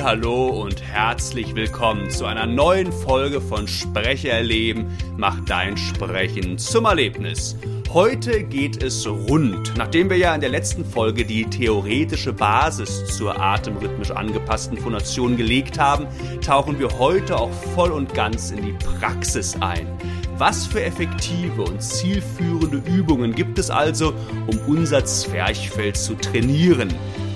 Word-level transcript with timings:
Hallo 0.00 0.46
und 0.46 0.82
herzlich 0.82 1.54
willkommen 1.54 2.08
zu 2.08 2.24
einer 2.24 2.46
neuen 2.46 2.90
Folge 2.90 3.40
von 3.40 3.68
Spreche 3.68 4.30
erleben, 4.30 4.86
mach 5.18 5.38
dein 5.44 5.76
Sprechen 5.76 6.56
zum 6.56 6.86
Erlebnis. 6.86 7.56
Heute 7.92 8.42
geht 8.42 8.82
es 8.82 9.06
rund. 9.06 9.74
Nachdem 9.76 10.08
wir 10.08 10.16
ja 10.16 10.34
in 10.34 10.40
der 10.40 10.48
letzten 10.48 10.84
Folge 10.84 11.26
die 11.26 11.44
theoretische 11.44 12.32
Basis 12.32 13.04
zur 13.16 13.38
atemrhythmisch 13.38 14.10
angepassten 14.10 14.78
Phonation 14.78 15.36
gelegt 15.36 15.78
haben, 15.78 16.06
tauchen 16.44 16.78
wir 16.78 16.98
heute 16.98 17.36
auch 17.38 17.52
voll 17.74 17.90
und 17.90 18.14
ganz 18.14 18.50
in 18.50 18.64
die 18.64 18.72
Praxis 18.98 19.56
ein. 19.60 19.86
Was 20.38 20.66
für 20.66 20.82
effektive 20.82 21.62
und 21.62 21.82
zielführende 21.82 22.78
Übungen 22.90 23.34
gibt 23.34 23.58
es 23.58 23.68
also, 23.68 24.14
um 24.46 24.58
unser 24.66 25.04
Zwerchfell 25.04 25.92
zu 25.92 26.14
trainieren? 26.14 26.88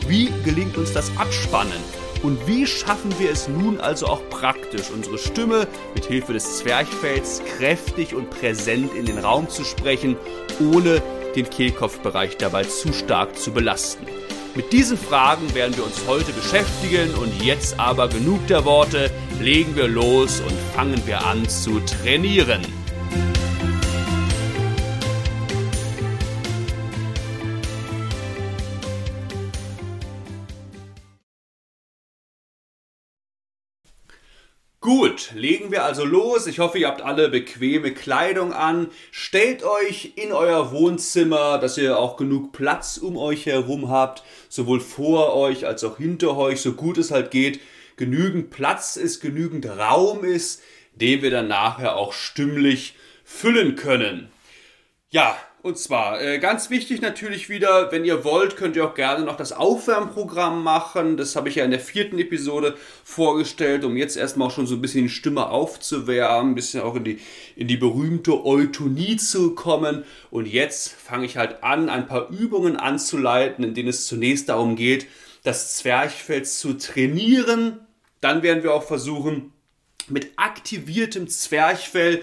Wie 0.08 0.30
gelingt 0.44 0.78
uns 0.78 0.92
das 0.92 1.14
Abspannen? 1.18 1.95
Und 2.26 2.44
wie 2.48 2.66
schaffen 2.66 3.16
wir 3.20 3.30
es 3.30 3.46
nun 3.46 3.78
also 3.78 4.06
auch 4.06 4.28
praktisch, 4.30 4.90
unsere 4.92 5.16
Stimme 5.16 5.68
mit 5.94 6.06
Hilfe 6.06 6.32
des 6.32 6.58
Zwerchfells 6.58 7.40
kräftig 7.56 8.16
und 8.16 8.30
präsent 8.30 8.92
in 8.96 9.06
den 9.06 9.18
Raum 9.18 9.48
zu 9.48 9.62
sprechen, 9.62 10.16
ohne 10.58 11.00
den 11.36 11.48
Kehlkopfbereich 11.48 12.36
dabei 12.36 12.64
zu 12.64 12.92
stark 12.92 13.38
zu 13.38 13.52
belasten? 13.52 14.06
Mit 14.56 14.72
diesen 14.72 14.98
Fragen 14.98 15.54
werden 15.54 15.76
wir 15.76 15.84
uns 15.84 16.02
heute 16.08 16.32
beschäftigen 16.32 17.14
und 17.14 17.44
jetzt 17.44 17.78
aber 17.78 18.08
genug 18.08 18.44
der 18.48 18.64
Worte, 18.64 19.12
legen 19.40 19.76
wir 19.76 19.86
los 19.86 20.40
und 20.40 20.58
fangen 20.74 21.00
wir 21.06 21.24
an 21.24 21.48
zu 21.48 21.78
trainieren. 21.78 22.75
Legen 35.36 35.70
wir 35.70 35.84
also 35.84 36.04
los. 36.04 36.46
Ich 36.46 36.58
hoffe, 36.58 36.78
ihr 36.78 36.88
habt 36.88 37.02
alle 37.02 37.28
bequeme 37.28 37.92
Kleidung 37.92 38.52
an. 38.52 38.88
Stellt 39.10 39.62
euch 39.62 40.12
in 40.16 40.32
euer 40.32 40.72
Wohnzimmer, 40.72 41.58
dass 41.58 41.78
ihr 41.78 41.98
auch 41.98 42.16
genug 42.16 42.52
Platz 42.52 42.96
um 42.96 43.16
euch 43.16 43.46
herum 43.46 43.88
habt, 43.90 44.22
sowohl 44.48 44.80
vor 44.80 45.34
euch 45.34 45.66
als 45.66 45.84
auch 45.84 45.98
hinter 45.98 46.36
euch, 46.36 46.60
so 46.60 46.72
gut 46.72 46.98
es 46.98 47.10
halt 47.10 47.30
geht. 47.30 47.60
Genügend 47.96 48.50
Platz 48.50 48.96
ist, 48.96 49.20
genügend 49.20 49.66
Raum 49.66 50.24
ist, 50.24 50.62
den 50.94 51.22
wir 51.22 51.30
dann 51.30 51.48
nachher 51.48 51.96
auch 51.96 52.12
stimmlich 52.12 52.94
füllen 53.24 53.76
können. 53.76 54.28
Ja, 55.10 55.36
und 55.66 55.76
zwar, 55.76 56.22
äh, 56.22 56.38
ganz 56.38 56.70
wichtig 56.70 57.00
natürlich 57.00 57.48
wieder, 57.48 57.90
wenn 57.90 58.04
ihr 58.04 58.22
wollt, 58.22 58.56
könnt 58.56 58.76
ihr 58.76 58.86
auch 58.86 58.94
gerne 58.94 59.24
noch 59.24 59.36
das 59.36 59.50
Aufwärmprogramm 59.50 60.62
machen. 60.62 61.16
Das 61.16 61.34
habe 61.34 61.48
ich 61.48 61.56
ja 61.56 61.64
in 61.64 61.72
der 61.72 61.80
vierten 61.80 62.20
Episode 62.20 62.76
vorgestellt, 63.02 63.84
um 63.84 63.96
jetzt 63.96 64.16
erstmal 64.16 64.46
auch 64.46 64.52
schon 64.52 64.68
so 64.68 64.76
ein 64.76 64.80
bisschen 64.80 65.02
die 65.02 65.08
Stimme 65.08 65.48
aufzuwärmen, 65.48 66.52
ein 66.52 66.54
bisschen 66.54 66.82
auch 66.82 66.94
in 66.94 67.02
die, 67.02 67.18
in 67.56 67.66
die 67.66 67.76
berühmte 67.76 68.44
Eutonie 68.44 69.16
zu 69.16 69.56
kommen. 69.56 70.04
Und 70.30 70.46
jetzt 70.46 70.92
fange 70.92 71.26
ich 71.26 71.36
halt 71.36 71.64
an, 71.64 71.88
ein 71.88 72.06
paar 72.06 72.30
Übungen 72.30 72.76
anzuleiten, 72.76 73.64
in 73.64 73.74
denen 73.74 73.88
es 73.88 74.06
zunächst 74.06 74.48
darum 74.48 74.76
geht, 74.76 75.08
das 75.42 75.74
Zwerchfell 75.74 76.44
zu 76.44 76.74
trainieren. 76.74 77.80
Dann 78.20 78.44
werden 78.44 78.62
wir 78.62 78.72
auch 78.72 78.84
versuchen, 78.84 79.52
mit 80.08 80.30
aktiviertem 80.36 81.26
Zwerchfell 81.26 82.22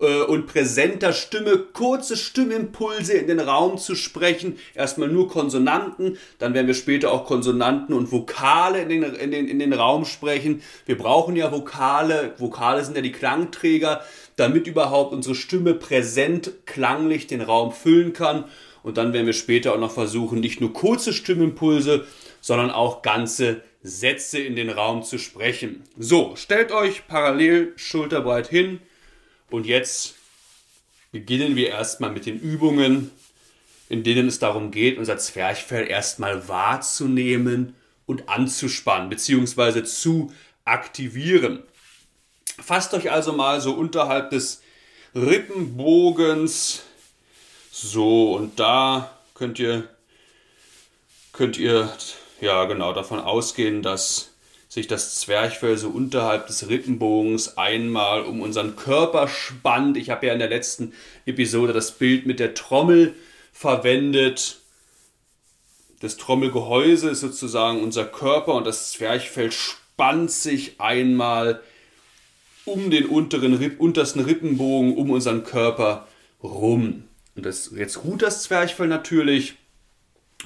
äh, 0.00 0.22
und 0.22 0.46
präsenter 0.46 1.12
Stimme 1.12 1.58
kurze 1.58 2.16
Stimmimpulse 2.16 3.12
in 3.14 3.26
den 3.26 3.40
Raum 3.40 3.78
zu 3.78 3.94
sprechen. 3.94 4.58
Erstmal 4.74 5.08
nur 5.08 5.28
Konsonanten, 5.28 6.18
dann 6.38 6.54
werden 6.54 6.66
wir 6.66 6.74
später 6.74 7.12
auch 7.12 7.24
Konsonanten 7.24 7.94
und 7.94 8.10
Vokale 8.12 8.82
in 8.82 8.88
den, 8.88 9.02
in 9.02 9.30
den, 9.30 9.48
in 9.48 9.58
den 9.58 9.72
Raum 9.72 10.04
sprechen. 10.04 10.62
Wir 10.86 10.98
brauchen 10.98 11.36
ja 11.36 11.52
Vokale, 11.52 12.34
Vokale 12.38 12.84
sind 12.84 12.96
ja 12.96 13.02
die 13.02 13.12
Klangträger, 13.12 14.02
damit 14.36 14.66
überhaupt 14.66 15.12
unsere 15.12 15.34
Stimme 15.34 15.74
präsent 15.74 16.52
klanglich 16.66 17.26
den 17.26 17.40
Raum 17.40 17.72
füllen 17.72 18.12
kann. 18.12 18.44
Und 18.82 18.98
dann 18.98 19.12
werden 19.12 19.26
wir 19.26 19.32
später 19.32 19.72
auch 19.74 19.80
noch 19.80 19.92
versuchen, 19.92 20.40
nicht 20.40 20.60
nur 20.60 20.72
kurze 20.72 21.12
Stimmimpulse, 21.12 22.04
sondern 22.40 22.70
auch 22.70 23.00
ganze 23.00 23.62
Sätze 23.82 24.38
in 24.38 24.56
den 24.56 24.70
Raum 24.70 25.02
zu 25.02 25.18
sprechen. 25.18 25.84
So, 25.96 26.36
stellt 26.36 26.72
euch 26.72 27.06
parallel 27.06 27.72
schulterbreit 27.76 28.48
hin. 28.48 28.80
Und 29.50 29.66
jetzt 29.66 30.14
beginnen 31.12 31.56
wir 31.56 31.68
erstmal 31.68 32.10
mit 32.10 32.26
den 32.26 32.38
Übungen, 32.38 33.10
in 33.88 34.02
denen 34.02 34.28
es 34.28 34.38
darum 34.38 34.70
geht, 34.70 34.98
unser 34.98 35.18
Zwerchfell 35.18 35.86
erstmal 35.88 36.48
wahrzunehmen 36.48 37.74
und 38.06 38.28
anzuspannen, 38.28 39.08
beziehungsweise 39.08 39.84
zu 39.84 40.32
aktivieren. 40.64 41.62
Fasst 42.58 42.94
euch 42.94 43.10
also 43.10 43.32
mal 43.32 43.60
so 43.60 43.74
unterhalb 43.74 44.30
des 44.30 44.62
Rippenbogens. 45.14 46.82
So, 47.70 48.34
und 48.34 48.58
da 48.58 49.18
könnt 49.34 49.58
ihr, 49.58 49.88
könnt 51.32 51.58
ihr 51.58 51.92
ja 52.40 52.64
genau 52.64 52.92
davon 52.92 53.20
ausgehen, 53.20 53.82
dass 53.82 54.33
sich 54.74 54.88
das 54.88 55.14
Zwerchfell 55.20 55.78
so 55.78 55.88
unterhalb 55.88 56.48
des 56.48 56.68
Rippenbogens 56.68 57.56
einmal 57.56 58.22
um 58.22 58.40
unseren 58.40 58.74
Körper 58.74 59.28
spannt. 59.28 59.96
Ich 59.96 60.10
habe 60.10 60.26
ja 60.26 60.32
in 60.32 60.40
der 60.40 60.48
letzten 60.48 60.92
Episode 61.26 61.72
das 61.72 61.92
Bild 61.92 62.26
mit 62.26 62.40
der 62.40 62.54
Trommel 62.54 63.14
verwendet. 63.52 64.58
Das 66.00 66.16
Trommelgehäuse 66.16 67.10
ist 67.10 67.20
sozusagen 67.20 67.84
unser 67.84 68.04
Körper 68.04 68.54
und 68.54 68.66
das 68.66 68.90
Zwerchfell 68.90 69.52
spannt 69.52 70.32
sich 70.32 70.80
einmal 70.80 71.62
um 72.64 72.90
den 72.90 73.06
unteren, 73.06 73.76
untersten 73.78 74.22
Rippenbogen, 74.22 74.96
um 74.96 75.10
unseren 75.10 75.44
Körper 75.44 76.08
rum. 76.42 77.04
Und 77.36 77.46
das, 77.46 77.70
jetzt 77.76 78.02
ruht 78.02 78.22
das 78.22 78.42
Zwerchfell 78.42 78.88
natürlich. 78.88 79.54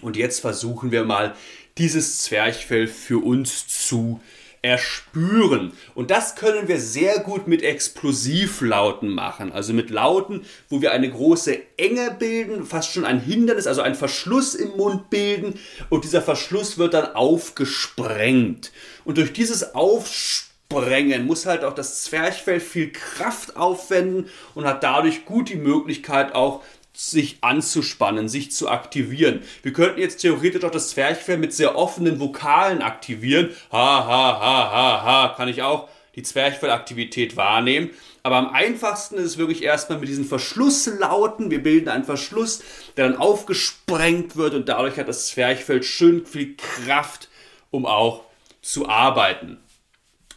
Und 0.02 0.18
jetzt 0.18 0.40
versuchen 0.40 0.92
wir 0.92 1.04
mal 1.04 1.34
dieses 1.78 2.18
Zwerchfell 2.18 2.88
für 2.88 3.24
uns 3.24 3.66
zu 3.68 4.20
erspüren. 4.62 5.72
Und 5.94 6.10
das 6.10 6.34
können 6.34 6.68
wir 6.68 6.80
sehr 6.80 7.20
gut 7.20 7.46
mit 7.46 7.62
Explosivlauten 7.62 9.08
machen. 9.08 9.52
Also 9.52 9.72
mit 9.72 9.90
Lauten, 9.90 10.44
wo 10.68 10.82
wir 10.82 10.92
eine 10.92 11.10
große 11.10 11.58
Enge 11.76 12.16
bilden, 12.18 12.66
fast 12.66 12.92
schon 12.92 13.04
ein 13.04 13.20
Hindernis, 13.20 13.66
also 13.66 13.82
einen 13.82 13.94
Verschluss 13.94 14.54
im 14.54 14.76
Mund 14.76 15.10
bilden. 15.10 15.58
Und 15.90 16.04
dieser 16.04 16.22
Verschluss 16.22 16.78
wird 16.78 16.94
dann 16.94 17.14
aufgesprengt. 17.14 18.72
Und 19.04 19.18
durch 19.18 19.32
dieses 19.32 19.74
Aufsprengen 19.76 21.24
muss 21.26 21.46
halt 21.46 21.62
auch 21.62 21.74
das 21.74 22.02
Zwerchfell 22.02 22.60
viel 22.60 22.92
Kraft 22.92 23.56
aufwenden 23.56 24.26
und 24.54 24.64
hat 24.64 24.82
dadurch 24.82 25.24
gut 25.24 25.48
die 25.48 25.56
Möglichkeit 25.56 26.34
auch 26.34 26.62
sich 26.98 27.38
anzuspannen, 27.42 28.28
sich 28.28 28.50
zu 28.50 28.68
aktivieren. 28.68 29.42
Wir 29.62 29.72
könnten 29.72 30.00
jetzt 30.00 30.20
theoretisch 30.20 30.64
auch 30.64 30.70
das 30.72 30.90
Zwerchfell 30.90 31.38
mit 31.38 31.52
sehr 31.52 31.76
offenen 31.76 32.18
Vokalen 32.18 32.82
aktivieren. 32.82 33.50
Ha, 33.70 34.04
ha, 34.04 34.40
ha, 34.40 34.72
ha, 34.72 35.02
ha, 35.04 35.34
kann 35.36 35.48
ich 35.48 35.62
auch 35.62 35.88
die 36.16 36.24
Zwerchfellaktivität 36.24 37.36
wahrnehmen. 37.36 37.90
Aber 38.24 38.34
am 38.34 38.48
einfachsten 38.48 39.14
ist 39.14 39.24
es 39.24 39.38
wirklich 39.38 39.62
erstmal 39.62 40.00
mit 40.00 40.08
diesen 40.08 40.24
Verschlusslauten. 40.24 41.52
Wir 41.52 41.62
bilden 41.62 41.88
einen 41.88 42.02
Verschluss, 42.02 42.64
der 42.96 43.08
dann 43.08 43.16
aufgesprengt 43.16 44.34
wird 44.34 44.54
und 44.54 44.68
dadurch 44.68 44.96
hat 44.96 45.06
das 45.06 45.28
Zwerchfell 45.28 45.84
schön 45.84 46.26
viel 46.26 46.56
Kraft, 46.56 47.28
um 47.70 47.86
auch 47.86 48.24
zu 48.60 48.88
arbeiten. 48.88 49.58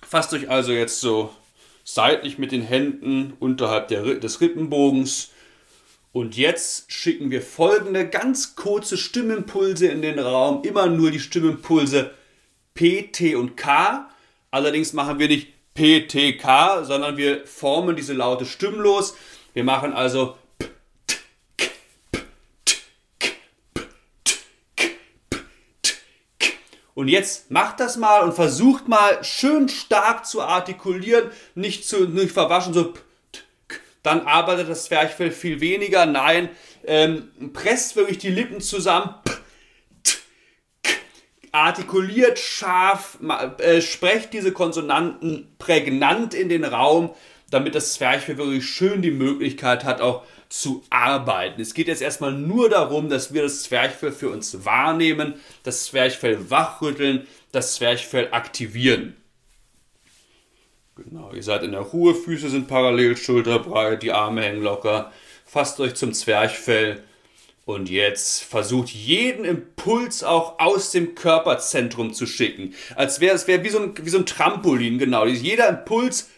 Fasst 0.08 0.32
euch 0.36 0.48
also 0.48 0.74
jetzt 0.74 1.00
so 1.00 1.34
seitlich 1.84 2.38
mit 2.38 2.52
den 2.52 2.62
Händen 2.62 3.34
unterhalb 3.40 3.88
der, 3.88 4.04
des 4.16 4.42
Rippenbogens 4.42 5.32
und 6.14 6.36
jetzt 6.36 6.92
schicken 6.92 7.32
wir 7.32 7.42
folgende 7.42 8.08
ganz 8.08 8.56
kurze 8.56 8.98
Stimmimpulse 8.98 9.88
in 9.88 10.02
den 10.02 10.20
Raum. 10.20 10.64
Immer 10.64 10.88
nur 10.88 11.10
die 11.10 11.22
Stimmimpulse 11.22 12.12
P, 12.74 13.04
T 13.04 13.36
und 13.36 13.56
K. 13.56 14.10
Allerdings 14.50 14.92
machen 14.92 15.20
wir 15.20 15.30
nicht 15.30 15.48
P, 15.74 16.08
T, 16.08 16.36
K, 16.36 16.84
sondern 16.84 17.16
wir 17.16 17.48
formen 17.48 17.96
diese 17.96 18.12
Laute 18.12 18.46
stimmlos. 18.46 19.16
Wir 19.54 19.64
machen 19.64 19.94
also 19.94 20.36
P, 20.58 20.66
T, 21.08 21.16
K, 21.58 21.68
P, 22.14 22.26
T, 22.66 22.76
K, 23.20 23.28
P, 23.74 23.82
T, 24.26 24.36
K, 24.76 24.88
P, 25.30 25.38
T, 25.82 25.96
K. 26.40 26.48
Und 26.94 27.08
jetzt 27.08 27.52
macht 27.52 27.80
das 27.80 27.96
mal 27.96 28.24
und 28.24 28.34
versucht 28.34 28.90
mal 28.90 29.24
schön 29.24 29.70
stark 29.70 30.26
zu 30.26 30.42
artikulieren, 30.42 31.32
nicht 31.56 31.88
zu 31.88 32.06
nicht 32.06 32.34
verwaschen, 32.34 32.74
so 32.74 32.92
P, 32.92 33.00
dann 34.04 34.26
arbeitet 34.26 34.70
das 34.70 34.86
Zwerchfell 34.86 35.32
viel 35.32 35.62
weniger. 35.62 36.06
Nein, 36.06 36.50
ähm, 36.86 37.32
presst 37.54 37.96
wirklich 37.96 38.18
die 38.18 38.30
Lippen 38.30 38.62
zusammen, 38.62 39.14
artikuliert 41.52 42.40
scharf, 42.40 43.18
äh, 43.60 43.82
sprecht 43.82 44.34
diese 44.34 44.52
Konsonanten 44.52 45.54
prägnant 45.60 46.34
in 46.34 46.50
den 46.50 46.64
Raum, 46.64 47.14
damit 47.50 47.76
das 47.76 47.94
Zwerchfell 47.94 48.38
wirklich 48.38 48.66
schön 48.66 49.02
die 49.02 49.12
Möglichkeit 49.12 49.84
hat, 49.84 50.02
auch 50.02 50.24
zu 50.48 50.84
arbeiten. 50.90 51.62
Es 51.62 51.74
geht 51.74 51.88
jetzt 51.88 52.02
erstmal 52.02 52.34
nur 52.34 52.70
darum, 52.70 53.10
dass 53.10 53.34
wir 53.34 53.42
das 53.42 53.64
Zwerchfell 53.64 54.12
für 54.12 54.30
uns 54.30 54.66
wahrnehmen, 54.66 55.36
das 55.64 55.86
Zwerchfell 55.86 56.50
wachrütteln, 56.50 57.28
das 57.52 57.76
Zwerchfell 57.76 58.30
aktivieren. 58.32 59.16
Genau, 61.10 61.32
ihr 61.34 61.44
seid 61.44 61.64
in 61.64 61.72
der 61.72 61.82
Ruhe, 61.82 62.14
Füße 62.14 62.50
sind 62.50 62.68
parallel, 62.68 63.18
schulterbreit, 63.18 64.04
die 64.04 64.12
Arme 64.12 64.44
hängen 64.44 64.62
locker. 64.62 65.12
Fasst 65.46 65.80
euch 65.80 65.96
zum 65.96 66.14
Zwerchfell 66.14 67.04
und 67.66 67.90
jetzt 67.90 68.44
versucht 68.44 68.90
jeden 68.90 69.46
Impuls 69.46 70.24
auch 70.24 70.60
aus 70.60 70.92
dem 70.92 71.16
Körperzentrum 71.16 72.14
zu 72.14 72.26
schicken. 72.26 72.74
Als 72.96 73.20
wäre 73.20 73.36
es 73.36 73.48
wär 73.48 73.64
wie, 73.64 73.70
so 73.70 73.80
ein, 73.80 73.94
wie 74.02 74.10
so 74.10 74.18
ein 74.18 74.26
Trampolin, 74.26 74.98
genau. 74.98 75.26
Jeder 75.26 75.70
Impuls 75.70 76.30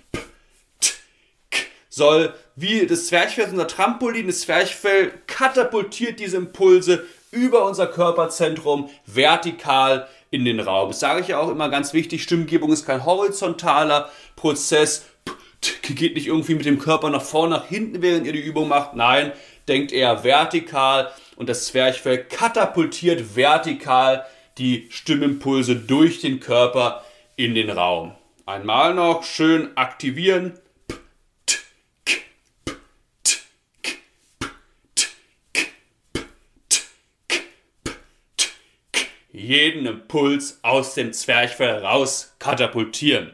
soll 1.90 2.34
wie 2.56 2.86
das 2.86 3.08
Zwerchfell 3.08 3.50
unser 3.50 3.68
Trampolin, 3.68 4.28
das 4.28 4.42
Zwerchfell 4.42 5.12
katapultiert 5.28 6.20
diese 6.20 6.38
Impulse 6.38 7.06
über 7.32 7.66
unser 7.66 7.88
Körperzentrum 7.88 8.90
vertikal 9.06 10.08
in 10.34 10.46
den 10.46 10.60
Raum. 10.60 10.90
Das 10.90 11.00
sage 11.00 11.22
ich 11.22 11.28
ja 11.28 11.40
auch 11.40 11.50
immer 11.50 11.70
ganz 11.70 11.94
wichtig, 11.94 12.24
Stimmgebung 12.24 12.72
ist 12.72 12.86
kein 12.86 13.06
horizontaler 13.06 14.10
Prozess, 14.44 15.06
geht 15.96 16.16
nicht 16.16 16.28
irgendwie 16.28 16.56
mit 16.56 16.66
dem 16.66 16.78
Körper 16.78 17.10
nach 17.10 17.22
vorne, 17.22 17.56
nach 17.56 17.68
hinten, 17.68 18.02
während 18.02 18.28
ihr 18.28 18.34
die 18.34 18.42
Übung 18.42 18.68
macht. 18.68 18.94
Nein, 18.94 19.32
denkt 19.70 19.94
eher 19.94 20.26
vertikal 20.26 21.14
und 21.38 21.48
das 21.48 21.68
Zwerchfell 21.68 22.26
katapultiert 22.26 23.38
vertikal 23.38 24.26
die 24.58 24.90
Stimmimpulse 24.90 25.78
durch 25.78 26.20
den 26.20 26.42
Körper 26.42 27.06
in 27.38 27.56
den 27.56 27.70
Raum. 27.70 28.16
Einmal 28.46 28.94
noch 28.94 29.24
schön 29.24 29.78
aktivieren. 29.78 30.60
Jeden 39.32 39.86
Impuls 39.86 40.60
aus 40.64 40.96
dem 40.96 41.14
Zwerchfell 41.14 41.78
raus 41.78 42.36
katapultieren. 42.40 43.34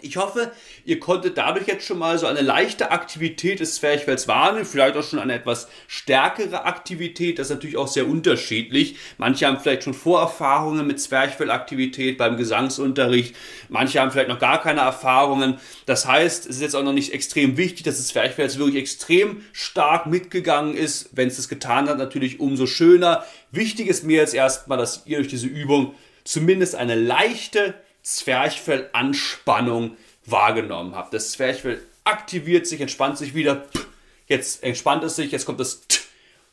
Ich 0.00 0.16
hoffe, 0.16 0.52
ihr 0.84 1.00
konntet 1.00 1.38
dadurch 1.38 1.66
jetzt 1.66 1.84
schon 1.84 1.98
mal 1.98 2.20
so 2.20 2.28
eine 2.28 2.40
leichte 2.40 2.92
Aktivität 2.92 3.58
des 3.58 3.74
Zwerchfells 3.74 4.28
wahrnehmen, 4.28 4.64
vielleicht 4.64 4.96
auch 4.96 5.02
schon 5.02 5.18
eine 5.18 5.34
etwas 5.34 5.66
stärkere 5.88 6.66
Aktivität, 6.66 7.40
das 7.40 7.48
ist 7.48 7.54
natürlich 7.54 7.76
auch 7.76 7.88
sehr 7.88 8.06
unterschiedlich. 8.06 8.94
Manche 9.16 9.48
haben 9.48 9.58
vielleicht 9.58 9.82
schon 9.82 9.94
Vorerfahrungen 9.94 10.86
mit 10.86 11.00
Zwerchfellaktivität 11.00 12.16
beim 12.16 12.36
Gesangsunterricht, 12.36 13.34
manche 13.70 13.98
haben 14.00 14.12
vielleicht 14.12 14.28
noch 14.28 14.38
gar 14.38 14.62
keine 14.62 14.82
Erfahrungen. 14.82 15.58
Das 15.86 16.06
heißt, 16.06 16.46
es 16.46 16.56
ist 16.56 16.62
jetzt 16.62 16.76
auch 16.76 16.84
noch 16.84 16.92
nicht 16.92 17.12
extrem 17.12 17.56
wichtig, 17.56 17.82
dass 17.82 17.96
das 17.96 18.06
Zwerchfell 18.06 18.44
jetzt 18.44 18.60
wirklich 18.60 18.80
extrem 18.80 19.42
stark 19.52 20.06
mitgegangen 20.06 20.76
ist. 20.76 21.10
Wenn 21.16 21.26
es 21.26 21.38
das 21.38 21.48
getan 21.48 21.88
hat, 21.88 21.98
natürlich 21.98 22.38
umso 22.38 22.66
schöner. 22.66 23.24
Wichtig 23.50 23.88
ist 23.88 24.04
mir 24.04 24.18
jetzt 24.18 24.34
erstmal, 24.34 24.78
dass 24.78 25.02
ihr 25.06 25.16
durch 25.16 25.26
diese 25.26 25.48
Übung 25.48 25.96
zumindest 26.22 26.76
eine 26.76 26.94
leichte 26.94 27.74
Zwerchfellanspannung 28.16 29.96
wahrgenommen 30.24 30.94
habt. 30.94 31.14
Das 31.14 31.32
Zwerchfell 31.32 31.82
aktiviert 32.04 32.66
sich, 32.66 32.80
entspannt 32.80 33.18
sich 33.18 33.34
wieder. 33.34 33.66
Jetzt 34.26 34.62
entspannt 34.62 35.04
es 35.04 35.16
sich, 35.16 35.32
jetzt 35.32 35.46
kommt 35.46 35.60
das 35.60 35.86
T 35.86 36.00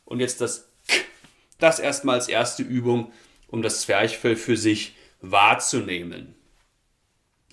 und 0.06 0.20
jetzt 0.20 0.42
das 0.42 0.68
K. 0.88 1.00
Das 1.60 1.80
erstmal 1.80 2.16
als 2.16 2.28
erste 2.28 2.64
Übung, 2.64 3.12
um 3.48 3.62
das 3.62 3.82
Zwerchfell 3.82 4.36
für 4.36 4.58
sich 4.58 4.96
wahrzunehmen. 5.22 6.36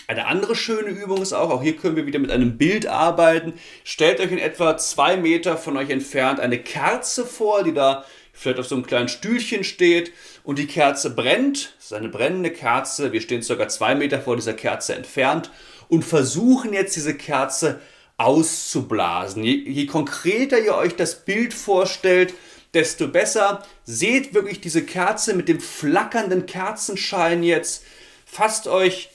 Eine 0.09 0.27
andere 0.27 0.57
schöne 0.57 0.91
Übung 0.91 1.23
ist 1.23 1.33
auch, 1.33 1.51
auch 1.51 1.63
hier 1.63 1.77
können 1.77 1.97
wir 1.97 2.07
wieder 2.07 2.19
mit 2.19 2.31
einem 2.31 2.59
Bild 2.59 2.87
arbeiten. 2.87 3.55
Stellt 3.85 4.21
euch 4.21 4.33
in 4.33 4.39
etwa 4.39 4.77
zwei 4.77 5.17
Meter 5.17 5.57
von 5.57 5.77
euch 5.77 5.91
entfernt 5.91 6.41
eine 6.41 6.59
Kerze 6.59 7.25
vor, 7.25 7.63
die 7.63 7.73
da 7.73 8.05
vielleicht 8.33 8.59
auf 8.59 8.67
so 8.67 8.75
einem 8.75 8.87
kleinen 8.87 9.09
Stühlchen 9.09 9.65
steht 9.65 10.13
und 10.43 10.59
die 10.59 10.67
Kerze 10.67 11.11
brennt. 11.11 11.75
Das 11.77 11.87
ist 11.87 11.93
eine 11.93 12.09
brennende 12.09 12.51
Kerze. 12.51 13.13
Wir 13.13 13.21
stehen 13.21 13.43
circa 13.43 13.69
zwei 13.69 13.95
Meter 13.95 14.21
vor 14.21 14.37
dieser 14.37 14.55
Kerze 14.55 14.95
entfernt 14.95 15.51
und 15.89 16.05
versuchen 16.05 16.73
jetzt 16.73 16.97
diese 16.97 17.15
Kerze 17.15 17.81
auszublasen. 18.17 19.43
Je, 19.45 19.55
je 19.55 19.87
konkreter 19.87 20.59
ihr 20.59 20.75
euch 20.75 20.97
das 20.97 21.25
Bild 21.25 21.53
vorstellt, 21.55 22.35
desto 22.75 23.09
besser. 23.09 23.65
Seht 23.85 24.35
wirklich 24.35 24.61
diese 24.61 24.83
Kerze 24.83 25.35
mit 25.35 25.49
dem 25.49 25.61
flackernden 25.61 26.47
Kerzenschein 26.47 27.43
jetzt. 27.43 27.85
Fasst 28.25 28.67
euch 28.67 29.11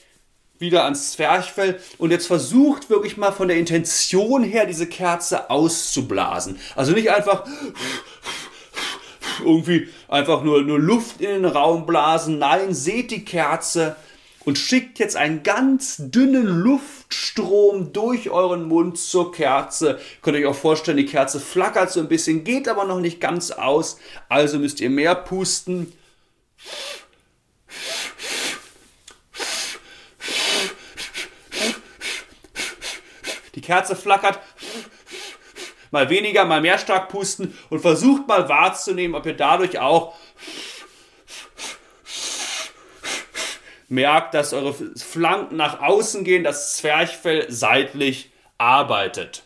wieder 0.58 0.84
ans 0.84 1.12
Zwerchfell 1.12 1.80
und 1.98 2.10
jetzt 2.10 2.26
versucht 2.26 2.90
wirklich 2.90 3.16
mal 3.16 3.32
von 3.32 3.48
der 3.48 3.58
Intention 3.58 4.42
her 4.42 4.66
diese 4.66 4.86
Kerze 4.86 5.50
auszublasen. 5.50 6.58
Also 6.74 6.92
nicht 6.92 7.10
einfach 7.10 7.44
irgendwie 9.40 9.88
einfach 10.08 10.42
nur, 10.42 10.62
nur 10.62 10.78
Luft 10.78 11.20
in 11.20 11.30
den 11.30 11.44
Raum 11.44 11.86
blasen. 11.86 12.38
Nein, 12.38 12.74
seht 12.74 13.10
die 13.10 13.24
Kerze 13.24 13.96
und 14.44 14.58
schickt 14.58 14.98
jetzt 14.98 15.14
einen 15.14 15.42
ganz 15.42 15.96
dünnen 15.98 16.46
Luftstrom 16.46 17.92
durch 17.92 18.30
euren 18.30 18.64
Mund 18.64 18.96
zur 18.98 19.30
Kerze. 19.30 20.00
Könnt 20.22 20.38
ihr 20.38 20.48
euch 20.48 20.54
auch 20.54 20.58
vorstellen, 20.58 20.96
die 20.96 21.04
Kerze 21.04 21.38
flackert 21.38 21.90
so 21.90 22.00
ein 22.00 22.08
bisschen, 22.08 22.44
geht 22.44 22.66
aber 22.66 22.84
noch 22.86 23.00
nicht 23.00 23.20
ganz 23.20 23.50
aus. 23.50 23.98
Also 24.30 24.58
müsst 24.58 24.80
ihr 24.80 24.88
mehr 24.88 25.14
pusten. 25.14 25.92
Die 33.54 33.60
Kerze 33.60 33.96
flackert 33.96 34.38
mal 35.90 36.10
weniger, 36.10 36.44
mal 36.44 36.60
mehr 36.60 36.78
stark 36.78 37.08
pusten 37.08 37.56
und 37.70 37.80
versucht 37.80 38.26
mal 38.28 38.48
wahrzunehmen, 38.48 39.14
ob 39.14 39.26
ihr 39.26 39.36
dadurch 39.36 39.78
auch 39.78 40.14
merkt, 43.88 44.34
dass 44.34 44.52
eure 44.52 44.74
Flanken 44.74 45.56
nach 45.56 45.80
außen 45.80 46.24
gehen, 46.24 46.44
das 46.44 46.76
Zwerchfell 46.76 47.46
seitlich 47.50 48.30
arbeitet. 48.58 49.44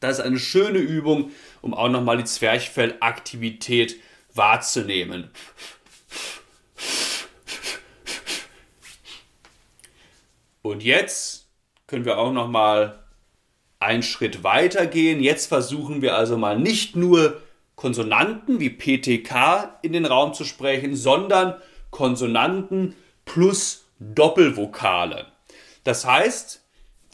Das 0.00 0.18
ist 0.18 0.24
eine 0.24 0.38
schöne 0.38 0.78
Übung, 0.78 1.32
um 1.62 1.74
auch 1.74 1.88
nochmal 1.88 2.18
die 2.18 2.24
Zwerchfellaktivität 2.24 3.96
wahrzunehmen. 4.34 5.30
Und 10.62 10.82
jetzt 10.82 11.46
können 11.86 12.04
wir 12.04 12.18
auch 12.18 12.32
nochmal 12.32 13.03
einen 13.84 14.02
Schritt 14.02 14.42
weiter 14.42 14.86
gehen. 14.86 15.22
Jetzt 15.22 15.46
versuchen 15.46 16.02
wir 16.02 16.16
also 16.16 16.36
mal 16.36 16.58
nicht 16.58 16.96
nur 16.96 17.40
Konsonanten 17.76 18.60
wie 18.60 18.70
PTK 18.70 19.78
in 19.82 19.92
den 19.92 20.06
Raum 20.06 20.34
zu 20.34 20.44
sprechen, 20.44 20.96
sondern 20.96 21.54
Konsonanten 21.90 22.94
plus 23.24 23.84
Doppelvokale. 23.98 25.26
Das 25.84 26.04
heißt, 26.04 26.62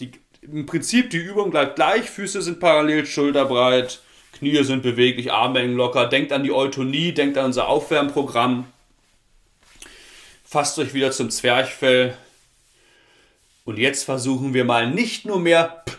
die, 0.01 0.13
im 0.43 0.67
Prinzip 0.67 1.11
die 1.11 1.19
Übung 1.19 1.51
bleibt 1.51 1.77
gleich, 1.77 2.09
Füße 2.09 2.43
sind 2.43 2.61
parallel, 2.61 3.07
schulterbreit, 3.07 4.01
Knie 4.33 4.63
sind 4.65 4.83
beweglich, 4.83 5.33
Arme 5.33 5.67
locker. 5.67 6.07
Denkt 6.07 6.33
an 6.33 6.45
die 6.45 6.53
Eutonie, 6.53 7.13
denkt 7.13 7.37
an 7.37 7.47
unser 7.47 7.69
Aufwärmprogramm. 7.69 8.67
Fasst 10.45 10.79
euch 10.79 10.95
wieder 10.95 11.11
zum 11.11 11.31
Zwerchfell. 11.31 12.17
Und 13.65 13.79
jetzt 13.79 14.05
versuchen 14.05 14.55
wir 14.55 14.65
mal 14.65 14.91
nicht 14.91 15.27
nur 15.27 15.39
mehr 15.39 15.83
P 15.85 15.93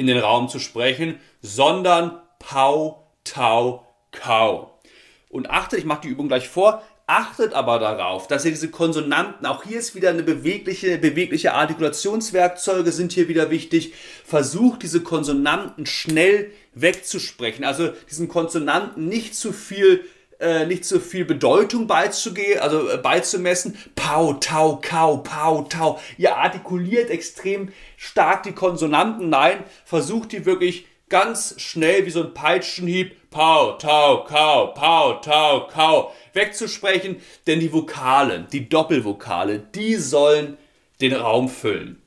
in 0.00 0.06
den 0.06 0.16
Raum 0.16 0.48
zu 0.48 0.58
sprechen, 0.58 1.20
sondern 1.42 2.22
Pau, 2.38 3.06
Tau, 3.22 3.86
Kau. 4.12 4.80
Und 5.28 5.50
achtet, 5.50 5.78
ich 5.78 5.84
mache 5.84 6.00
die 6.04 6.08
Übung 6.08 6.26
gleich 6.26 6.48
vor, 6.48 6.82
achtet 7.06 7.52
aber 7.52 7.78
darauf, 7.78 8.26
dass 8.26 8.46
ihr 8.46 8.50
diese 8.50 8.70
Konsonanten, 8.70 9.44
auch 9.44 9.62
hier 9.62 9.78
ist 9.78 9.94
wieder 9.94 10.08
eine 10.08 10.22
bewegliche, 10.22 10.96
bewegliche 10.96 11.52
Artikulationswerkzeuge 11.52 12.92
sind 12.92 13.12
hier 13.12 13.28
wieder 13.28 13.50
wichtig, 13.50 13.92
versucht 14.24 14.82
diese 14.82 15.02
Konsonanten 15.02 15.84
schnell 15.84 16.50
wegzusprechen. 16.72 17.66
Also 17.66 17.90
diesen 18.08 18.28
Konsonanten 18.28 19.06
nicht 19.06 19.34
zu 19.34 19.52
viel 19.52 20.02
äh, 20.40 20.66
nicht 20.66 20.84
so 20.84 20.98
viel 20.98 21.24
Bedeutung 21.24 21.86
beizugehen, 21.86 22.60
also 22.60 22.88
äh, 22.88 22.96
beizumessen. 22.96 23.76
Pau, 23.94 24.34
Tau, 24.34 24.80
Kau, 24.82 25.18
Pau, 25.18 25.62
Tau. 25.62 26.00
Ihr 26.18 26.36
artikuliert 26.36 27.10
extrem 27.10 27.70
stark 27.96 28.42
die 28.44 28.52
Konsonanten. 28.52 29.28
Nein, 29.28 29.64
versucht 29.84 30.32
die 30.32 30.46
wirklich 30.46 30.86
ganz 31.08 31.54
schnell 31.58 32.06
wie 32.06 32.10
so 32.10 32.22
ein 32.22 32.34
Peitschenhieb. 32.34 33.30
Pau, 33.30 33.72
Tau, 33.72 34.24
Kau, 34.24 34.68
Pau, 34.68 35.14
Tau, 35.20 35.68
Kau 35.68 36.12
wegzusprechen, 36.32 37.20
denn 37.46 37.60
die 37.60 37.72
Vokale, 37.72 38.46
die 38.52 38.68
Doppelvokale, 38.68 39.58
die 39.58 39.96
sollen 39.96 40.56
den 41.00 41.14
Raum 41.14 41.48
füllen. 41.48 42.00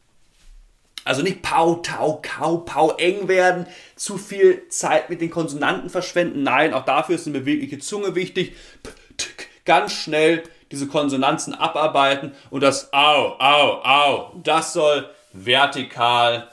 Also 1.05 1.21
nicht 1.21 1.41
Pau, 1.41 1.75
Tau, 1.75 2.21
Kau, 2.21 2.57
Pau 2.57 2.91
eng 2.97 3.27
werden, 3.27 3.67
zu 3.95 4.17
viel 4.17 4.67
Zeit 4.69 5.09
mit 5.09 5.21
den 5.21 5.29
Konsonanten 5.29 5.89
verschwenden. 5.89 6.43
Nein, 6.43 6.73
auch 6.73 6.85
dafür 6.85 7.15
ist 7.15 7.27
eine 7.27 7.39
bewegliche 7.39 7.79
Zunge 7.79 8.15
wichtig. 8.15 8.53
Ganz 9.65 9.93
schnell 9.93 10.43
diese 10.71 10.87
Konsonanzen 10.87 11.53
abarbeiten 11.53 12.31
und 12.49 12.61
das 12.61 12.93
Au, 12.93 13.35
Au, 13.39 13.81
Au, 13.83 14.33
das 14.43 14.73
soll 14.73 15.09
vertikal 15.33 16.49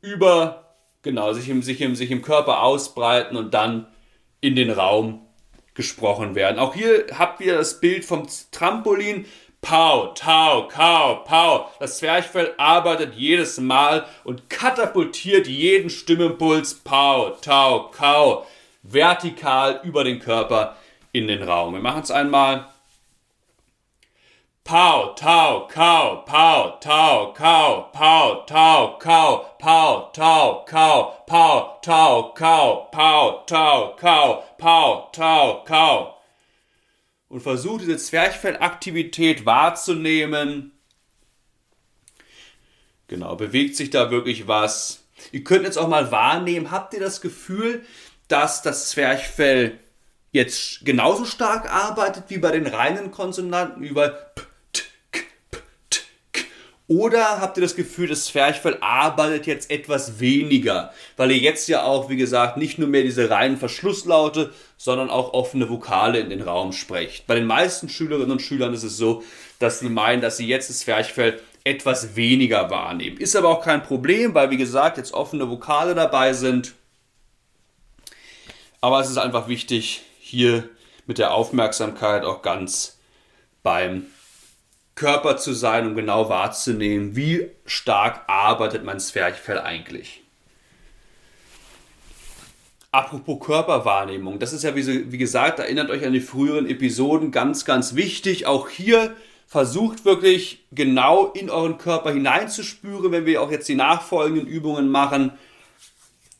über 0.00 0.68
genau, 1.02 1.32
sich 1.32 1.48
im, 1.48 1.62
sich, 1.62 1.80
im, 1.80 1.94
sich 1.94 2.10
im 2.10 2.22
Körper 2.22 2.62
ausbreiten 2.62 3.36
und 3.36 3.54
dann 3.54 3.86
in 4.40 4.56
den 4.56 4.70
Raum 4.70 5.26
gesprochen 5.74 6.34
werden. 6.34 6.58
Auch 6.58 6.74
hier 6.74 7.06
habt 7.16 7.40
ihr 7.40 7.56
das 7.56 7.80
Bild 7.80 8.04
vom 8.04 8.26
Trampolin. 8.50 9.26
Pau, 9.60 10.14
Tau, 10.14 10.68
Kau, 10.68 11.16
Pau. 11.24 11.70
Das 11.80 11.98
Zwerchfell 11.98 12.54
arbeitet 12.56 13.14
jedes 13.14 13.58
Mal 13.58 14.06
und 14.24 14.48
katapultiert 14.48 15.46
jeden 15.46 15.90
Stimmenpuls 15.90 16.74
Pau, 16.74 17.30
Tau, 17.30 17.90
Kau 17.90 18.46
vertikal 18.82 19.80
über 19.82 20.04
den 20.04 20.20
Körper 20.20 20.76
in 21.12 21.26
den 21.26 21.42
Raum. 21.42 21.74
Wir 21.74 21.80
machen 21.80 22.02
es 22.02 22.10
einmal. 22.10 22.66
Pau, 24.64 25.14
Tau, 25.14 25.66
Kau, 25.66 26.24
Pau, 26.26 26.78
Tau, 26.80 27.32
Kau, 27.32 27.90
Pau, 27.92 28.44
Tau, 28.46 28.98
Kau, 28.98 29.44
Pau, 29.58 30.10
Tau, 30.12 30.64
Kau, 30.66 31.24
Pau, 31.26 31.78
Tau, 31.82 32.32
Kau, 32.34 32.88
Pau, 32.92 33.44
Tau, 33.46 33.96
Kau, 33.96 34.44
Pau, 34.58 35.10
Tau, 35.12 35.64
Kau. 35.64 36.17
Und 37.28 37.42
versucht 37.42 37.82
diese 37.82 37.98
Zwerchfellaktivität 37.98 39.44
wahrzunehmen. 39.44 40.72
Genau, 43.06 43.36
bewegt 43.36 43.76
sich 43.76 43.90
da 43.90 44.10
wirklich 44.10 44.48
was? 44.48 45.04
Ihr 45.32 45.44
könnt 45.44 45.64
jetzt 45.64 45.78
auch 45.78 45.88
mal 45.88 46.10
wahrnehmen, 46.10 46.70
habt 46.70 46.94
ihr 46.94 47.00
das 47.00 47.20
Gefühl, 47.20 47.84
dass 48.28 48.62
das 48.62 48.90
Zwerchfell 48.90 49.78
jetzt 50.32 50.84
genauso 50.84 51.24
stark 51.24 51.72
arbeitet 51.72 52.24
wie 52.28 52.38
bei 52.38 52.52
den 52.52 52.66
reinen 52.66 53.10
Konsonanten, 53.10 53.94
bei 53.94 54.08
P, 54.08 54.42
T, 54.72 54.82
K, 55.10 55.20
P, 55.50 55.58
T, 55.90 56.00
K. 56.32 56.44
Oder 56.86 57.40
habt 57.40 57.56
ihr 57.56 57.62
das 57.62 57.76
Gefühl, 57.76 58.08
das 58.08 58.26
Zwerchfell 58.26 58.78
arbeitet 58.80 59.46
jetzt 59.46 59.70
etwas 59.70 60.20
weniger, 60.20 60.92
weil 61.16 61.30
ihr 61.30 61.38
jetzt 61.38 61.68
ja 61.68 61.82
auch, 61.82 62.10
wie 62.10 62.16
gesagt, 62.16 62.58
nicht 62.58 62.78
nur 62.78 62.88
mehr 62.88 63.02
diese 63.02 63.30
reinen 63.30 63.56
Verschlusslaute, 63.56 64.52
sondern 64.78 65.10
auch 65.10 65.34
offene 65.34 65.68
Vokale 65.68 66.20
in 66.20 66.30
den 66.30 66.40
Raum 66.40 66.72
sprecht. 66.72 67.26
Bei 67.26 67.34
den 67.34 67.46
meisten 67.46 67.90
Schülerinnen 67.90 68.32
und 68.32 68.42
Schülern 68.42 68.72
ist 68.72 68.84
es 68.84 68.96
so, 68.96 69.22
dass 69.58 69.80
sie 69.80 69.90
meinen, 69.90 70.22
dass 70.22 70.38
sie 70.38 70.46
jetzt 70.46 70.70
das 70.70 70.78
Zwerchfell 70.78 71.40
etwas 71.64 72.16
weniger 72.16 72.70
wahrnehmen. 72.70 73.18
Ist 73.18 73.36
aber 73.36 73.50
auch 73.50 73.62
kein 73.62 73.82
Problem, 73.82 74.32
weil, 74.34 74.50
wie 74.50 74.56
gesagt, 74.56 74.96
jetzt 74.96 75.12
offene 75.12 75.50
Vokale 75.50 75.94
dabei 75.94 76.32
sind 76.32 76.72
aber 78.80 79.00
es 79.00 79.10
ist 79.10 79.18
einfach 79.18 79.48
wichtig, 79.48 80.02
hier 80.20 80.68
mit 81.06 81.18
der 81.18 81.34
Aufmerksamkeit 81.34 82.24
auch 82.24 82.42
ganz 82.42 82.98
beim 83.62 84.06
Körper 84.94 85.36
zu 85.36 85.52
sein, 85.52 85.86
um 85.86 85.94
genau 85.94 86.28
wahrzunehmen, 86.28 87.16
wie 87.16 87.50
stark 87.66 88.22
arbeitet 88.28 88.84
mein 88.84 89.00
Zwerchfell 89.00 89.60
eigentlich. 89.60 90.22
Apropos 92.90 93.38
Körperwahrnehmung, 93.44 94.38
das 94.38 94.52
ist 94.52 94.64
ja 94.64 94.74
wie, 94.74 95.12
wie, 95.12 95.18
gesagt, 95.18 95.58
erinnert 95.58 95.90
euch 95.90 96.06
an 96.06 96.12
die 96.12 96.20
früheren 96.20 96.68
Episoden, 96.68 97.30
ganz, 97.30 97.64
ganz 97.64 97.94
wichtig. 97.94 98.46
Auch 98.46 98.68
hier 98.68 99.14
versucht 99.46 100.04
wirklich 100.04 100.64
genau 100.72 101.26
in 101.26 101.50
euren 101.50 101.78
Körper 101.78 102.12
hineinzuspüren, 102.12 103.12
wenn 103.12 103.26
wir 103.26 103.42
auch 103.42 103.50
jetzt 103.50 103.68
die 103.68 103.74
nachfolgenden 103.74 104.46
Übungen 104.46 104.88
machen 104.88 105.32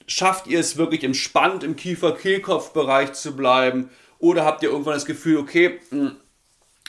schafft 0.08 0.46
ihr 0.46 0.58
es 0.58 0.76
wirklich 0.76 1.04
entspannt 1.04 1.62
im 1.62 1.76
Kiefer-Kehlkopf-Bereich 1.76 3.12
zu 3.12 3.36
bleiben? 3.36 3.90
Oder 4.18 4.44
habt 4.44 4.62
ihr 4.62 4.70
irgendwann 4.70 4.94
das 4.94 5.06
Gefühl, 5.06 5.36
okay, 5.36 5.78
hm, 5.90 6.16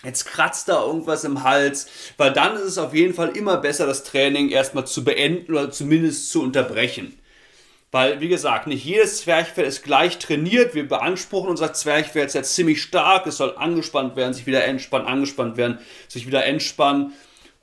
jetzt 0.03 0.25
kratzt 0.25 0.69
da 0.69 0.83
irgendwas 0.83 1.25
im 1.25 1.43
Hals? 1.43 1.87
Weil 2.17 2.33
dann 2.33 2.55
ist 2.55 2.63
es 2.63 2.77
auf 2.79 2.95
jeden 2.95 3.13
Fall 3.13 3.29
immer 3.37 3.57
besser, 3.57 3.85
das 3.85 4.03
Training 4.03 4.49
erstmal 4.49 4.87
zu 4.87 5.03
beenden 5.03 5.51
oder 5.51 5.69
zumindest 5.69 6.31
zu 6.31 6.41
unterbrechen. 6.41 7.19
Weil, 7.91 8.21
wie 8.21 8.27
gesagt, 8.27 8.67
nicht 8.67 8.85
jedes 8.85 9.21
Zwerchfell 9.21 9.65
ist 9.65 9.83
gleich 9.83 10.19
trainiert. 10.19 10.75
Wir 10.75 10.87
beanspruchen 10.87 11.49
unser 11.49 11.73
Zwerchfell 11.73 12.21
jetzt 12.21 12.35
ja 12.35 12.43
ziemlich 12.43 12.83
stark. 12.83 13.25
Es 13.25 13.37
soll 13.37 13.55
angespannt 13.57 14.15
werden, 14.15 14.33
sich 14.33 14.45
wieder 14.45 14.63
entspannen, 14.63 15.07
angespannt 15.07 15.57
werden, 15.57 15.79
sich 16.07 16.27
wieder 16.27 16.45
entspannen. 16.45 17.13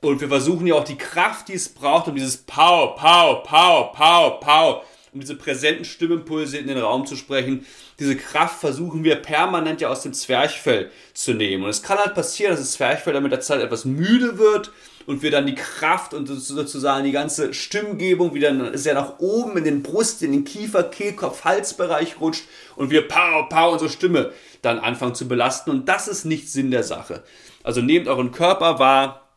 Und 0.01 0.19
wir 0.19 0.27
versuchen 0.27 0.67
ja 0.67 0.75
auch 0.75 0.83
die 0.83 0.97
Kraft, 0.97 1.47
die 1.47 1.53
es 1.53 1.69
braucht, 1.69 2.07
um 2.07 2.15
dieses 2.15 2.37
Pow, 2.37 2.95
Pow, 2.95 3.43
Pow, 3.43 3.93
Pow, 3.93 4.39
Pow 4.39 4.83
um 5.13 5.21
diese 5.21 5.35
präsenten 5.35 5.85
Stimmimpulse 5.85 6.57
in 6.57 6.67
den 6.67 6.77
Raum 6.77 7.05
zu 7.05 7.15
sprechen. 7.15 7.65
Diese 7.99 8.15
Kraft 8.15 8.59
versuchen 8.59 9.03
wir 9.03 9.15
permanent 9.15 9.81
ja 9.81 9.89
aus 9.89 10.03
dem 10.03 10.13
Zwerchfell 10.13 10.91
zu 11.13 11.33
nehmen. 11.33 11.63
Und 11.63 11.69
es 11.69 11.81
kann 11.81 11.97
halt 11.97 12.13
passieren, 12.13 12.51
dass 12.51 12.59
das 12.59 12.73
Zwerchfell 12.73 13.13
dann 13.13 13.23
mit 13.23 13.31
der 13.31 13.41
Zeit 13.41 13.61
etwas 13.61 13.85
müde 13.85 14.37
wird 14.37 14.71
und 15.07 15.23
wir 15.23 15.31
dann 15.31 15.47
die 15.47 15.55
Kraft 15.55 16.13
und 16.13 16.27
sozusagen 16.27 17.03
die 17.03 17.11
ganze 17.11 17.55
Stimmgebung 17.55 18.35
wieder 18.35 18.77
sehr 18.77 18.93
nach 18.93 19.17
oben 19.17 19.57
in 19.57 19.63
den 19.63 19.81
Brust, 19.81 20.21
in 20.21 20.31
den 20.31 20.43
Kiefer, 20.43 20.83
Kehlkopf, 20.83 21.43
Halsbereich 21.43 22.21
rutscht 22.21 22.43
und 22.75 22.91
wir 22.91 23.07
pow, 23.07 23.49
pow 23.49 23.73
unsere 23.73 23.89
Stimme 23.89 24.31
dann 24.61 24.77
anfangen 24.77 25.15
zu 25.15 25.27
belasten. 25.27 25.71
Und 25.71 25.89
das 25.89 26.07
ist 26.07 26.25
nicht 26.25 26.51
Sinn 26.51 26.69
der 26.69 26.83
Sache. 26.83 27.23
Also 27.63 27.81
nehmt 27.81 28.07
euren 28.07 28.31
Körper 28.31 28.77
wahr, 28.77 29.27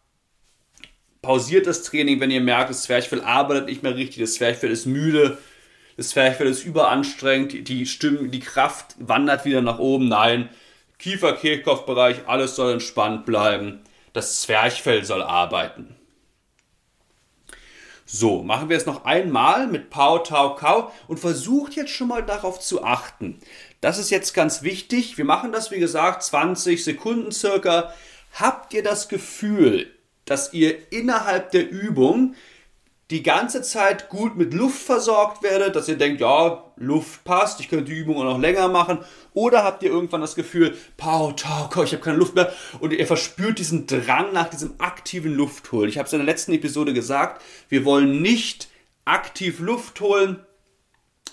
pausiert 1.23 1.67
das 1.67 1.83
Training, 1.85 2.21
wenn 2.21 2.31
ihr 2.31 2.43
merkt, 2.43 2.69
das 2.69 2.83
Zwerchfell 2.83 3.23
arbeitet 3.23 3.67
nicht 3.67 3.83
mehr 3.83 3.97
richtig, 3.97 4.21
das 4.21 4.35
Zwerchfell 4.35 4.71
ist 4.71 4.85
müde 4.85 5.39
das 6.01 6.09
Zwerchfell 6.09 6.47
ist 6.47 6.65
überanstrengt, 6.65 7.69
die 7.69 7.85
Stimme, 7.85 8.31
die 8.31 8.41
Kraft 8.41 8.95
wandert 8.99 9.45
wieder 9.45 9.61
nach 9.61 9.79
oben. 9.79 10.09
Nein, 10.09 10.49
Kiefer, 10.99 11.35
Kehlkopfbereich, 11.35 12.27
alles 12.27 12.57
soll 12.57 12.73
entspannt 12.73 13.27
bleiben. 13.27 13.81
Das 14.13 14.43
Zwerchfell 14.43 15.05
soll 15.05 15.23
arbeiten. 15.23 15.97
So, 18.13 18.43
machen 18.43 18.69
wir 18.69 18.77
es 18.77 18.87
noch 18.87 19.05
einmal 19.05 19.69
mit 19.69 19.89
Pau, 19.89 20.19
Tau, 20.19 20.57
Kau 20.57 20.93
und 21.07 21.21
versucht 21.21 21.77
jetzt 21.77 21.93
schon 21.93 22.09
mal 22.09 22.25
darauf 22.25 22.59
zu 22.59 22.83
achten. 22.83 23.39
Das 23.81 23.99
ist 23.99 24.11
jetzt 24.11 24.35
ganz 24.35 24.63
wichtig. 24.63 25.17
Wir 25.17 25.25
machen 25.25 25.53
das, 25.53 25.71
wie 25.71 25.79
gesagt, 25.79 26.25
20 26.25 26.83
Sekunden 26.83 27.31
circa. 27.31 27.95
Habt 28.35 28.75
ihr 28.75 28.83
das 28.83 29.09
Gefühl, 29.09 29.95
dass 30.25 30.53
ihr 30.53 30.93
innerhalb 30.93 31.53
der 31.53 31.71
Übung 31.71 32.35
die 33.11 33.25
ganze 33.25 33.63
Zeit 33.63 34.09
gut 34.09 34.37
mit 34.37 34.55
Luft 34.55 34.81
versorgt 34.81 35.43
werdet, 35.43 35.75
dass 35.75 35.89
ihr 35.89 35.99
denkt, 35.99 36.21
ja, 36.21 36.65
Luft 36.77 37.25
passt, 37.25 37.59
ich 37.59 37.69
könnte 37.69 37.87
die 37.87 37.99
Übung 37.99 38.17
auch 38.19 38.25
noch 38.25 38.39
länger 38.39 38.69
machen. 38.69 38.99
Oder 39.35 39.65
habt 39.65 39.83
ihr 39.83 39.91
irgendwann 39.91 40.21
das 40.21 40.37
Gefühl, 40.37 40.77
pau, 40.97 41.33
tau, 41.33 41.83
ich 41.83 41.93
habe 41.93 42.03
keine 42.03 42.17
Luft 42.17 42.37
mehr 42.37 42.53
und 42.79 42.93
ihr 42.93 43.07
verspürt 43.07 43.59
diesen 43.59 43.89
Drang 43.89 44.33
nach 44.33 44.49
diesem 44.49 44.75
aktiven 44.79 45.35
Luftholen. 45.35 45.89
Ich 45.89 45.99
habe 45.99 46.07
es 46.07 46.13
in 46.13 46.21
der 46.21 46.27
letzten 46.27 46.53
Episode 46.53 46.95
gesagt, 46.95 47.43
wir 47.69 47.85
wollen 47.85 48.23
nicht 48.23 48.69
aktiv 49.05 49.59
Luft 49.59 50.01
holen. 50.01 50.47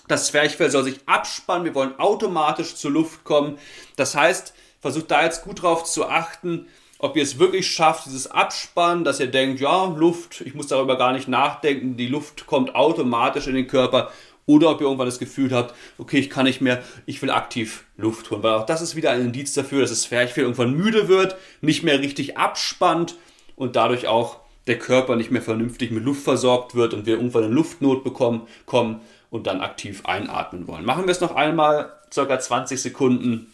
Das 0.08 0.26
Zwerchfell 0.26 0.70
soll 0.70 0.84
sich 0.84 1.00
abspannen, 1.06 1.64
wir 1.64 1.74
wollen 1.74 1.98
automatisch 1.98 2.74
zur 2.74 2.90
Luft 2.90 3.22
kommen. 3.22 3.56
Das 3.94 4.16
heißt, 4.16 4.52
versucht 4.80 5.10
da 5.10 5.22
jetzt 5.22 5.44
gut 5.44 5.62
drauf 5.62 5.84
zu 5.84 6.08
achten, 6.08 6.66
ob 6.98 7.16
ihr 7.16 7.22
es 7.22 7.38
wirklich 7.38 7.70
schafft, 7.70 8.06
dieses 8.06 8.30
Abspannen, 8.30 9.04
dass 9.04 9.20
ihr 9.20 9.28
denkt, 9.28 9.60
ja, 9.60 9.86
Luft, 9.86 10.40
ich 10.40 10.54
muss 10.54 10.66
darüber 10.66 10.98
gar 10.98 11.12
nicht 11.12 11.28
nachdenken, 11.28 11.96
die 11.96 12.08
Luft 12.08 12.46
kommt 12.46 12.74
automatisch 12.74 13.46
in 13.46 13.54
den 13.54 13.68
Körper. 13.68 14.10
Oder 14.46 14.70
ob 14.70 14.80
ihr 14.80 14.86
irgendwann 14.86 15.06
das 15.06 15.18
Gefühl 15.18 15.52
habt, 15.52 15.74
okay, 15.98 16.18
ich 16.18 16.30
kann 16.30 16.46
nicht 16.46 16.62
mehr, 16.62 16.82
ich 17.04 17.20
will 17.20 17.30
aktiv 17.30 17.84
Luft 17.98 18.30
holen. 18.30 18.42
Weil 18.42 18.54
auch 18.54 18.66
das 18.66 18.80
ist 18.80 18.96
wieder 18.96 19.10
ein 19.10 19.20
Indiz 19.20 19.52
dafür, 19.52 19.82
dass 19.82 19.90
das 19.90 20.02
Zwerchfell 20.02 20.44
irgendwann 20.44 20.72
müde 20.72 21.06
wird, 21.06 21.36
nicht 21.60 21.82
mehr 21.82 22.00
richtig 22.00 22.38
abspannt 22.38 23.16
und 23.56 23.76
dadurch 23.76 24.08
auch 24.08 24.38
der 24.66 24.78
Körper 24.78 25.16
nicht 25.16 25.30
mehr 25.30 25.42
vernünftig 25.42 25.90
mit 25.90 26.04
Luft 26.04 26.22
versorgt 26.22 26.74
wird 26.74 26.94
und 26.94 27.06
wir 27.06 27.16
irgendwann 27.16 27.44
in 27.44 27.52
Luftnot 27.52 28.04
bekommen, 28.04 28.46
kommen 28.64 29.00
und 29.30 29.46
dann 29.46 29.60
aktiv 29.60 30.04
einatmen 30.06 30.66
wollen. 30.66 30.84
Machen 30.84 31.06
wir 31.06 31.12
es 31.12 31.20
noch 31.20 31.34
einmal, 31.34 31.92
circa 32.12 32.40
20 32.40 32.80
Sekunden. 32.80 33.52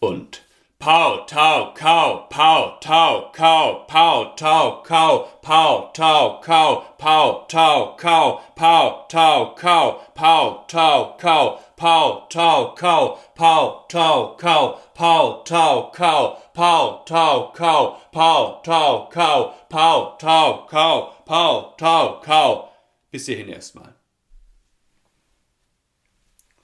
Und 0.00 0.40
Pau, 0.78 1.26
Tau, 1.26 1.74
Kau, 1.74 2.26
Pau, 2.30 2.78
Tau, 2.80 3.30
Kau, 3.34 3.84
Pau, 3.86 4.34
Tau, 4.34 4.82
Kau, 4.82 5.28
Pau, 5.42 5.90
Tau, 5.92 6.40
Kau, 6.42 6.84
Pau, 6.98 7.46
Tau, 7.50 7.96
Kau, 7.98 8.40
Pau, 8.56 9.06
Tau, 9.10 9.54
Kau, 9.58 10.00
Pau, 10.16 10.66
Tau, 10.70 11.16
Kau, 11.18 11.58
Pau, 11.76 12.26
Tau, 12.30 12.76
Kau, 12.78 13.18
Pau, 13.36 13.86
Tau, 13.90 14.34
Kau, 14.38 14.78
Pau, 14.96 15.44
Tau, 15.46 15.92
Kau, 15.92 16.38
Pau, 16.54 17.02
Tau, 17.04 17.52
Kau, 17.52 17.96
Pau, 18.14 18.62
Tau, 18.64 19.10
Kau, 19.12 19.54
Pau, 19.68 20.16
Tau, 20.18 20.66
Kau, 20.70 21.12
Pau, 21.26 21.74
Tau, 21.78 22.20
Kau. 22.24 22.68
Bis 23.12 23.26
hierhin 23.26 23.48
erstmal. 23.48 23.99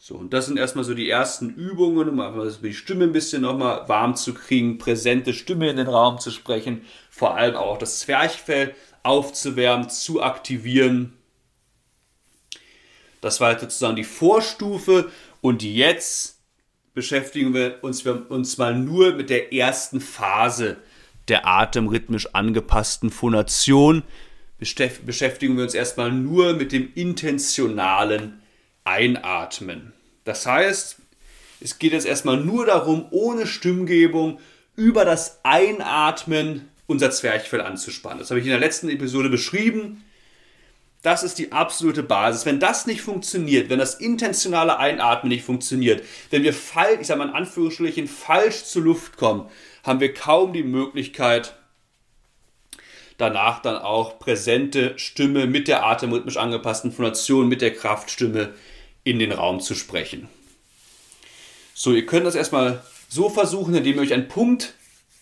So, 0.08 0.14
und 0.14 0.32
das 0.32 0.46
sind 0.46 0.56
erstmal 0.56 0.84
so 0.84 0.94
die 0.94 1.10
ersten 1.10 1.50
Übungen, 1.50 2.08
um 2.08 2.20
einfach 2.20 2.46
die 2.62 2.74
Stimme 2.74 3.06
ein 3.06 3.12
bisschen 3.12 3.42
nochmal 3.42 3.88
warm 3.88 4.14
zu 4.14 4.34
kriegen, 4.34 4.78
präsente 4.78 5.34
Stimme 5.34 5.68
in 5.68 5.78
den 5.78 5.88
Raum 5.88 6.20
zu 6.20 6.30
sprechen, 6.30 6.82
vor 7.10 7.36
allem 7.36 7.56
auch 7.56 7.76
das 7.76 7.98
Zwerchfell 7.98 8.72
aufzuwärmen, 9.02 9.90
zu 9.90 10.22
aktivieren. 10.22 11.14
Das 13.20 13.40
war 13.40 13.58
sozusagen 13.58 13.96
die 13.96 14.04
Vorstufe 14.04 15.10
und 15.40 15.64
jetzt 15.64 16.38
beschäftigen 16.94 17.52
wir 17.52 17.78
uns, 17.82 18.04
wir 18.04 18.30
uns 18.30 18.58
mal 18.58 18.78
nur 18.78 19.12
mit 19.14 19.28
der 19.28 19.52
ersten 19.52 20.00
Phase 20.00 20.76
der 21.26 21.48
atemrhythmisch 21.48 22.32
angepassten 22.32 23.10
Phonation 23.10 24.04
beschäftigen 24.60 25.56
wir 25.56 25.64
uns 25.64 25.74
erstmal 25.74 26.12
nur 26.12 26.52
mit 26.52 26.70
dem 26.70 26.92
intentionalen 26.94 28.40
Einatmen. 28.84 29.95
Das 30.26 30.44
heißt, 30.44 30.96
es 31.60 31.78
geht 31.78 31.92
jetzt 31.92 32.04
erstmal 32.04 32.36
nur 32.36 32.66
darum, 32.66 33.06
ohne 33.10 33.46
Stimmgebung 33.46 34.40
über 34.74 35.06
das 35.06 35.40
Einatmen 35.44 36.68
unser 36.86 37.10
Zwerchfell 37.10 37.60
anzuspannen. 37.60 38.18
Das 38.18 38.30
habe 38.30 38.40
ich 38.40 38.46
in 38.46 38.50
der 38.50 38.60
letzten 38.60 38.90
Episode 38.90 39.30
beschrieben. 39.30 40.04
Das 41.02 41.22
ist 41.22 41.38
die 41.38 41.52
absolute 41.52 42.02
Basis. 42.02 42.44
Wenn 42.44 42.58
das 42.58 42.86
nicht 42.86 43.02
funktioniert, 43.02 43.70
wenn 43.70 43.78
das 43.78 43.94
intentionale 43.94 44.78
Einatmen 44.78 45.28
nicht 45.28 45.44
funktioniert, 45.44 46.02
wenn 46.30 46.42
wir 46.42 46.52
fall, 46.52 46.98
ich 47.00 47.06
sage 47.06 47.18
mal 47.18 47.28
in 47.28 47.34
Anführungsstrichen, 47.34 48.08
falsch 48.08 48.64
zur 48.64 48.82
Luft 48.82 49.16
kommen, 49.16 49.48
haben 49.84 50.00
wir 50.00 50.12
kaum 50.12 50.52
die 50.52 50.64
Möglichkeit, 50.64 51.54
danach 53.16 53.62
dann 53.62 53.76
auch 53.76 54.18
präsente 54.18 54.98
Stimme 54.98 55.46
mit 55.46 55.68
der 55.68 55.86
atemrhythmisch 55.86 56.36
angepassten 56.36 56.90
Phonation, 56.90 57.48
mit 57.48 57.62
der 57.62 57.72
Kraftstimme 57.72 58.54
in 59.06 59.20
den 59.20 59.30
Raum 59.30 59.60
zu 59.60 59.76
sprechen. 59.76 60.28
So, 61.74 61.92
ihr 61.92 62.06
könnt 62.06 62.26
das 62.26 62.34
erstmal 62.34 62.84
so 63.08 63.30
versuchen, 63.30 63.72
indem 63.72 63.96
ihr 63.96 64.02
euch 64.02 64.12
einen 64.12 64.26
Punkt 64.26 64.74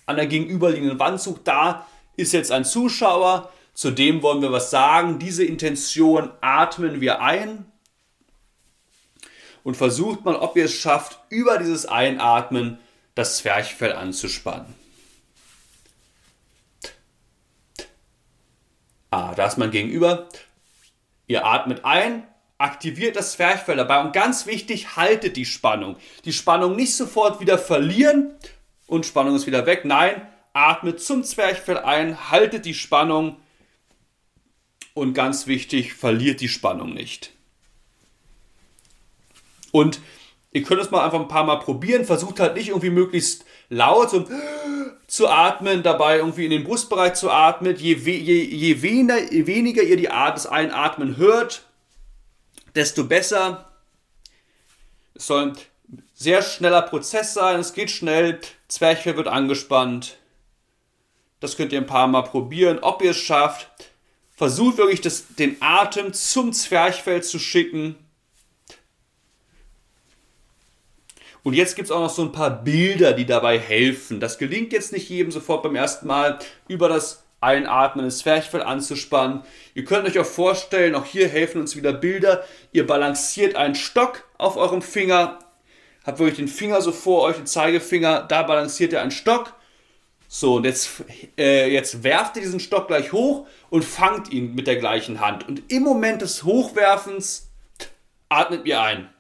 an 0.07 0.17
der 0.17 0.27
gegenüberliegenden 0.27 0.99
Wand 0.99 1.21
sucht. 1.21 1.43
Da 1.45 1.87
ist 2.17 2.33
jetzt 2.33 2.51
ein 2.51 2.65
Zuschauer, 2.65 3.53
zu 3.75 3.91
dem 3.91 4.23
wollen 4.23 4.41
wir 4.41 4.53
was 4.53 4.71
sagen. 4.71 5.19
Diese 5.19 5.45
Intention 5.45 6.31
atmen 6.41 7.03
wir 7.03 7.21
ein 7.21 7.67
und 9.65 9.77
versucht 9.77 10.25
mal, 10.25 10.37
ob 10.37 10.57
ihr 10.57 10.65
es 10.65 10.75
schafft, 10.75 11.19
über 11.29 11.59
dieses 11.59 11.85
Einatmen 11.85 12.79
das 13.15 13.37
Zwerchfell 13.37 13.93
anzuspannen. 13.93 14.75
Ah, 19.11 19.35
da 19.35 19.47
ist 19.47 19.59
man 19.59 19.71
gegenüber. 19.71 20.31
Ihr 21.27 21.45
atmet 21.45 21.85
ein, 21.85 22.27
aktiviert 22.59 23.17
das 23.17 23.33
Zwerchfell 23.33 23.77
dabei 23.77 24.01
und 24.01 24.13
ganz 24.13 24.47
wichtig, 24.47 24.97
haltet 24.97 25.37
die 25.37 25.45
Spannung. 25.45 25.97
Die 26.25 26.33
Spannung 26.33 26.77
nicht 26.77 26.95
sofort 26.95 27.41
wieder 27.41 27.59
verlieren 27.59 28.35
und 28.87 29.07
Spannung 29.07 29.35
ist 29.37 29.47
wieder 29.47 29.67
weg. 29.67 29.85
Nein, 29.85 30.27
atmet 30.53 31.01
zum 31.01 31.25
Zwerchfell 31.25 31.79
ein, 31.79 32.31
haltet 32.31 32.65
die 32.65 32.75
Spannung 32.75 33.37
und 34.95 35.13
ganz 35.13 35.47
wichtig, 35.47 35.95
verliert 35.95 36.41
die 36.41 36.49
Spannung 36.49 36.95
nicht. 36.95 37.33
Und 39.73 40.01
ihr 40.53 40.63
könnt 40.63 40.81
es 40.81 40.93
mal 40.93 41.05
einfach 41.05 41.19
ein 41.19 41.27
paar 41.27 41.43
Mal 41.43 41.57
probieren. 41.57 42.05
Versucht 42.05 42.39
halt 42.39 42.55
nicht 42.55 42.69
irgendwie 42.69 42.91
möglichst 42.91 43.45
laut 43.69 44.15
und 44.15 44.29
zu 45.09 45.29
atmen, 45.29 45.83
dabei 45.83 46.19
irgendwie 46.19 46.45
in 46.45 46.53
den 46.53 46.63
Brustbereich 46.63 47.15
zu 47.15 47.29
atmen. 47.29 47.75
Je, 47.77 47.95
je, 47.95 48.45
je, 48.45 48.83
weniger, 48.83 49.33
je 49.33 49.47
weniger 49.49 49.83
ihr 49.83 49.97
die 49.97 50.11
Art 50.11 50.37
des 50.37 50.47
Einatmen 50.47 51.17
hört, 51.17 51.65
desto 52.75 53.05
besser. 53.05 53.71
Es 55.15 55.27
soll 55.27 55.49
ein 55.49 55.59
sehr 56.15 56.43
schneller 56.43 56.83
Prozess 56.83 57.35
sein. 57.35 57.61
Es 57.61 57.73
geht 57.73 57.91
schnell. 57.91 58.41
Zwerchfell 58.69 59.17
wird 59.17 59.29
angespannt. 59.29 60.19
Das 61.41 61.57
könnt 61.57 61.73
ihr 61.73 61.81
ein 61.81 61.87
paar 61.87 62.07
Mal 62.07 62.23
probieren, 62.23 62.79
ob 62.81 63.03
ihr 63.03 63.11
es 63.11 63.19
schafft. 63.19 63.69
Versucht 64.37 64.79
wirklich 64.79 65.01
das, 65.01 65.35
den 65.37 65.57
Atem 65.61 66.13
zum 66.13 66.53
Zwerchfell 66.53 67.23
zu 67.23 67.39
schicken. 67.39 67.97
Und 71.43 71.53
jetzt 71.53 71.77
gibt 71.77 71.87
es 71.87 71.93
auch 71.93 72.01
noch 72.01 72.11
so 72.11 72.23
ein 72.23 72.33
paar 72.33 72.65
Bilder, 72.65 73.13
die 73.13 73.27
dabei 73.27 73.59
helfen. 73.59 74.19
Das 74.19 74.39
gelingt 74.39 74.73
jetzt 74.73 74.93
nicht 74.93 75.11
jedem 75.11 75.31
sofort 75.31 75.63
beim 75.63 75.77
ersten 75.77 76.07
Mal 76.07 76.39
über 76.69 76.89
das 76.89 77.24
Einatmen 77.45 78.05
das 78.05 78.19
Zwerchfell 78.19 78.63
anzuspannen. 78.63 79.43
Ihr 79.75 79.85
könnt 79.85 80.09
euch 80.09 80.19
auch 80.19 80.27
vorstellen, 80.27 80.95
auch 80.95 81.05
hier 81.05 81.29
helfen 81.29 81.61
uns 81.61 81.77
wieder 81.77 81.93
Bilder. 81.93 82.45
Ihr 82.73 82.87
balanciert 82.87 83.55
einen 83.55 83.75
Stock 83.75 84.25
auf 84.39 84.57
eurem 84.57 84.83
Finger, 84.83 85.39
habt 86.05 86.19
wirklich 86.19 86.39
den 86.39 86.49
Finger 86.49 86.81
so 86.81 86.91
vor 86.91 87.23
euch, 87.23 87.37
den 87.37 87.47
Zeigefinger, 87.47 88.23
da 88.23 88.43
balanciert 88.43 88.93
ihr 88.93 89.03
einen 89.03 89.11
Stock. 89.11 89.55
So, 90.27 90.57
und 90.57 90.65
jetzt, 90.65 91.05
äh, 91.39 91.71
jetzt 91.71 92.03
werft 92.03 92.35
ihr 92.37 92.43
diesen 92.43 92.59
Stock 92.59 92.89
gleich 92.89 93.13
hoch 93.13 93.47
und 93.71 93.85
fangt 93.85 94.33
ihn 94.33 94.55
mit 94.55 94.67
der 94.67 94.77
gleichen 94.77 95.21
Hand. 95.21 95.47
Und 95.47 95.71
im 95.71 95.85
Moment 95.85 96.23
des 96.23 96.43
Hochwerfens 96.43 97.51
atmet 98.29 98.67
ihr 98.67 98.81
ein. 98.81 99.11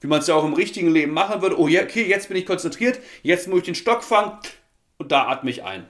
Wie 0.00 0.06
man 0.06 0.20
es 0.20 0.28
ja 0.28 0.34
auch 0.34 0.44
im 0.44 0.54
richtigen 0.54 0.90
Leben 0.90 1.12
machen 1.12 1.42
würde. 1.42 1.58
Oh, 1.58 1.64
okay, 1.64 2.06
jetzt 2.06 2.28
bin 2.28 2.36
ich 2.36 2.46
konzentriert, 2.46 3.00
jetzt 3.22 3.48
muss 3.48 3.58
ich 3.58 3.64
den 3.64 3.74
Stock 3.74 4.04
fangen 4.04 4.38
und 4.96 5.12
da 5.12 5.26
atme 5.26 5.50
ich 5.50 5.64
ein. 5.64 5.86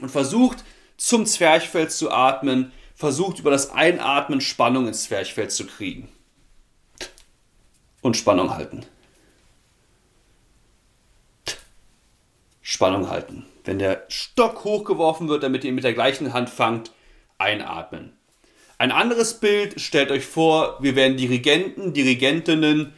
Und 0.00 0.10
versucht 0.10 0.64
zum 0.98 1.24
Zwerchfell 1.24 1.88
zu 1.88 2.10
atmen, 2.10 2.72
versucht 2.94 3.38
über 3.38 3.50
das 3.50 3.70
Einatmen 3.70 4.42
Spannung 4.42 4.86
ins 4.88 5.04
Zwerchfell 5.04 5.48
zu 5.48 5.66
kriegen. 5.66 6.08
Und 8.02 8.16
Spannung 8.16 8.54
halten. 8.54 8.84
Spannung 12.60 13.08
halten. 13.08 13.46
Wenn 13.64 13.78
der 13.78 14.04
Stock 14.08 14.64
hochgeworfen 14.64 15.28
wird, 15.28 15.42
damit 15.42 15.64
ihr 15.64 15.70
ihn 15.70 15.74
mit 15.74 15.84
der 15.84 15.94
gleichen 15.94 16.32
Hand 16.32 16.50
fangt, 16.50 16.92
einatmen. 17.38 18.12
Ein 18.76 18.92
anderes 18.92 19.40
Bild, 19.40 19.80
stellt 19.80 20.10
euch 20.10 20.24
vor, 20.24 20.76
wir 20.80 20.94
werden 20.94 21.16
Dirigenten, 21.16 21.92
Dirigentinnen, 21.92 22.92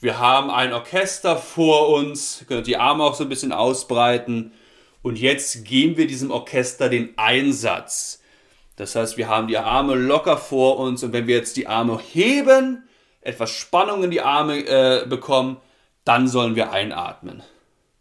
wir 0.00 0.18
haben 0.18 0.50
ein 0.50 0.72
Orchester 0.72 1.36
vor 1.36 1.88
uns, 1.88 2.42
ihr 2.42 2.46
könnt 2.46 2.66
die 2.66 2.76
Arme 2.76 3.04
auch 3.04 3.14
so 3.14 3.24
ein 3.24 3.28
bisschen 3.28 3.52
ausbreiten 3.52 4.52
und 5.06 5.20
jetzt 5.20 5.64
geben 5.64 5.96
wir 5.96 6.08
diesem 6.08 6.32
Orchester 6.32 6.88
den 6.88 7.16
Einsatz. 7.16 8.20
Das 8.74 8.96
heißt, 8.96 9.16
wir 9.16 9.28
haben 9.28 9.46
die 9.46 9.56
Arme 9.56 9.94
locker 9.94 10.36
vor 10.36 10.80
uns 10.80 11.04
und 11.04 11.12
wenn 11.12 11.28
wir 11.28 11.36
jetzt 11.36 11.56
die 11.56 11.68
Arme 11.68 12.00
heben, 12.12 12.82
etwas 13.20 13.50
Spannung 13.50 14.02
in 14.02 14.10
die 14.10 14.20
Arme 14.20 14.66
äh, 14.66 15.06
bekommen, 15.06 15.58
dann 16.02 16.26
sollen 16.26 16.56
wir 16.56 16.72
einatmen. 16.72 17.44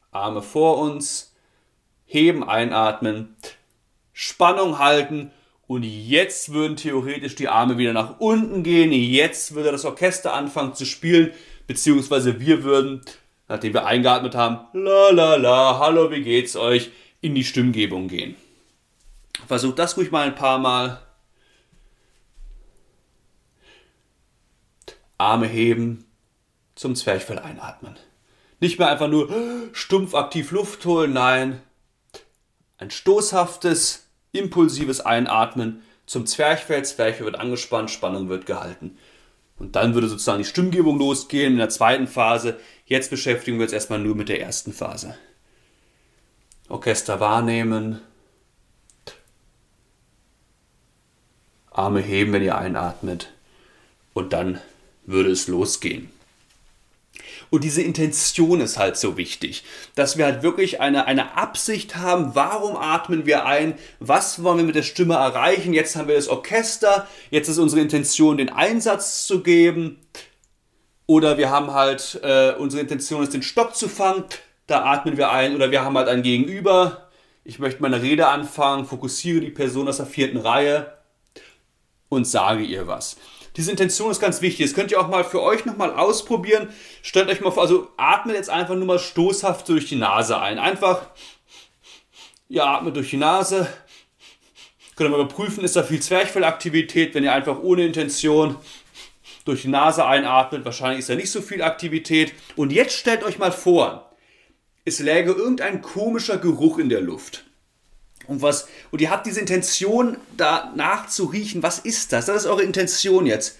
Arme 0.09 0.41
vor 0.41 0.79
uns, 0.79 1.35
heben, 2.05 2.43
einatmen, 2.43 3.35
Spannung 4.11 4.79
halten 4.79 5.29
und 5.67 5.83
jetzt 5.83 6.53
würden 6.53 6.75
theoretisch 6.75 7.35
die 7.35 7.49
Arme 7.49 7.77
wieder 7.77 7.93
nach 7.93 8.19
unten 8.19 8.63
gehen. 8.63 8.91
Jetzt 8.91 9.53
würde 9.53 9.71
das 9.71 9.85
Orchester 9.85 10.33
anfangen 10.33 10.73
zu 10.73 10.85
spielen, 10.85 11.33
beziehungsweise 11.67 12.39
wir 12.39 12.63
würden 12.63 13.01
nachdem 13.47 13.73
wir 13.73 13.85
eingeatmet 13.85 14.35
haben, 14.35 14.67
la 14.73 15.09
la 15.09 15.35
la, 15.35 15.79
hallo, 15.79 16.11
wie 16.11 16.23
geht's 16.23 16.55
euch, 16.55 16.91
in 17.21 17.35
die 17.35 17.43
Stimmgebung 17.43 18.07
gehen. 18.07 18.35
Versucht 19.47 19.79
das 19.79 19.97
ruhig 19.97 20.11
mal 20.11 20.27
ein 20.27 20.35
paar 20.35 20.59
Mal. 20.59 21.01
Arme 25.17 25.47
heben, 25.47 26.05
zum 26.75 26.95
Zwerchfell 26.95 27.39
einatmen. 27.39 27.95
Nicht 28.59 28.79
mehr 28.79 28.89
einfach 28.89 29.07
nur 29.07 29.29
stumpf 29.73 30.13
aktiv 30.13 30.51
Luft 30.51 30.85
holen, 30.85 31.13
nein. 31.13 31.61
Ein 32.77 32.91
stoßhaftes, 32.91 34.09
impulsives 34.31 35.01
Einatmen 35.01 35.83
zum 36.05 36.25
Zwerchfell. 36.25 36.83
Zwerchfell 36.83 37.25
wird 37.25 37.39
angespannt, 37.39 37.91
Spannung 37.91 38.27
wird 38.29 38.45
gehalten. 38.45 38.97
Und 39.57 39.75
dann 39.75 39.93
würde 39.93 40.09
sozusagen 40.09 40.39
die 40.39 40.49
Stimmgebung 40.49 40.97
losgehen 40.99 41.53
in 41.53 41.59
der 41.59 41.69
zweiten 41.69 42.07
Phase. 42.07 42.59
Jetzt 42.85 43.09
beschäftigen 43.09 43.57
wir 43.57 43.63
uns 43.63 43.73
erstmal 43.73 43.99
nur 43.99 44.15
mit 44.15 44.29
der 44.29 44.41
ersten 44.41 44.73
Phase. 44.73 45.17
Orchester 46.67 47.19
wahrnehmen. 47.19 48.01
Arme 51.71 52.01
heben, 52.01 52.33
wenn 52.33 52.43
ihr 52.43 52.57
einatmet. 52.57 53.31
Und 54.13 54.33
dann 54.33 54.59
würde 55.05 55.31
es 55.31 55.47
losgehen. 55.47 56.09
Und 57.49 57.63
diese 57.63 57.81
Intention 57.81 58.61
ist 58.61 58.77
halt 58.77 58.97
so 58.97 59.17
wichtig, 59.17 59.63
dass 59.95 60.17
wir 60.17 60.25
halt 60.25 60.43
wirklich 60.43 60.81
eine, 60.81 61.05
eine 61.05 61.37
Absicht 61.37 61.95
haben, 61.95 62.31
warum 62.33 62.75
atmen 62.75 63.25
wir 63.25 63.45
ein, 63.45 63.75
was 63.99 64.43
wollen 64.43 64.57
wir 64.57 64.65
mit 64.65 64.75
der 64.75 64.83
Stimme 64.83 65.15
erreichen. 65.15 65.73
Jetzt 65.73 65.95
haben 65.95 66.07
wir 66.07 66.15
das 66.15 66.27
Orchester, 66.27 67.07
jetzt 67.29 67.47
ist 67.49 67.57
unsere 67.57 67.81
Intention, 67.81 68.37
den 68.37 68.49
Einsatz 68.49 69.25
zu 69.27 69.41
geben. 69.41 69.99
Oder 71.07 71.37
wir 71.37 71.49
haben 71.49 71.71
halt, 71.71 72.19
äh, 72.23 72.53
unsere 72.57 72.81
Intention 72.81 73.21
ist, 73.21 73.33
den 73.33 73.43
Stock 73.43 73.75
zu 73.75 73.87
fangen, 73.87 74.23
da 74.67 74.83
atmen 74.83 75.17
wir 75.17 75.31
ein. 75.31 75.55
Oder 75.55 75.71
wir 75.71 75.83
haben 75.83 75.97
halt 75.97 76.07
ein 76.07 76.23
Gegenüber. 76.23 77.09
Ich 77.43 77.59
möchte 77.59 77.81
meine 77.81 78.01
Rede 78.01 78.27
anfangen, 78.27 78.85
fokussiere 78.85 79.41
die 79.41 79.51
Person 79.51 79.87
aus 79.87 79.97
der 79.97 80.07
vierten 80.07 80.37
Reihe 80.37 80.93
und 82.09 82.25
sage 82.25 82.63
ihr 82.63 82.87
was. 82.87 83.17
Diese 83.57 83.71
Intention 83.71 84.11
ist 84.11 84.19
ganz 84.19 84.41
wichtig. 84.41 84.65
Das 84.65 84.75
könnt 84.75 84.91
ihr 84.91 84.99
auch 84.99 85.07
mal 85.07 85.23
für 85.23 85.41
euch 85.41 85.65
nochmal 85.65 85.93
ausprobieren. 85.93 86.69
Stellt 87.01 87.29
euch 87.29 87.41
mal 87.41 87.51
vor, 87.51 87.63
also 87.63 87.89
atmet 87.97 88.35
jetzt 88.35 88.49
einfach 88.49 88.75
nur 88.75 88.85
mal 88.85 88.99
stoßhaft 88.99 89.69
durch 89.69 89.87
die 89.87 89.95
Nase 89.95 90.39
ein. 90.39 90.59
Einfach, 90.59 91.07
ja, 92.49 92.75
atmet 92.75 92.95
durch 92.95 93.11
die 93.11 93.17
Nase. 93.17 93.67
Könnt 94.95 95.09
ihr 95.09 95.17
mal 95.17 95.23
überprüfen, 95.23 95.63
ist 95.63 95.75
da 95.75 95.83
viel 95.83 96.01
Zwerchfellaktivität, 96.01 97.15
wenn 97.15 97.23
ihr 97.23 97.33
einfach 97.33 97.59
ohne 97.59 97.85
Intention 97.85 98.55
durch 99.45 99.61
die 99.61 99.67
Nase 99.69 100.05
einatmet. 100.05 100.65
Wahrscheinlich 100.65 100.99
ist 100.99 101.09
da 101.09 101.15
nicht 101.15 101.31
so 101.31 101.41
viel 101.41 101.61
Aktivität. 101.61 102.33
Und 102.55 102.71
jetzt 102.71 102.97
stellt 102.97 103.23
euch 103.23 103.37
mal 103.37 103.51
vor, 103.51 104.11
es 104.83 104.99
läge 104.99 105.31
irgendein 105.31 105.81
komischer 105.81 106.37
Geruch 106.37 106.77
in 106.77 106.89
der 106.89 107.01
Luft. 107.01 107.45
Und, 108.27 108.41
was, 108.41 108.67
und 108.91 109.01
ihr 109.01 109.09
habt 109.09 109.25
diese 109.25 109.39
Intention, 109.39 110.17
da 110.37 110.71
nachzuriechen. 110.75 111.63
Was 111.63 111.79
ist 111.79 112.13
das? 112.13 112.25
Das 112.25 112.37
ist 112.37 112.45
eure 112.45 112.63
Intention 112.63 113.25
jetzt. 113.25 113.57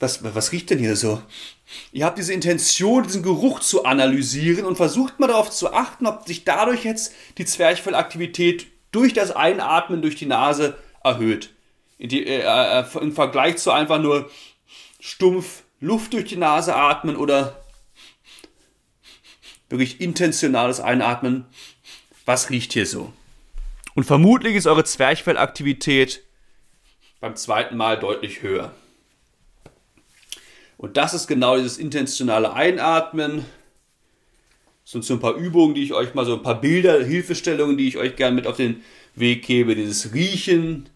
Was, 0.00 0.22
was 0.22 0.52
riecht 0.52 0.70
denn 0.70 0.78
hier 0.78 0.96
so? 0.96 1.20
Ihr 1.92 2.04
habt 2.04 2.18
diese 2.18 2.32
Intention, 2.32 3.02
diesen 3.02 3.22
Geruch 3.22 3.60
zu 3.60 3.84
analysieren 3.84 4.64
und 4.64 4.76
versucht 4.76 5.18
mal 5.18 5.26
darauf 5.26 5.50
zu 5.50 5.72
achten, 5.72 6.06
ob 6.06 6.26
sich 6.26 6.44
dadurch 6.44 6.84
jetzt 6.84 7.12
die 7.38 7.44
Zwerchfellaktivität 7.44 8.66
durch 8.92 9.12
das 9.12 9.30
Einatmen 9.30 10.02
durch 10.02 10.16
die 10.16 10.26
Nase 10.26 10.76
erhöht. 11.02 11.50
Die, 11.98 12.26
äh, 12.26 12.42
äh, 12.42 12.84
Im 13.00 13.12
Vergleich 13.12 13.56
zu 13.56 13.72
einfach 13.72 13.98
nur 13.98 14.30
stumpf 15.00 15.62
Luft 15.80 16.12
durch 16.12 16.24
die 16.24 16.36
Nase 16.36 16.74
atmen 16.74 17.16
oder 17.16 17.57
wirklich 19.68 20.00
intentionales 20.00 20.80
Einatmen. 20.80 21.44
Was 22.24 22.50
riecht 22.50 22.72
hier 22.72 22.86
so? 22.86 23.12
Und 23.94 24.04
vermutlich 24.04 24.54
ist 24.54 24.66
eure 24.66 24.84
Zwerchfellaktivität 24.84 26.22
beim 27.20 27.36
zweiten 27.36 27.76
Mal 27.76 27.98
deutlich 27.98 28.42
höher. 28.42 28.72
Und 30.76 30.96
das 30.96 31.14
ist 31.14 31.26
genau 31.26 31.56
dieses 31.56 31.78
intentionale 31.78 32.52
Einatmen. 32.52 33.44
Das 34.84 34.92
sind 34.92 35.04
so 35.04 35.14
ein 35.14 35.20
paar 35.20 35.34
Übungen, 35.34 35.74
die 35.74 35.82
ich 35.82 35.92
euch 35.92 36.14
mal 36.14 36.24
so 36.24 36.34
ein 36.34 36.42
paar 36.42 36.60
Bilder, 36.60 37.04
Hilfestellungen, 37.04 37.76
die 37.76 37.88
ich 37.88 37.98
euch 37.98 38.14
gerne 38.14 38.36
mit 38.36 38.46
auf 38.46 38.56
den 38.56 38.82
Weg 39.16 39.44
gebe. 39.44 39.74
Dieses 39.74 40.14
Riechen. 40.14 40.88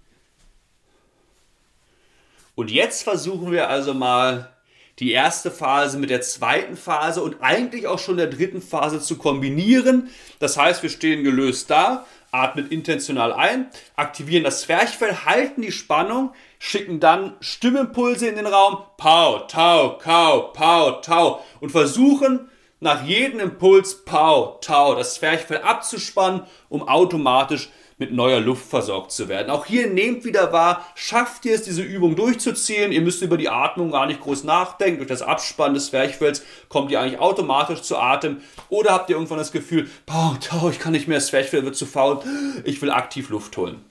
Und 2.55 2.71
jetzt 2.71 3.03
versuchen 3.03 3.51
wir 3.51 3.69
also 3.69 3.93
mal 3.93 4.52
die 4.99 5.13
erste 5.13 5.51
Phase 5.51 5.99
mit 5.99 6.11
der 6.11 6.21
zweiten 6.21 6.77
Phase 6.77 7.23
und 7.23 7.37
eigentlich 7.41 7.87
auch 7.87 7.99
schon 7.99 8.17
der 8.17 8.27
dritten 8.27 8.61
Phase 8.61 9.01
zu 9.01 9.17
kombinieren. 9.17 10.11
Das 10.39 10.57
heißt, 10.57 10.83
wir 10.83 10.91
stehen 10.91 11.25
gelöst 11.25 11.71
da, 11.71 12.07
atmen 12.31 12.71
intentional 12.71 13.33
ein, 13.33 13.67
aktivieren 13.97 14.45
das 14.45 14.63
Zwerchfell, 14.63 15.25
halten 15.25 15.63
die 15.63 15.73
Spannung, 15.73 16.33
schicken 16.59 17.01
dann 17.01 17.35
Stimmimpulse 17.41 18.27
in 18.27 18.37
den 18.37 18.47
Raum, 18.47 18.79
Pau, 18.97 19.41
Tau, 19.41 19.99
Kau, 19.99 20.53
Pau, 20.53 20.93
Tau 21.01 21.45
und 21.61 21.71
versuchen 21.71 22.49
nach 22.81 23.05
jedem 23.05 23.39
Impuls 23.39 24.05
Pau, 24.05 24.59
Tau 24.61 24.95
das 24.95 25.15
Zwerchfell 25.15 25.59
abzuspannen, 25.59 26.43
um 26.69 26.89
automatisch 26.89 27.71
mit 27.99 28.13
neuer 28.13 28.41
Luft 28.41 28.69
versorgt 28.69 29.13
zu 29.13 29.29
werden. 29.29 29.51
Auch 29.51 29.67
hier 29.67 29.87
nehmt 29.89 30.25
wieder 30.25 30.53
wahr, 30.53 30.87
schafft 30.95 31.45
ihr 31.45 31.55
es, 31.55 31.63
diese 31.63 31.83
Übung 31.83 32.17
durchzuziehen. 32.17 32.93
Ihr 32.93 33.01
müsst 33.01 33.23
über 33.23 33.37
die 33.37 33.49
Atmung 33.49 33.91
gar 33.91 34.07
nicht 34.07 34.21
groß 34.21 34.45
nachdenken. 34.45 34.99
Durch 34.99 35.09
das 35.09 35.23
Abspannen 35.23 35.75
des 35.75 35.87
Zwerchfells 35.87 36.45
kommt 36.69 36.91
ihr 36.91 37.01
eigentlich 37.01 37.21
automatisch 37.21 37.83
zu 37.83 37.97
Atem. 37.97 38.41
Oder 38.69 38.93
habt 38.93 39.11
ihr 39.11 39.17
irgendwann 39.17 39.39
das 39.39 39.53
Gefühl, 39.53 39.89
tau, 40.07 40.71
ich 40.71 40.79
kann 40.79 40.93
nicht 40.93 41.09
mehr, 41.09 41.19
das 41.19 41.29
Zwerchfell 41.29 41.65
wird 41.65 41.77
zu 41.77 41.87
faul, 41.87 42.21
ich 42.65 42.81
will 42.83 42.91
aktiv 42.91 43.29
Luft 43.31 43.57
holen. 43.57 43.85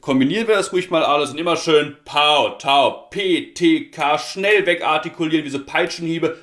Kombinieren 0.00 0.48
wir 0.48 0.56
das 0.56 0.72
ruhig 0.72 0.90
mal 0.90 1.04
alles 1.04 1.30
und 1.30 1.38
immer 1.38 1.56
schön 1.56 1.96
Pau, 2.04 2.50
Tau, 2.58 3.06
P, 3.10 3.52
T, 3.54 3.90
K, 3.90 4.18
schnell 4.18 4.66
wegartikulieren, 4.66 5.44
wie 5.44 5.50
so 5.50 5.64
Peitschenhiebe, 5.64 6.36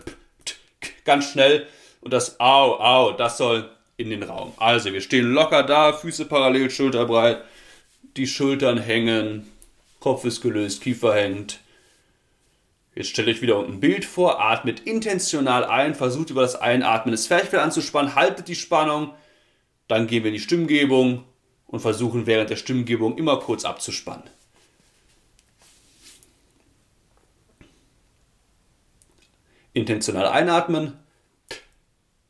ganz 1.04 1.30
schnell. 1.30 1.67
Und 2.00 2.13
das 2.13 2.39
Au, 2.39 2.80
Au, 2.80 3.12
das 3.12 3.38
soll 3.38 3.69
in 3.98 4.10
den 4.10 4.24
Raum. 4.24 4.54
Also, 4.58 4.92
wir 4.94 5.02
stehen 5.02 5.32
locker 5.34 5.64
da, 5.64 5.94
Füße 5.94 6.26
parallel, 6.26 6.70
schulterbreit, 6.70 7.44
die 8.18 8.28
Schultern 8.28 8.78
hängen, 8.78 9.48
Kopf 10.00 10.26
ist 10.26 10.42
gelöst, 10.42 10.82
Kiefer 10.82 11.16
hängt. 11.16 11.60
Jetzt 12.96 13.10
stelle 13.10 13.32
ich 13.32 13.42
wieder 13.42 13.60
ein 13.60 13.80
Bild 13.80 14.06
vor, 14.06 14.40
atmet 14.40 14.82
intentional 14.82 15.66
ein, 15.66 15.96
versucht 15.96 16.30
über 16.30 16.42
das 16.42 16.56
Einatmen 16.56 17.12
das 17.12 17.24
Zwerchfell 17.24 17.60
anzuspannen, 17.60 18.16
haltet 18.16 18.48
die 18.48 18.56
Spannung, 18.56 19.14
dann 19.88 20.06
gehen 20.08 20.24
wir 20.24 20.30
in 20.30 20.36
die 20.36 20.40
Stimmgebung 20.40 21.24
und 21.66 21.80
versuchen 21.80 22.28
während 22.28 22.52
der 22.52 22.56
Stimmgebung 22.56 23.18
immer 23.18 23.40
kurz 23.40 23.66
abzuspannen. 23.66 24.24
Intentional 29.74 30.28
einatmen, 30.28 31.00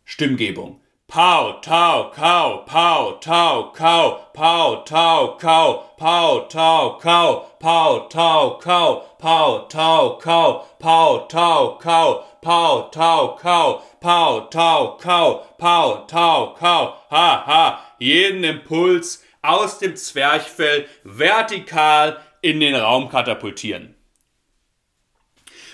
Stimmgebung. 0.06 0.80
Pow, 1.14 1.60
tau, 1.62 2.12
kau, 2.16 2.64
pow, 2.66 3.20
tau, 3.22 3.72
kau, 3.76 4.20
pow, 4.34 4.84
tau, 4.84 5.38
kau, 5.40 5.84
pow, 5.96 6.48
tau, 6.50 6.98
kau, 7.00 7.50
pow, 7.60 8.08
tau, 8.10 8.58
kau, 8.60 9.06
pow, 9.20 9.68
tau, 9.70 10.18
kau, 10.20 10.66
pow, 10.80 11.28
tau, 11.30 11.78
kau, 11.80 12.26
pow, 12.42 12.90
tau, 12.92 13.38
kau, 13.40 13.84
pow, 14.02 14.50
tau, 14.52 14.98
kau, 15.00 15.46
pow, 15.60 16.06
tau, 16.08 16.56
kau. 16.60 16.98
Ha, 17.12 17.44
ha, 17.46 17.80
jeden 18.00 18.44
Impuls 18.44 19.22
aus 19.44 19.78
dem 19.78 19.96
Zwerchfell 19.96 20.88
vertikal 21.04 22.18
in 22.42 22.60
den 22.60 22.74
Raum 22.74 23.08
katapultieren. 23.08 23.94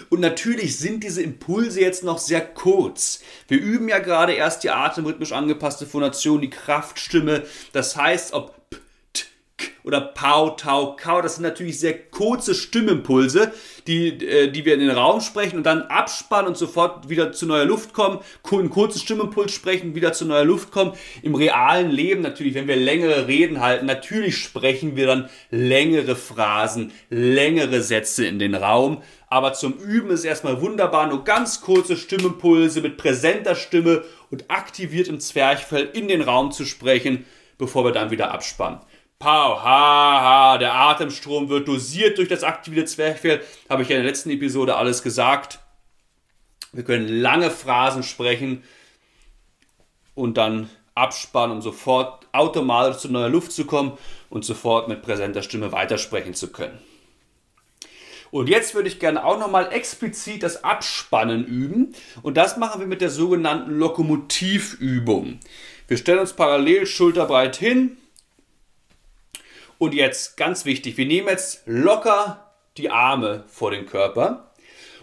Und 0.09 0.21
natürlich 0.21 0.77
sind 0.77 1.03
diese 1.03 1.21
Impulse 1.21 1.81
jetzt 1.81 2.03
noch 2.03 2.17
sehr 2.17 2.41
kurz. 2.41 3.21
Wir 3.47 3.59
üben 3.59 3.87
ja 3.87 3.99
gerade 3.99 4.33
erst 4.33 4.63
die 4.63 4.71
atemrhythmisch 4.71 5.31
angepasste 5.31 5.85
Phonation, 5.85 6.41
die 6.41 6.49
Kraftstimme. 6.49 7.43
Das 7.73 7.95
heißt, 7.95 8.33
ob 8.33 8.55
P, 8.69 8.77
oder 9.83 10.01
Pau, 10.01 10.51
Tau, 10.51 10.95
Kau, 10.99 11.21
das 11.21 11.35
sind 11.35 11.43
natürlich 11.43 11.79
sehr 11.79 11.97
kurze 11.97 12.55
Stimmimpulse, 12.55 13.53
die, 13.87 14.07
äh, 14.25 14.51
die 14.51 14.65
wir 14.65 14.73
in 14.73 14.79
den 14.79 14.91
Raum 14.91 15.21
sprechen 15.21 15.57
und 15.57 15.65
dann 15.65 15.83
abspannen 15.83 16.47
und 16.47 16.57
sofort 16.57 17.09
wieder 17.09 17.31
zu 17.31 17.45
neuer 17.45 17.65
Luft 17.65 17.93
kommen. 17.93 18.19
Einen 18.51 18.69
kurzen 18.69 18.99
Stimmimpuls 18.99 19.53
sprechen, 19.53 19.95
wieder 19.95 20.13
zu 20.13 20.25
neuer 20.25 20.43
Luft 20.43 20.71
kommen. 20.71 20.93
Im 21.21 21.35
realen 21.35 21.91
Leben 21.91 22.21
natürlich, 22.21 22.55
wenn 22.55 22.67
wir 22.67 22.75
längere 22.75 23.27
Reden 23.27 23.61
halten, 23.61 23.85
natürlich 23.85 24.37
sprechen 24.37 24.95
wir 24.95 25.07
dann 25.07 25.29
längere 25.49 26.15
Phrasen, 26.15 26.91
längere 27.09 27.81
Sätze 27.81 28.25
in 28.25 28.39
den 28.39 28.55
Raum 28.55 29.01
aber 29.29 29.53
zum 29.53 29.73
Üben 29.73 30.09
ist 30.09 30.25
erstmal 30.25 30.59
wunderbar, 30.59 31.07
nur 31.07 31.23
ganz 31.23 31.61
kurze 31.61 31.95
Stimmimpulse 31.95 32.81
mit 32.81 32.97
präsenter 32.97 33.55
Stimme 33.55 34.03
und 34.31 34.49
aktiviert 34.49 35.07
im 35.07 35.19
Zwerchfell 35.19 35.87
in 35.93 36.07
den 36.07 36.21
Raum 36.21 36.51
zu 36.51 36.65
sprechen, 36.65 37.25
bevor 37.59 37.85
wir 37.85 37.91
dann 37.91 38.09
wieder 38.09 38.31
abspannen. 38.31 38.79
Pau, 39.21 39.61
ha, 39.61 40.21
ha, 40.21 40.57
der 40.57 40.73
Atemstrom 40.73 41.49
wird 41.49 41.67
dosiert 41.67 42.17
durch 42.17 42.29
das 42.29 42.45
aktivierte 42.45 42.89
Zwerchfell, 42.89 43.41
habe 43.69 43.83
ich 43.83 43.89
ja 43.89 43.97
in 43.97 44.03
der 44.03 44.09
letzten 44.09 44.29
Episode 44.29 44.77
alles 44.77 45.03
gesagt. 45.03 45.59
Wir 46.71 46.85
können 46.85 47.05
lange 47.09 47.51
Phrasen 47.51 48.03
sprechen 48.03 48.63
und 50.15 50.37
dann 50.37 50.69
abspannen, 50.95 51.57
um 51.57 51.61
sofort 51.61 52.27
automatisch 52.31 53.01
zu 53.01 53.09
neuer 53.09 53.27
Luft 53.27 53.51
zu 53.51 53.65
kommen 53.65 53.97
und 54.29 54.45
sofort 54.45 54.87
mit 54.87 55.01
präsenter 55.01 55.41
Stimme 55.41 55.73
weitersprechen 55.73 56.33
zu 56.33 56.53
können. 56.53 56.79
Und 58.31 58.47
jetzt 58.47 58.73
würde 58.73 58.87
ich 58.87 59.01
gerne 59.01 59.25
auch 59.25 59.37
nochmal 59.37 59.73
explizit 59.73 60.43
das 60.43 60.63
Abspannen 60.63 61.45
üben. 61.45 61.93
Und 62.21 62.37
das 62.37 62.55
machen 62.55 62.79
wir 62.79 62.87
mit 62.87 63.01
der 63.01 63.09
sogenannten 63.09 63.71
Lokomotivübung. 63.71 65.41
Wir 65.89 65.97
stellen 65.97 66.19
uns 66.19 66.31
parallel 66.31 66.85
schulterbreit 66.85 67.57
hin. 67.57 67.97
Und 69.79 69.93
jetzt 69.95 70.37
ganz 70.37 70.65
wichtig, 70.65 70.97
wir 70.97 71.05
nehmen 71.07 71.29
jetzt 71.29 71.63
locker 71.65 72.51
die 72.77 72.91
Arme 72.91 73.45
vor 73.47 73.71
den 73.71 73.87
Körper. 73.87 74.51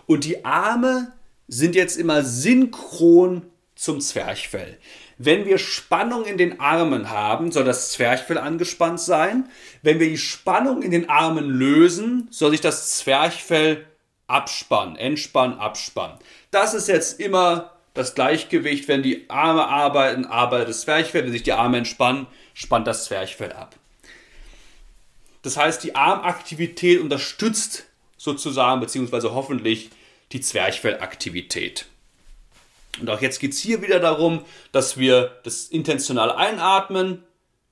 Und 0.06 0.24
die 0.24 0.44
Arme 0.44 1.12
sind 1.48 1.74
jetzt 1.74 1.96
immer 1.96 2.22
synchron 2.22 3.42
zum 3.74 4.00
Zwerchfell. 4.00 4.78
Wenn 5.18 5.46
wir 5.46 5.56
Spannung 5.56 6.26
in 6.26 6.36
den 6.36 6.60
Armen 6.60 7.10
haben, 7.10 7.50
soll 7.52 7.64
das 7.64 7.90
Zwerchfell 7.90 8.36
angespannt 8.36 9.00
sein. 9.00 9.48
Wenn 9.82 9.98
wir 9.98 10.10
die 10.10 10.18
Spannung 10.18 10.82
in 10.82 10.90
den 10.90 11.08
Armen 11.08 11.48
lösen, 11.48 12.28
soll 12.30 12.50
sich 12.50 12.60
das 12.60 12.98
Zwerchfell 12.98 13.86
abspannen, 14.26 14.96
entspannen, 14.96 15.58
abspannen. 15.58 16.18
Das 16.50 16.74
ist 16.74 16.88
jetzt 16.88 17.18
immer 17.18 17.72
das 17.94 18.14
Gleichgewicht. 18.14 18.88
Wenn 18.88 19.02
die 19.02 19.30
Arme 19.30 19.66
arbeiten, 19.66 20.26
arbeitet 20.26 20.68
das 20.68 20.82
Zwerchfell. 20.82 21.24
Wenn 21.24 21.32
sich 21.32 21.44
die 21.44 21.52
Arme 21.54 21.78
entspannen, 21.78 22.26
spannt 22.52 22.86
das 22.86 23.06
Zwerchfell 23.06 23.52
ab. 23.52 23.74
Das 25.46 25.56
heißt, 25.56 25.84
die 25.84 25.94
Armaktivität 25.94 27.00
unterstützt 27.00 27.84
sozusagen, 28.16 28.80
beziehungsweise 28.80 29.32
hoffentlich 29.32 29.90
die 30.32 30.40
Zwerchfellaktivität. 30.40 31.86
Und 33.00 33.08
auch 33.08 33.20
jetzt 33.20 33.38
geht 33.38 33.52
es 33.52 33.60
hier 33.60 33.80
wieder 33.80 34.00
darum, 34.00 34.44
dass 34.72 34.98
wir 34.98 35.38
das 35.44 35.68
intentional 35.68 36.32
einatmen, 36.32 37.22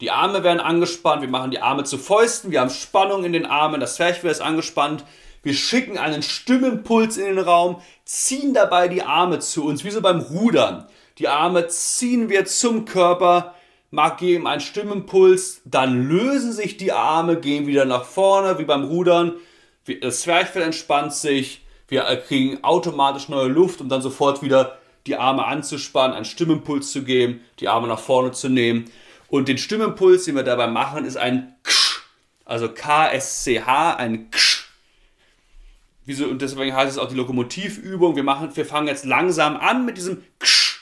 die 0.00 0.12
Arme 0.12 0.44
werden 0.44 0.60
angespannt, 0.60 1.22
wir 1.22 1.28
machen 1.28 1.50
die 1.50 1.58
Arme 1.58 1.82
zu 1.82 1.98
Fäusten, 1.98 2.52
wir 2.52 2.60
haben 2.60 2.70
Spannung 2.70 3.24
in 3.24 3.32
den 3.32 3.44
Armen, 3.44 3.80
das 3.80 3.96
Zwerchfell 3.96 4.30
ist 4.30 4.40
angespannt, 4.40 5.04
wir 5.42 5.54
schicken 5.54 5.98
einen 5.98 6.22
Stimmenpuls 6.22 7.16
in 7.16 7.24
den 7.24 7.40
Raum, 7.40 7.82
ziehen 8.04 8.54
dabei 8.54 8.86
die 8.86 9.02
Arme 9.02 9.40
zu 9.40 9.64
uns, 9.64 9.82
wie 9.82 9.90
so 9.90 10.00
beim 10.00 10.20
Rudern. 10.20 10.86
Die 11.18 11.26
Arme 11.26 11.66
ziehen 11.66 12.28
wir 12.28 12.44
zum 12.44 12.84
Körper, 12.84 13.56
mag 13.94 14.18
geben 14.18 14.46
einen 14.46 14.60
Stimmenpuls, 14.60 15.62
dann 15.64 16.08
lösen 16.08 16.52
sich 16.52 16.76
die 16.76 16.92
Arme, 16.92 17.36
gehen 17.40 17.66
wieder 17.66 17.84
nach 17.84 18.04
vorne, 18.04 18.58
wie 18.58 18.64
beim 18.64 18.84
Rudern. 18.84 19.34
Das 20.00 20.22
Zwerchfell 20.22 20.62
entspannt 20.62 21.14
sich, 21.14 21.64
wir 21.88 22.02
kriegen 22.26 22.62
automatisch 22.64 23.28
neue 23.28 23.48
Luft, 23.48 23.80
um 23.80 23.88
dann 23.88 24.02
sofort 24.02 24.42
wieder 24.42 24.78
die 25.06 25.16
Arme 25.16 25.44
anzuspannen, 25.44 26.16
einen 26.16 26.24
Stimmimpuls 26.24 26.90
zu 26.90 27.04
geben, 27.04 27.40
die 27.60 27.68
Arme 27.68 27.86
nach 27.86 27.98
vorne 27.98 28.32
zu 28.32 28.48
nehmen. 28.48 28.90
Und 29.28 29.48
den 29.48 29.58
Stimmimpuls, 29.58 30.24
den 30.24 30.36
wir 30.36 30.42
dabei 30.42 30.66
machen, 30.66 31.04
ist 31.04 31.16
ein 31.16 31.54
Ksch, 31.62 32.02
also 32.44 32.68
K-S-C-H, 32.68 33.96
ein 33.96 34.30
Ksch. 34.30 34.68
Wieso, 36.06 36.26
und 36.26 36.42
deswegen 36.42 36.74
heißt 36.74 36.92
es 36.92 36.98
auch 36.98 37.08
die 37.08 37.16
Lokomotivübung. 37.16 38.16
Wir, 38.16 38.22
machen, 38.22 38.54
wir 38.54 38.66
fangen 38.66 38.88
jetzt 38.88 39.04
langsam 39.04 39.56
an 39.56 39.84
mit 39.84 39.96
diesem 39.96 40.22
Ksch, 40.38 40.80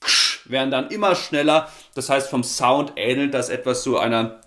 Ksch, 0.00 0.50
werden 0.50 0.70
dann 0.70 0.90
immer 0.90 1.14
schneller. 1.14 1.70
Das 1.98 2.10
heißt, 2.10 2.30
vom 2.30 2.44
Sound 2.44 2.92
ähnelt 2.94 3.34
das 3.34 3.48
etwas 3.48 3.82
so 3.82 3.98
einer 3.98 4.38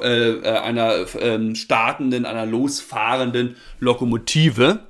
äh, 0.00 0.06
äh, 0.06 0.58
einer 0.58 0.92
äh, 1.16 1.54
startenden, 1.56 2.26
einer 2.26 2.46
losfahrenden 2.46 3.56
Lokomotive. 3.80 4.86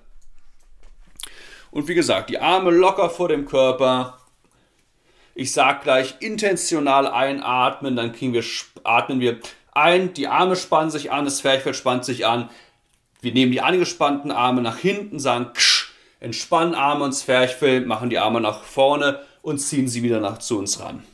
Und 1.71 1.89
wie 1.89 1.95
gesagt, 1.95 2.29
die 2.29 2.39
Arme 2.39 2.71
locker 2.71 3.09
vor 3.09 3.29
dem 3.29 3.47
Körper. 3.47 4.19
Ich 5.35 5.53
sage 5.53 5.81
gleich 5.85 6.17
intentional 6.21 7.07
einatmen, 7.07 7.97
dann 7.97 8.13
kriegen 8.13 8.35
wir, 8.35 8.45
atmen 8.85 9.21
wir 9.21 9.39
ein, 9.73 10.13
die 10.13 10.29
Arme 10.29 10.57
spannen 10.57 10.91
sich 10.91 11.11
an, 11.13 11.25
das 11.25 11.39
Zwerchfell 11.39 11.73
spannt 11.73 12.05
sich 12.05 12.27
an. 12.27 12.51
Wir 13.23 13.33
nehmen 13.33 13.53
die 13.53 13.63
angespannten 13.63 14.33
Arme 14.33 14.61
nach 14.61 14.77
hinten, 14.77 15.19
sagen 15.19 15.55
ksch, 15.55 15.95
entspannen 16.21 16.75
Arme 16.75 17.05
und 17.05 17.15
Zwerchfell, 17.15 17.87
machen 17.87 18.11
die 18.11 18.19
Arme 18.19 18.43
nach 18.43 18.65
vorne 18.65 19.23
und 19.41 19.61
ziehen 19.61 19.89
sie 19.89 20.03
wieder 20.03 20.21
nach 20.21 20.37
zu 20.37 20.59
uns 20.59 20.79
ran. 20.79 21.05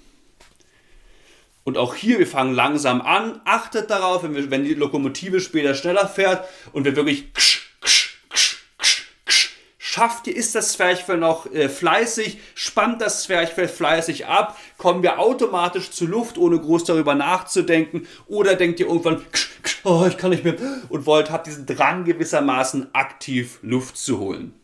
Und 1.68 1.76
auch 1.76 1.94
hier, 1.94 2.18
wir 2.18 2.26
fangen 2.26 2.54
langsam 2.54 3.02
an. 3.02 3.42
Achtet 3.44 3.90
darauf, 3.90 4.22
wenn, 4.22 4.34
wir, 4.34 4.50
wenn 4.50 4.64
die 4.64 4.72
Lokomotive 4.72 5.38
später 5.38 5.74
schneller 5.74 6.08
fährt 6.08 6.48
und 6.72 6.86
wir 6.86 6.96
wirklich 6.96 7.34
ksch, 7.34 7.60
ksch, 7.82 8.16
ksch, 8.30 8.56
ksch, 8.78 9.02
ksch, 9.26 9.50
schafft 9.76 10.28
ihr, 10.28 10.34
ist 10.34 10.54
das 10.54 10.72
Zwerchfell 10.72 11.18
noch 11.18 11.44
äh, 11.52 11.68
fleißig, 11.68 12.38
spannt 12.54 13.02
das 13.02 13.24
Zwerchfell 13.24 13.68
fleißig 13.68 14.24
ab, 14.24 14.56
kommen 14.78 15.02
wir 15.02 15.18
automatisch 15.18 15.90
zu 15.90 16.06
Luft, 16.06 16.38
ohne 16.38 16.58
groß 16.58 16.84
darüber 16.84 17.14
nachzudenken. 17.14 18.08
Oder 18.28 18.54
denkt 18.54 18.80
ihr 18.80 18.86
irgendwann, 18.86 19.30
ksch, 19.30 19.50
ksch, 19.62 19.80
oh, 19.84 20.06
ich 20.08 20.16
kann 20.16 20.30
nicht 20.30 20.44
mehr 20.44 20.56
und 20.88 21.04
wollt, 21.04 21.30
habt 21.30 21.48
diesen 21.48 21.66
Drang 21.66 22.06
gewissermaßen 22.06 22.94
aktiv 22.94 23.58
Luft 23.60 23.98
zu 23.98 24.18
holen. 24.20 24.58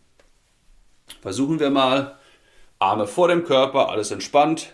Versuchen 1.20 1.60
wir 1.60 1.68
mal. 1.68 2.16
Arme 2.78 3.06
vor 3.06 3.28
dem 3.28 3.44
Körper, 3.44 3.90
alles 3.90 4.10
entspannt. 4.10 4.72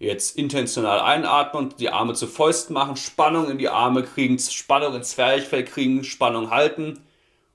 Jetzt 0.00 0.38
intentional 0.38 0.98
einatmen 0.98 1.64
und 1.64 1.78
die 1.78 1.90
Arme 1.90 2.14
zu 2.14 2.26
Fäusten 2.26 2.72
machen, 2.72 2.96
Spannung 2.96 3.50
in 3.50 3.58
die 3.58 3.68
Arme 3.68 4.02
kriegen, 4.02 4.38
Spannung 4.38 4.94
ins 4.94 5.10
Zwerchfell 5.10 5.62
kriegen, 5.62 6.04
Spannung 6.04 6.50
halten 6.50 7.00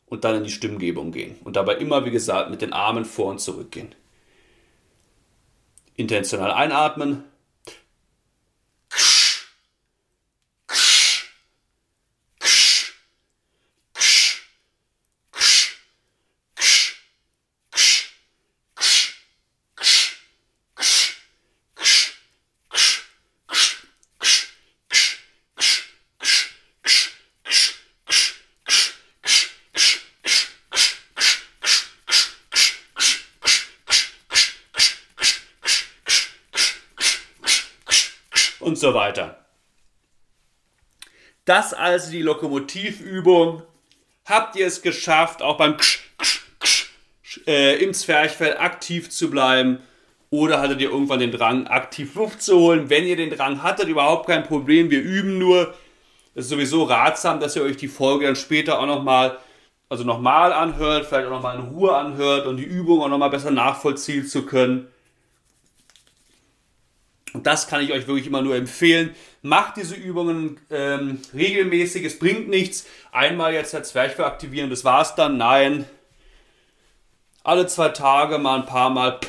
und 0.06 0.24
dann 0.24 0.36
in 0.36 0.44
die 0.44 0.52
Stimmgebung 0.52 1.12
gehen. 1.12 1.38
Und 1.44 1.56
dabei 1.56 1.78
immer, 1.78 2.06
wie 2.06 2.12
gesagt, 2.12 2.52
mit 2.52 2.62
den 2.62 2.72
Armen 2.72 3.04
vor 3.04 3.32
und 3.32 3.40
zurück 3.40 3.72
gehen. 3.72 3.96
Intentional 5.96 6.52
einatmen, 6.52 7.24
und 38.76 38.80
so 38.80 38.94
weiter. 38.94 39.46
Das 41.56 41.74
also 41.74 42.12
die 42.12 42.22
Lokomotivübung. 42.22 43.64
Habt 44.26 44.58
ihr 44.58 44.68
es 44.68 44.82
geschafft, 44.82 45.42
auch 45.42 45.56
beim 45.56 45.78
Ksch, 45.78 46.02
Ksch, 46.18 46.42
Ksch, 46.60 46.90
äh, 47.48 47.82
im 47.82 47.94
Zwerchfell 47.94 48.58
aktiv 48.58 49.10
zu 49.10 49.32
bleiben? 49.32 49.80
Oder 50.30 50.60
hattet 50.60 50.82
ihr 50.82 50.90
irgendwann 50.90 51.22
den 51.22 51.32
Drang, 51.32 51.68
aktiv 51.68 52.14
Luft 52.16 52.42
zu 52.42 52.60
holen? 52.60 52.90
Wenn 52.90 53.06
ihr 53.06 53.16
den 53.16 53.30
Drang 53.30 53.64
hattet, 53.64 53.88
überhaupt 53.88 54.28
kein 54.28 54.44
Problem. 54.44 54.92
Wir 54.92 55.02
üben 55.02 55.38
nur. 55.38 55.74
Es 56.34 56.44
ist 56.44 56.50
sowieso 56.50 56.84
ratsam, 56.84 57.40
dass 57.40 57.56
ihr 57.56 57.62
euch 57.62 57.78
die 57.78 57.88
Folge 57.88 58.26
dann 58.26 58.36
später 58.36 58.78
auch 58.78 58.86
nochmal, 58.86 59.38
also 59.88 60.04
nochmal 60.04 60.52
anhört, 60.52 61.06
vielleicht 61.06 61.28
auch 61.28 61.32
nochmal 61.32 61.58
in 61.58 61.68
Ruhe 61.68 61.96
anhört 61.96 62.48
und 62.48 62.58
die 62.58 62.64
Übung 62.64 63.02
auch 63.02 63.08
nochmal 63.08 63.30
besser 63.30 63.52
nachvollziehen 63.52 64.28
zu 64.28 64.46
können. 64.46 64.90
Und 67.36 67.46
das 67.46 67.68
kann 67.68 67.84
ich 67.84 67.92
euch 67.92 68.08
wirklich 68.08 68.28
immer 68.28 68.42
nur 68.42 68.56
empfehlen. 68.56 69.14
Macht 69.42 69.76
diese 69.76 69.94
Übungen 69.94 70.58
ähm, 70.72 71.20
regelmäßig. 71.34 72.06
Es 72.06 72.18
bringt 72.18 72.48
nichts. 72.48 72.86
Einmal 73.12 73.54
jetzt 73.54 73.74
der 73.74 73.84
Zwerchfell 73.84 74.24
aktivieren, 74.24 74.70
das 74.70 74.86
war's 74.86 75.16
dann. 75.16 75.36
Nein. 75.36 75.84
Alle 77.44 77.68
zwei 77.68 77.90
Tage 77.90 78.38
mal 78.38 78.62
ein 78.62 78.66
paar 78.66 78.90
Mal 78.90 79.20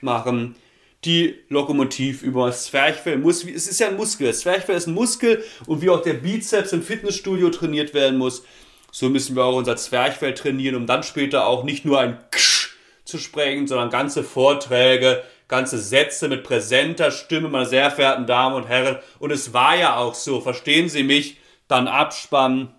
machen. 0.00 0.56
Die 1.04 1.34
Lokomotivübung. 1.50 2.46
Das 2.46 2.64
Zwerchfell 2.64 3.18
muss, 3.18 3.44
es 3.44 3.68
ist 3.68 3.78
ja 3.78 3.88
ein 3.88 3.96
Muskel. 3.96 4.28
Das 4.28 4.40
Zwerchfell 4.40 4.76
ist 4.76 4.86
ein 4.86 4.94
Muskel 4.94 5.44
und 5.66 5.82
wie 5.82 5.90
auch 5.90 6.00
der 6.00 6.14
Bizeps 6.14 6.72
im 6.72 6.82
Fitnessstudio 6.82 7.50
trainiert 7.50 7.92
werden 7.92 8.16
muss, 8.16 8.42
so 8.90 9.10
müssen 9.10 9.36
wir 9.36 9.44
auch 9.44 9.56
unser 9.56 9.76
Zwerchfell 9.76 10.32
trainieren, 10.32 10.76
um 10.76 10.86
dann 10.86 11.02
später 11.02 11.46
auch 11.46 11.62
nicht 11.62 11.84
nur 11.84 12.00
ein 12.00 12.18
Ksch 12.30 12.70
zu 13.04 13.18
sprechen, 13.18 13.66
sondern 13.66 13.90
ganze 13.90 14.24
Vorträge 14.24 15.22
ganze 15.48 15.78
Sätze 15.78 16.28
mit 16.28 16.44
präsenter 16.44 17.10
Stimme, 17.10 17.48
meine 17.48 17.66
sehr 17.66 17.90
verehrten 17.90 18.26
Damen 18.26 18.56
und 18.56 18.68
Herren. 18.68 18.98
Und 19.18 19.30
es 19.30 19.52
war 19.52 19.76
ja 19.76 19.96
auch 19.96 20.14
so, 20.14 20.40
verstehen 20.40 20.88
Sie 20.88 21.02
mich, 21.02 21.38
dann 21.68 21.88
abspannen, 21.88 22.72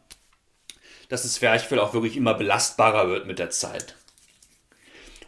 dass 1.09 1.23
das 1.23 1.35
Zwerchfell 1.35 1.79
auch 1.79 1.93
wirklich 1.93 2.17
immer 2.17 2.33
belastbarer 2.33 3.09
wird 3.09 3.27
mit 3.27 3.39
der 3.39 3.49
Zeit. 3.49 3.95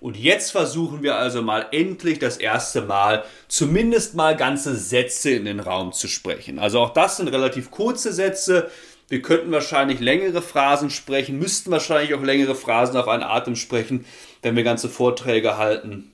Und 0.02 0.15
jetzt 0.17 0.52
versuchen 0.52 1.04
wir 1.04 1.17
also 1.17 1.41
mal 1.41 1.67
endlich 1.71 2.19
das 2.19 2.38
erste 2.38 2.82
Mal 2.82 3.25
zumindest 3.49 4.15
mal 4.15 4.36
ganze 4.38 4.75
Sätze 4.75 5.32
in 5.32 5.45
den 5.45 5.60
Raum 5.60 5.91
zu 5.91 6.08
sprechen. 6.08 6.58
Also 6.58 6.80
auch 6.80 6.93
das 6.93 7.17
sind 7.17 7.28
relativ 7.28 7.69
kurze 7.69 8.13
Sätze. 8.13 8.71
Wir 9.10 9.21
könnten 9.21 9.52
wahrscheinlich 9.52 9.99
längere 9.99 10.41
Phrasen 10.41 10.89
sprechen, 10.89 11.38
müssten 11.38 11.71
wahrscheinlich 11.71 12.13
auch 12.13 12.21
längere 12.21 12.56
Phrasen 12.56 12.95
auf 12.95 13.08
einen 13.10 13.23
Atem 13.23 13.56
sprechen, 13.56 14.06
wenn 14.41 14.56
wir 14.56 14.63
ganze 14.63 14.88
Vorträge 14.88 15.58
halten. 15.58 16.12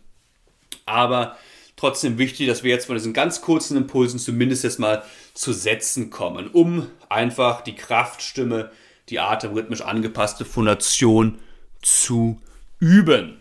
Aber 0.86 1.38
trotzdem 1.76 2.18
wichtig, 2.18 2.48
dass 2.48 2.64
wir 2.64 2.72
jetzt 2.72 2.86
von 2.86 2.96
diesen 2.96 3.14
ganz 3.14 3.42
kurzen 3.42 3.78
Impulsen 3.78 4.20
zumindest 4.20 4.64
jetzt 4.64 4.80
mal 4.80 5.04
zu 5.34 5.54
Sätzen 5.54 6.10
kommen, 6.10 6.48
um 6.48 6.88
einfach 7.10 7.62
die 7.62 7.76
Kraftstimme, 7.76 8.72
die 9.10 9.20
atemrhythmisch 9.20 9.82
angepasste 9.82 10.46
Phonation 10.46 11.40
zu 11.82 12.40
üben. 12.80 13.40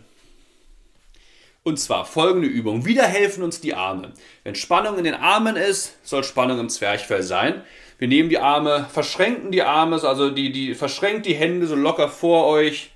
Und 1.63 1.79
zwar 1.79 2.05
folgende 2.05 2.47
Übung. 2.47 2.85
Wieder 2.85 3.05
helfen 3.05 3.41
uns 3.41 3.59
die 3.59 3.73
Arme. 3.73 4.13
Wenn 4.43 4.53
Spannung 4.53 4.99
in 4.99 5.03
den 5.03 5.15
Armen 5.15 5.55
ist, 5.55 5.97
soll 6.03 6.23
Spannung 6.23 6.59
im 6.59 6.69
Zwerchfell 6.69 7.23
sein. 7.23 7.63
Wir 7.97 8.07
nehmen 8.07 8.29
die 8.29 8.37
Arme, 8.37 8.87
verschränken 8.91 9.51
die 9.51 9.63
Arme, 9.63 10.03
also 10.03 10.29
die, 10.29 10.51
die, 10.51 10.75
verschränkt 10.75 11.25
die 11.25 11.33
Hände 11.33 11.65
so 11.65 11.75
locker 11.75 12.09
vor 12.09 12.45
euch. 12.45 12.91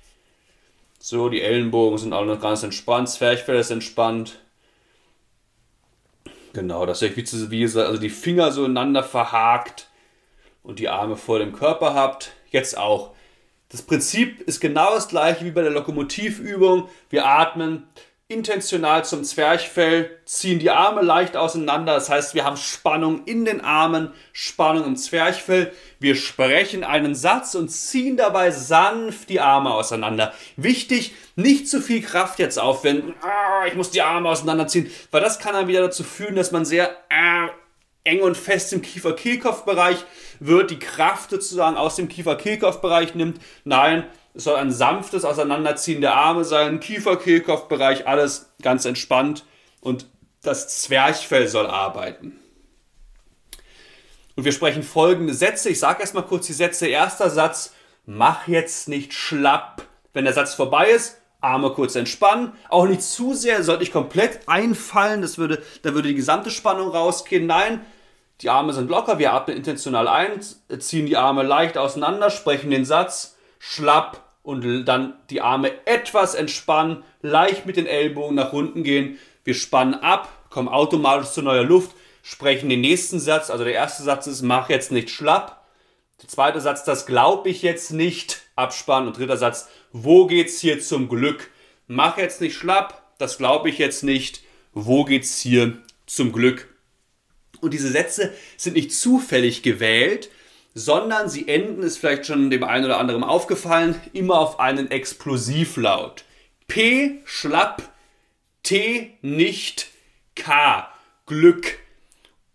So, 1.02 1.30
die 1.30 1.40
Ellenbogen 1.40 1.96
sind 1.96 2.12
auch 2.12 2.26
noch 2.26 2.40
ganz 2.40 2.62
entspannt, 2.62 3.08
Zwerchfell 3.08 3.58
ist 3.58 3.70
entspannt. 3.70 4.38
Genau, 6.52 6.84
dass 6.84 7.00
ihr 7.00 7.16
wie, 7.16 7.50
wie 7.50 7.60
gesagt, 7.60 7.88
also 7.88 7.98
die 7.98 8.10
Finger 8.10 8.52
so 8.52 8.66
ineinander 8.66 9.02
verhakt 9.02 9.88
und 10.62 10.78
die 10.78 10.90
Arme 10.90 11.16
vor 11.16 11.38
dem 11.38 11.54
Körper 11.54 11.94
habt. 11.94 12.32
Jetzt 12.50 12.76
auch. 12.76 13.14
Das 13.70 13.80
Prinzip 13.80 14.40
ist 14.42 14.60
genau 14.60 14.92
das 14.92 15.08
gleiche 15.08 15.46
wie 15.46 15.52
bei 15.52 15.62
der 15.62 15.70
Lokomotivübung. 15.70 16.88
Wir 17.08 17.24
atmen 17.24 17.84
intentional 18.30 19.04
zum 19.04 19.24
Zwerchfell, 19.24 20.18
ziehen 20.24 20.60
die 20.60 20.70
Arme 20.70 21.02
leicht 21.02 21.36
auseinander. 21.36 21.94
Das 21.94 22.08
heißt, 22.08 22.34
wir 22.34 22.44
haben 22.44 22.56
Spannung 22.56 23.24
in 23.24 23.44
den 23.44 23.60
Armen, 23.60 24.12
Spannung 24.32 24.84
im 24.84 24.96
Zwerchfell. 24.96 25.72
Wir 25.98 26.14
sprechen 26.14 26.84
einen 26.84 27.14
Satz 27.14 27.56
und 27.56 27.70
ziehen 27.70 28.16
dabei 28.16 28.52
sanft 28.52 29.28
die 29.28 29.40
Arme 29.40 29.74
auseinander. 29.74 30.32
Wichtig, 30.56 31.12
nicht 31.34 31.68
zu 31.68 31.80
viel 31.80 32.02
Kraft 32.02 32.38
jetzt 32.38 32.58
aufwenden. 32.58 33.14
Ah, 33.20 33.66
ich 33.66 33.74
muss 33.74 33.90
die 33.90 34.02
Arme 34.02 34.28
auseinanderziehen, 34.28 34.90
weil 35.10 35.20
das 35.20 35.40
kann 35.40 35.54
dann 35.54 35.68
wieder 35.68 35.82
dazu 35.82 36.04
führen, 36.04 36.36
dass 36.36 36.52
man 36.52 36.64
sehr 36.64 36.90
äh, 37.08 37.48
eng 38.04 38.20
und 38.20 38.36
fest 38.36 38.72
im 38.72 38.82
Kiefer-Kehlkopf-Bereich 38.82 40.04
wird, 40.38 40.70
die 40.70 40.78
Kraft 40.78 41.30
sozusagen 41.30 41.76
aus 41.76 41.96
dem 41.96 42.08
Kiefer-Kehlkopf-Bereich 42.08 43.14
nimmt. 43.14 43.40
Nein, 43.64 44.04
es 44.34 44.44
soll 44.44 44.56
ein 44.56 44.70
sanftes 44.70 45.24
Auseinanderziehen 45.24 46.00
der 46.00 46.14
Arme 46.14 46.44
sein, 46.44 46.80
Kiefer-Kehlkopf-Bereich, 46.80 48.06
alles 48.06 48.52
ganz 48.62 48.84
entspannt 48.84 49.44
und 49.80 50.06
das 50.42 50.82
Zwerchfell 50.82 51.48
soll 51.48 51.66
arbeiten. 51.66 52.38
Und 54.36 54.44
wir 54.44 54.52
sprechen 54.52 54.82
folgende 54.82 55.34
Sätze. 55.34 55.68
Ich 55.68 55.78
sage 55.78 56.00
erstmal 56.00 56.24
kurz 56.24 56.46
die 56.46 56.54
Sätze. 56.54 56.86
Erster 56.86 57.28
Satz, 57.28 57.74
mach 58.06 58.48
jetzt 58.48 58.88
nicht 58.88 59.12
schlapp. 59.12 59.82
Wenn 60.14 60.24
der 60.24 60.32
Satz 60.32 60.54
vorbei 60.54 60.90
ist, 60.90 61.20
Arme 61.40 61.70
kurz 61.70 61.94
entspannen. 61.94 62.52
Auch 62.68 62.86
nicht 62.86 63.02
zu 63.02 63.34
sehr, 63.34 63.62
sollte 63.62 63.82
ich 63.82 63.92
komplett 63.92 64.48
einfallen. 64.48 65.20
Das 65.20 65.36
würde, 65.36 65.62
da 65.82 65.92
würde 65.92 66.08
die 66.08 66.14
gesamte 66.14 66.50
Spannung 66.50 66.88
rausgehen. 66.88 67.46
Nein, 67.46 67.84
die 68.40 68.48
Arme 68.48 68.72
sind 68.72 68.88
locker. 68.88 69.18
Wir 69.18 69.32
atmen 69.34 69.56
intentional 69.56 70.08
ein, 70.08 70.40
ziehen 70.78 71.06
die 71.06 71.16
Arme 71.16 71.42
leicht 71.42 71.76
auseinander, 71.76 72.30
sprechen 72.30 72.70
den 72.70 72.84
Satz 72.84 73.36
schlapp 73.60 74.24
und 74.42 74.84
dann 74.86 75.14
die 75.28 75.42
Arme 75.42 75.70
etwas 75.86 76.34
entspannen, 76.34 77.04
leicht 77.22 77.66
mit 77.66 77.76
den 77.76 77.86
Ellbogen 77.86 78.34
nach 78.34 78.52
unten 78.52 78.82
gehen. 78.82 79.18
Wir 79.44 79.54
spannen 79.54 79.94
ab, 79.94 80.50
kommen 80.50 80.68
automatisch 80.68 81.30
zu 81.30 81.42
neuer 81.42 81.62
Luft, 81.62 81.94
sprechen 82.22 82.68
den 82.68 82.80
nächsten 82.80 83.20
Satz. 83.20 83.50
Also 83.50 83.62
der 83.62 83.74
erste 83.74 84.02
Satz 84.02 84.26
ist, 84.26 84.42
mach 84.42 84.70
jetzt 84.70 84.90
nicht 84.90 85.10
schlapp. 85.10 85.64
Der 86.22 86.28
zweite 86.28 86.60
Satz, 86.60 86.84
das 86.84 87.06
glaube 87.06 87.50
ich 87.50 87.62
jetzt 87.62 87.92
nicht, 87.92 88.40
abspannen. 88.56 89.08
Und 89.08 89.18
dritter 89.18 89.36
Satz, 89.36 89.68
wo 89.92 90.26
geht's 90.26 90.60
hier 90.60 90.80
zum 90.80 91.08
Glück? 91.08 91.50
Mach 91.86 92.18
jetzt 92.18 92.40
nicht 92.40 92.56
schlapp, 92.56 93.14
das 93.18 93.38
glaube 93.38 93.68
ich 93.68 93.78
jetzt 93.78 94.02
nicht. 94.02 94.42
Wo 94.72 95.04
geht's 95.04 95.38
hier 95.38 95.78
zum 96.06 96.32
Glück? 96.32 96.68
Und 97.60 97.74
diese 97.74 97.90
Sätze 97.90 98.32
sind 98.56 98.74
nicht 98.74 98.92
zufällig 98.94 99.62
gewählt, 99.62 100.30
sondern 100.80 101.28
sie 101.28 101.46
enden, 101.46 101.82
ist 101.82 101.98
vielleicht 101.98 102.26
schon 102.26 102.50
dem 102.50 102.64
einen 102.64 102.86
oder 102.86 102.98
anderen 102.98 103.22
aufgefallen, 103.22 104.00
immer 104.12 104.38
auf 104.38 104.58
einen 104.60 104.90
Explosivlaut. 104.90 106.24
P 106.68 107.20
schlapp, 107.24 107.82
T 108.62 109.18
nicht, 109.22 109.88
K 110.34 110.88
Glück. 111.26 111.78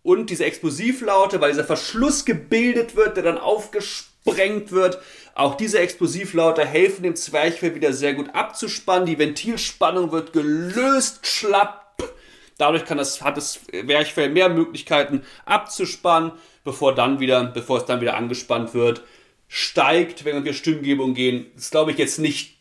Und 0.02 0.30
diese 0.30 0.44
Explosivlaute, 0.44 1.40
weil 1.40 1.50
dieser 1.50 1.64
Verschluss 1.64 2.24
gebildet 2.24 2.96
wird, 2.96 3.16
der 3.16 3.24
dann 3.24 3.38
aufgesprengt 3.38 4.72
wird, 4.72 4.98
auch 5.34 5.54
diese 5.54 5.78
Explosivlaute 5.78 6.64
helfen 6.64 7.02
dem 7.02 7.16
Zwerchfell 7.16 7.74
wieder 7.74 7.92
sehr 7.92 8.14
gut 8.14 8.34
abzuspannen. 8.34 9.06
Die 9.06 9.18
Ventilspannung 9.18 10.12
wird 10.12 10.32
gelöst, 10.32 11.26
schlapp. 11.26 11.85
Dadurch 12.58 12.84
kann 12.84 12.98
das, 12.98 13.22
hat 13.22 13.36
das 13.36 13.60
Zwerchfell 13.64 14.30
mehr 14.30 14.48
Möglichkeiten 14.48 15.22
abzuspannen, 15.44 16.32
bevor, 16.64 16.94
dann 16.94 17.20
wieder, 17.20 17.44
bevor 17.44 17.78
es 17.78 17.84
dann 17.84 18.00
wieder 18.00 18.16
angespannt 18.16 18.72
wird. 18.72 19.02
Steigt, 19.48 20.24
wenn 20.24 20.44
wir 20.44 20.54
Stimmgebung 20.54 21.14
gehen. 21.14 21.46
Das 21.54 21.70
glaube 21.70 21.92
ich 21.92 21.98
jetzt 21.98 22.18
nicht 22.18 22.56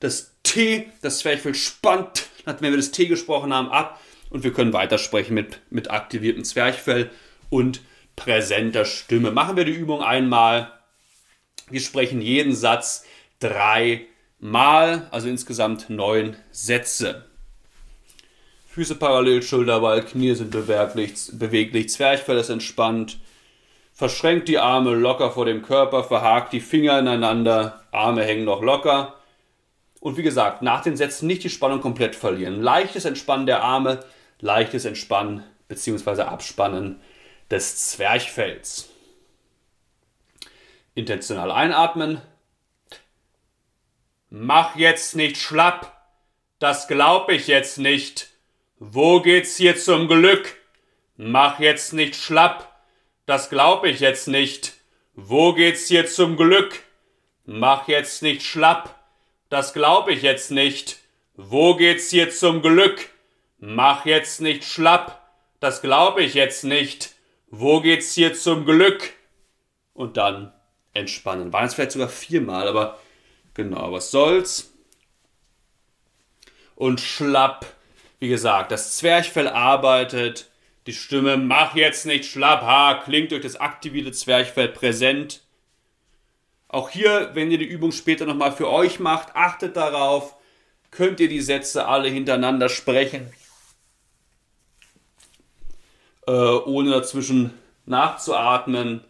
das 0.00 0.34
T, 0.42 0.88
das 1.02 1.18
Zwerchfell 1.18 1.54
spannt, 1.54 2.28
wenn 2.44 2.70
wir 2.70 2.76
das 2.76 2.92
T 2.92 3.06
gesprochen 3.06 3.52
haben, 3.52 3.70
ab. 3.70 4.00
Und 4.30 4.44
wir 4.44 4.52
können 4.52 4.72
weitersprechen 4.72 5.34
mit, 5.34 5.60
mit 5.70 5.90
aktiviertem 5.90 6.44
Zwerchfell 6.44 7.10
und 7.50 7.80
präsenter 8.14 8.84
Stimme. 8.84 9.30
Machen 9.30 9.56
wir 9.56 9.64
die 9.64 9.72
Übung 9.72 10.02
einmal. 10.02 10.72
Wir 11.70 11.80
sprechen 11.80 12.20
jeden 12.20 12.54
Satz 12.54 13.04
dreimal, 13.40 15.08
also 15.10 15.28
insgesamt 15.28 15.88
neun 15.90 16.36
Sätze. 16.50 17.27
Füße 18.78 18.94
parallel, 18.94 19.42
Schulterball, 19.42 20.04
Knie 20.04 20.36
sind 20.36 20.52
beweglich, 20.52 21.12
beweglich, 21.32 21.88
Zwerchfell 21.88 22.38
ist 22.38 22.48
entspannt. 22.48 23.18
Verschränkt 23.92 24.46
die 24.46 24.60
Arme 24.60 24.94
locker 24.94 25.32
vor 25.32 25.46
dem 25.46 25.62
Körper, 25.62 26.04
verhakt 26.04 26.52
die 26.52 26.60
Finger 26.60 26.96
ineinander, 27.00 27.82
Arme 27.90 28.22
hängen 28.22 28.44
noch 28.44 28.62
locker. 28.62 29.16
Und 29.98 30.16
wie 30.16 30.22
gesagt, 30.22 30.62
nach 30.62 30.80
den 30.84 30.96
Sätzen 30.96 31.26
nicht 31.26 31.42
die 31.42 31.50
Spannung 31.50 31.80
komplett 31.80 32.14
verlieren. 32.14 32.62
Leichtes 32.62 33.04
Entspannen 33.04 33.46
der 33.46 33.64
Arme, 33.64 33.98
leichtes 34.38 34.84
Entspannen 34.84 35.42
bzw. 35.66 36.22
Abspannen 36.22 37.00
des 37.50 37.90
Zwerchfells. 37.90 38.90
Intentional 40.94 41.50
einatmen. 41.50 42.20
Mach 44.30 44.76
jetzt 44.76 45.16
nicht 45.16 45.36
schlapp. 45.36 46.00
Das 46.60 46.86
glaub 46.86 47.28
ich 47.28 47.48
jetzt 47.48 47.78
nicht. 47.78 48.37
Wo 48.80 49.20
geht's 49.20 49.56
hier 49.56 49.76
zum 49.76 50.06
Glück? 50.06 50.54
Mach 51.16 51.58
jetzt 51.58 51.92
nicht 51.92 52.14
schlapp. 52.14 52.80
Das 53.26 53.50
glaub 53.50 53.84
ich 53.84 53.98
jetzt 53.98 54.28
nicht. 54.28 54.74
Wo 55.14 55.52
geht's 55.52 55.88
hier 55.88 56.06
zum 56.06 56.36
Glück? 56.36 56.84
Mach 57.44 57.88
jetzt 57.88 58.22
nicht 58.22 58.42
schlapp. 58.42 58.94
Das 59.48 59.72
glaub 59.72 60.08
ich 60.08 60.22
jetzt 60.22 60.52
nicht. 60.52 61.00
Wo 61.34 61.74
geht's 61.74 62.10
hier 62.10 62.30
zum 62.30 62.62
Glück? 62.62 63.08
Mach 63.58 64.06
jetzt 64.06 64.40
nicht 64.40 64.62
schlapp. 64.62 65.28
Das 65.58 65.82
glaub 65.82 66.20
ich 66.20 66.34
jetzt 66.34 66.62
nicht. 66.62 67.16
Wo 67.50 67.80
geht's 67.80 68.14
hier 68.14 68.34
zum 68.34 68.64
Glück? 68.64 69.12
Und 69.92 70.16
dann 70.16 70.52
entspannen. 70.94 71.52
Waren 71.52 71.66
es 71.66 71.74
vielleicht 71.74 71.92
sogar 71.92 72.08
viermal, 72.08 72.68
aber 72.68 73.00
genau, 73.54 73.90
was 73.90 74.12
soll's. 74.12 74.72
Und 76.76 77.00
schlapp, 77.00 77.66
wie 78.18 78.28
gesagt, 78.28 78.72
das 78.72 78.96
Zwerchfell 78.96 79.48
arbeitet. 79.48 80.50
Die 80.86 80.92
Stimme, 80.92 81.36
mach 81.36 81.74
jetzt 81.76 82.06
nicht 82.06 82.24
schlapp, 82.24 82.62
ha, 82.62 83.02
klingt 83.04 83.30
durch 83.30 83.42
das 83.42 83.56
aktivierte 83.56 84.12
Zwerchfell 84.12 84.68
präsent. 84.68 85.42
Auch 86.68 86.90
hier, 86.90 87.30
wenn 87.34 87.50
ihr 87.50 87.58
die 87.58 87.64
Übung 87.64 87.92
später 87.92 88.26
nochmal 88.26 88.52
für 88.52 88.68
euch 88.70 88.98
macht, 88.98 89.34
achtet 89.34 89.76
darauf, 89.76 90.34
könnt 90.90 91.20
ihr 91.20 91.28
die 91.28 91.40
Sätze 91.40 91.86
alle 91.86 92.08
hintereinander 92.08 92.68
sprechen, 92.68 93.30
äh, 96.26 96.32
ohne 96.32 96.90
dazwischen 96.90 97.52
nachzuatmen 97.86 99.02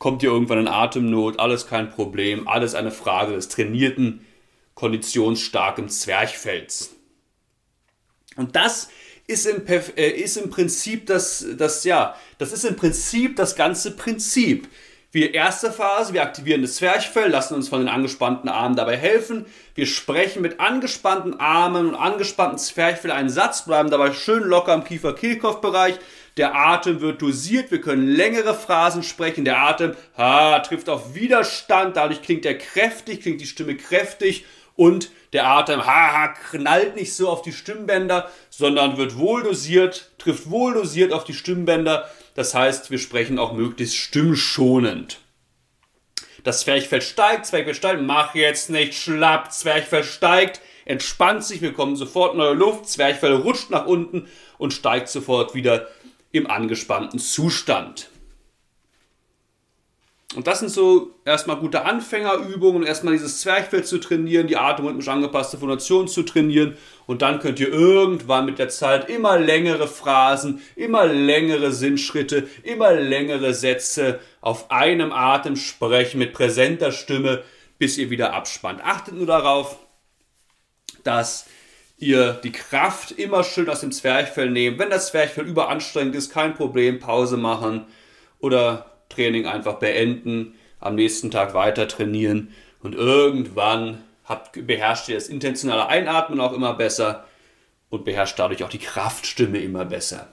kommt 0.00 0.22
ihr 0.22 0.30
irgendwann 0.30 0.60
in 0.60 0.68
Atemnot, 0.68 1.38
alles 1.38 1.66
kein 1.66 1.90
Problem, 1.90 2.48
alles 2.48 2.74
eine 2.74 2.90
Frage 2.90 3.34
des 3.34 3.48
trainierten, 3.48 4.26
konditionsstarken 4.74 5.90
Zwerchfells. 5.90 6.96
Und 8.40 8.56
das 8.56 8.88
ist 9.26 9.46
im, 9.46 9.62
äh, 9.68 10.10
ist 10.10 10.36
im 10.36 10.50
Prinzip 10.50 11.06
das, 11.06 11.46
das, 11.56 11.84
ja, 11.84 12.16
das 12.38 12.52
ist 12.52 12.64
im 12.64 12.74
Prinzip 12.74 13.36
das 13.36 13.54
ganze 13.54 13.92
Prinzip. 13.92 14.68
Wir 15.12 15.34
erste 15.34 15.72
Phase, 15.72 16.12
wir 16.12 16.22
aktivieren 16.22 16.62
das 16.62 16.76
Zwerchfell, 16.76 17.30
lassen 17.30 17.54
uns 17.54 17.68
von 17.68 17.80
den 17.80 17.88
angespannten 17.88 18.48
Armen 18.48 18.76
dabei 18.76 18.96
helfen. 18.96 19.46
Wir 19.74 19.86
sprechen 19.86 20.40
mit 20.42 20.60
angespannten 20.60 21.38
Armen 21.38 21.88
und 21.88 21.94
angespannten 21.96 22.58
Zwerchfell 22.58 23.10
einen 23.10 23.30
Satz, 23.30 23.64
bleiben 23.64 23.90
dabei 23.90 24.12
schön 24.12 24.44
locker 24.44 24.74
im 24.74 24.84
Kiefer-Kehlkopf-Bereich 24.84 25.98
der 26.36 26.54
Atem 26.54 27.00
wird 27.00 27.20
dosiert, 27.22 27.70
wir 27.70 27.80
können 27.80 28.06
längere 28.06 28.54
Phrasen 28.54 29.02
sprechen, 29.02 29.44
der 29.44 29.58
Atem 29.58 29.94
ha, 30.16 30.58
trifft 30.60 30.88
auf 30.88 31.14
Widerstand, 31.14 31.96
dadurch 31.96 32.22
klingt 32.22 32.46
er 32.46 32.56
kräftig, 32.56 33.20
klingt 33.22 33.40
die 33.40 33.46
Stimme 33.46 33.76
kräftig 33.76 34.44
und 34.76 35.10
der 35.32 35.46
Atem 35.46 35.86
ha, 35.86 36.12
ha, 36.12 36.28
knallt 36.28 36.96
nicht 36.96 37.14
so 37.14 37.28
auf 37.28 37.42
die 37.42 37.52
Stimmbänder, 37.52 38.30
sondern 38.50 38.96
wird 38.96 39.16
wohl 39.16 39.42
dosiert, 39.42 40.10
trifft 40.18 40.50
wohl 40.50 40.74
dosiert 40.74 41.12
auf 41.12 41.24
die 41.24 41.34
Stimmbänder. 41.34 42.08
Das 42.34 42.54
heißt, 42.54 42.90
wir 42.90 42.98
sprechen 42.98 43.38
auch 43.38 43.52
möglichst 43.52 43.96
stimmschonend. 43.96 45.20
Das 46.42 46.60
Zwerchfell 46.60 47.02
steigt, 47.02 47.46
Zwerchfell 47.46 47.74
steigt, 47.74 48.02
mach 48.02 48.34
jetzt 48.34 48.70
nicht 48.70 48.94
schlapp, 48.94 49.52
Zwerchfell 49.52 50.04
steigt, 50.04 50.60
entspannt 50.84 51.44
sich, 51.44 51.60
wir 51.60 51.72
kommen 51.72 51.96
sofort 51.96 52.34
neue 52.34 52.54
Luft, 52.54 52.88
Zwerchfell 52.88 53.34
rutscht 53.34 53.70
nach 53.70 53.86
unten 53.86 54.28
und 54.58 54.72
steigt 54.72 55.08
sofort 55.08 55.54
wieder 55.54 55.88
im 56.32 56.48
angespannten 56.48 57.18
Zustand. 57.18 58.09
Und 60.36 60.46
das 60.46 60.60
sind 60.60 60.68
so 60.68 61.10
erstmal 61.24 61.56
gute 61.56 61.84
Anfängerübungen, 61.84 62.84
erstmal 62.84 63.14
dieses 63.14 63.40
Zwerchfell 63.40 63.82
zu 63.82 63.98
trainieren, 63.98 64.46
die 64.46 64.56
atemrhythmisch 64.56 65.08
angepasste 65.08 65.58
Phonation 65.58 66.06
zu 66.06 66.22
trainieren 66.22 66.76
und 67.06 67.22
dann 67.22 67.40
könnt 67.40 67.58
ihr 67.58 67.72
irgendwann 67.72 68.46
mit 68.46 68.60
der 68.60 68.68
Zeit 68.68 69.10
immer 69.10 69.36
längere 69.36 69.88
Phrasen, 69.88 70.62
immer 70.76 71.06
längere 71.06 71.72
Sinnschritte, 71.72 72.46
immer 72.62 72.92
längere 72.92 73.54
Sätze 73.54 74.20
auf 74.40 74.70
einem 74.70 75.10
Atem 75.10 75.56
sprechen 75.56 76.18
mit 76.18 76.32
präsenter 76.32 76.92
Stimme, 76.92 77.42
bis 77.78 77.98
ihr 77.98 78.10
wieder 78.10 78.32
abspannt. 78.32 78.84
Achtet 78.84 79.14
nur 79.14 79.26
darauf, 79.26 79.80
dass 81.02 81.46
ihr 81.98 82.34
die 82.34 82.52
Kraft 82.52 83.10
immer 83.10 83.42
schön 83.42 83.68
aus 83.68 83.80
dem 83.80 83.90
Zwerchfell 83.90 84.48
nehmen. 84.48 84.78
Wenn 84.78 84.90
das 84.90 85.08
Zwerchfell 85.08 85.46
überanstrengend 85.46 86.14
ist, 86.14 86.32
kein 86.32 86.54
Problem, 86.54 87.00
Pause 87.00 87.36
machen 87.36 87.86
oder 88.38 88.89
Training 89.10 89.46
einfach 89.46 89.74
beenden, 89.74 90.54
am 90.80 90.94
nächsten 90.94 91.30
Tag 91.30 91.52
weiter 91.52 91.86
trainieren 91.86 92.54
und 92.82 92.94
irgendwann 92.94 94.02
habt, 94.24 94.66
beherrscht 94.66 95.08
ihr 95.08 95.16
das 95.16 95.28
intentionale 95.28 95.86
Einatmen 95.88 96.40
auch 96.40 96.54
immer 96.54 96.72
besser 96.72 97.26
und 97.90 98.04
beherrscht 98.04 98.38
dadurch 98.38 98.64
auch 98.64 98.70
die 98.70 98.78
Kraftstimme 98.78 99.58
immer 99.58 99.84
besser. 99.84 100.28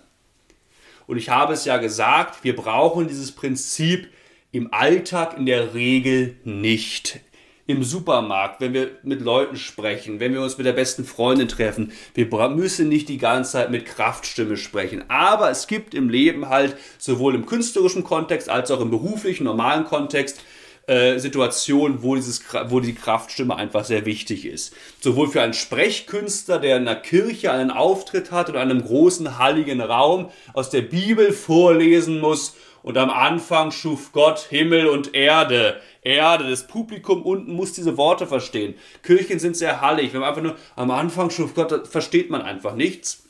Und 1.08 1.18
ich 1.18 1.30
habe 1.30 1.54
es 1.54 1.66
ja 1.66 1.78
gesagt, 1.78 2.44
wir 2.44 2.56
brauchen 2.56 3.08
dieses 3.08 3.34
Prinzip 3.34 4.10
im 4.52 4.74
Alltag 4.74 5.38
in 5.38 5.46
der 5.46 5.74
Regel 5.74 6.38
nicht 6.44 7.20
im 7.68 7.84
Supermarkt, 7.84 8.62
wenn 8.62 8.74
wir 8.74 8.92
mit 9.04 9.22
Leuten 9.22 9.58
sprechen, 9.58 10.22
wenn 10.22 10.34
wir 10.34 10.42
uns 10.42 10.58
mit 10.58 10.66
der 10.66 10.74
besten 10.74 11.04
Freundin 11.04 11.50
treffen. 11.50 11.92
Wir 12.14 12.28
müssen 12.50 12.88
nicht 12.88 13.10
die 13.10 13.18
ganze 13.18 13.52
Zeit 13.52 13.72
mit 13.72 13.86
Kraftstimme 13.86 14.56
sprechen. 14.56 15.04
Aber 15.10 15.52
es 15.52 15.68
gibt 15.68 15.94
im 15.94 16.10
Leben 16.10 16.48
halt 16.48 16.78
sowohl 16.98 17.36
im 17.36 17.46
künstlerischen 17.46 18.06
Kontext 18.06 18.50
als 18.50 18.72
auch 18.72 18.80
im 18.80 18.90
beruflichen, 18.90 19.44
normalen 19.44 19.84
Kontext 19.84 20.40
äh, 20.88 21.20
Situationen, 21.20 22.02
wo, 22.02 22.16
dieses, 22.16 22.42
wo 22.70 22.80
die 22.80 22.96
Kraftstimme 22.96 23.54
einfach 23.58 23.84
sehr 23.84 24.06
wichtig 24.06 24.46
ist. 24.46 24.74
Sowohl 25.02 25.28
für 25.28 25.42
einen 25.42 25.54
Sprechkünstler, 25.54 26.60
der 26.60 26.78
in 26.78 26.88
einer 26.88 26.96
Kirche 26.96 27.52
einen 27.52 27.72
Auftritt 27.72 28.32
hat 28.32 28.50
oder 28.50 28.62
einem 28.62 28.82
großen 28.82 29.38
halligen 29.38 29.82
Raum 29.82 30.32
aus 30.54 30.70
der 30.70 30.84
Bibel 30.84 31.34
vorlesen 31.34 32.22
muss 32.22 32.56
und 32.88 32.98
am 32.98 33.10
Anfang 33.10 33.72
schuf 33.72 34.14
Gott 34.14 34.48
Himmel 34.50 34.88
und 34.88 35.14
Erde. 35.14 35.82
Erde, 36.04 36.50
das 36.50 36.68
Publikum 36.68 37.22
unten 37.22 37.52
muss 37.52 37.74
diese 37.74 37.98
Worte 37.98 38.26
verstehen. 38.28 38.76
Kirchen 39.04 39.40
sind 39.40 39.58
sehr 39.58 39.82
hallig. 39.82 40.14
Wenn 40.14 40.22
man 40.22 40.30
einfach 40.30 40.42
nur 40.42 40.56
am 40.78 40.90
Anfang 40.92 41.30
schuf 41.30 41.54
Gott, 41.54 41.86
versteht 41.86 42.30
man 42.30 42.42
einfach 42.42 42.76
nichts. 42.76 43.26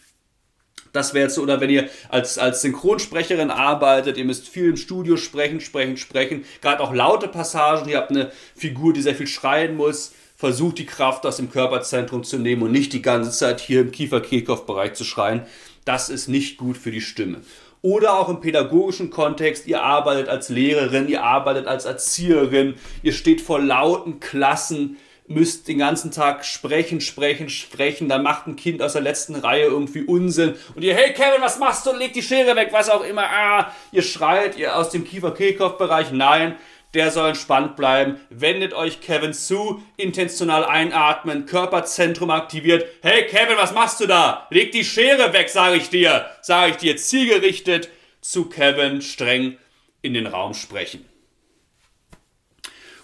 Das 0.93 1.15
wäre 1.15 1.25
jetzt, 1.25 1.39
oder 1.39 1.59
wenn 1.59 1.71
ihr 1.71 1.89
als, 2.09 2.37
als 2.37 2.61
Synchronsprecherin 2.61 3.49
arbeitet, 3.49 4.17
ihr 4.17 4.25
müsst 4.25 4.47
viel 4.47 4.69
im 4.69 4.77
Studio 4.77 5.17
sprechen, 5.17 5.59
sprechen, 5.59 5.97
sprechen. 5.97 6.45
Gerade 6.61 6.83
auch 6.83 6.93
laute 6.93 7.27
Passagen, 7.27 7.89
ihr 7.89 7.97
habt 7.97 8.11
eine 8.11 8.31
Figur, 8.55 8.93
die 8.93 9.01
sehr 9.01 9.15
viel 9.15 9.25
schreien 9.25 9.75
muss. 9.75 10.13
Versucht 10.35 10.77
die 10.77 10.85
Kraft 10.85 11.25
aus 11.25 11.37
dem 11.37 11.49
Körperzentrum 11.49 12.23
zu 12.23 12.37
nehmen 12.37 12.61
und 12.61 12.71
nicht 12.71 12.93
die 12.93 13.01
ganze 13.01 13.31
Zeit 13.31 13.59
hier 13.59 13.81
im 13.81 13.91
Kiefer-Kehlkopf-Bereich 13.91 14.93
zu 14.93 15.03
schreien. 15.03 15.47
Das 15.83 16.09
ist 16.09 16.27
nicht 16.27 16.57
gut 16.57 16.77
für 16.77 16.91
die 16.91 17.01
Stimme. 17.01 17.41
Oder 17.81 18.17
auch 18.17 18.29
im 18.29 18.41
pädagogischen 18.41 19.09
Kontext, 19.09 19.67
ihr 19.67 19.83
arbeitet 19.83 20.29
als 20.29 20.49
Lehrerin, 20.49 21.07
ihr 21.07 21.23
arbeitet 21.23 21.67
als 21.67 21.85
Erzieherin, 21.85 22.75
ihr 23.03 23.13
steht 23.13 23.41
vor 23.41 23.59
lauten 23.59 24.19
Klassen, 24.19 24.97
müsst 25.27 25.67
den 25.67 25.77
ganzen 25.77 26.11
Tag 26.11 26.45
sprechen, 26.45 27.01
sprechen, 27.01 27.49
sprechen, 27.49 28.07
dann 28.09 28.23
macht 28.23 28.47
ein 28.47 28.55
Kind 28.55 28.81
aus 28.81 28.93
der 28.93 29.01
letzten 29.01 29.35
Reihe 29.35 29.65
irgendwie 29.65 30.03
Unsinn 30.03 30.55
und 30.73 30.83
ihr, 30.83 30.95
hey 30.95 31.13
Kevin, 31.13 31.41
was 31.41 31.59
machst 31.59 31.85
du? 31.85 31.91
Leg 31.91 32.13
die 32.13 32.21
Schere 32.21 32.55
weg, 32.55 32.69
was 32.71 32.89
auch 32.89 33.03
immer. 33.03 33.23
Ah, 33.23 33.71
ihr 33.91 34.01
schreit, 34.01 34.57
ihr 34.57 34.75
aus 34.75 34.89
dem 34.89 35.03
Kiefer-Kehlkopf-Bereich. 35.03 36.11
Nein, 36.11 36.55
der 36.93 37.11
soll 37.11 37.29
entspannt 37.29 37.75
bleiben. 37.75 38.19
Wendet 38.29 38.73
euch 38.73 39.01
Kevin 39.01 39.33
zu, 39.33 39.83
intentional 39.97 40.65
einatmen, 40.65 41.45
Körperzentrum 41.45 42.29
aktiviert. 42.29 42.85
Hey 43.01 43.27
Kevin, 43.27 43.57
was 43.57 43.73
machst 43.73 43.99
du 43.99 44.07
da? 44.07 44.47
Leg 44.49 44.71
die 44.71 44.85
Schere 44.85 45.33
weg, 45.33 45.49
sage 45.49 45.77
ich 45.77 45.89
dir. 45.89 46.25
Sage 46.41 46.71
ich 46.71 46.77
dir, 46.77 46.97
zielgerichtet 46.97 47.89
zu 48.21 48.45
Kevin 48.45 49.01
streng 49.01 49.57
in 50.01 50.13
den 50.13 50.27
Raum 50.27 50.53
sprechen. 50.53 51.05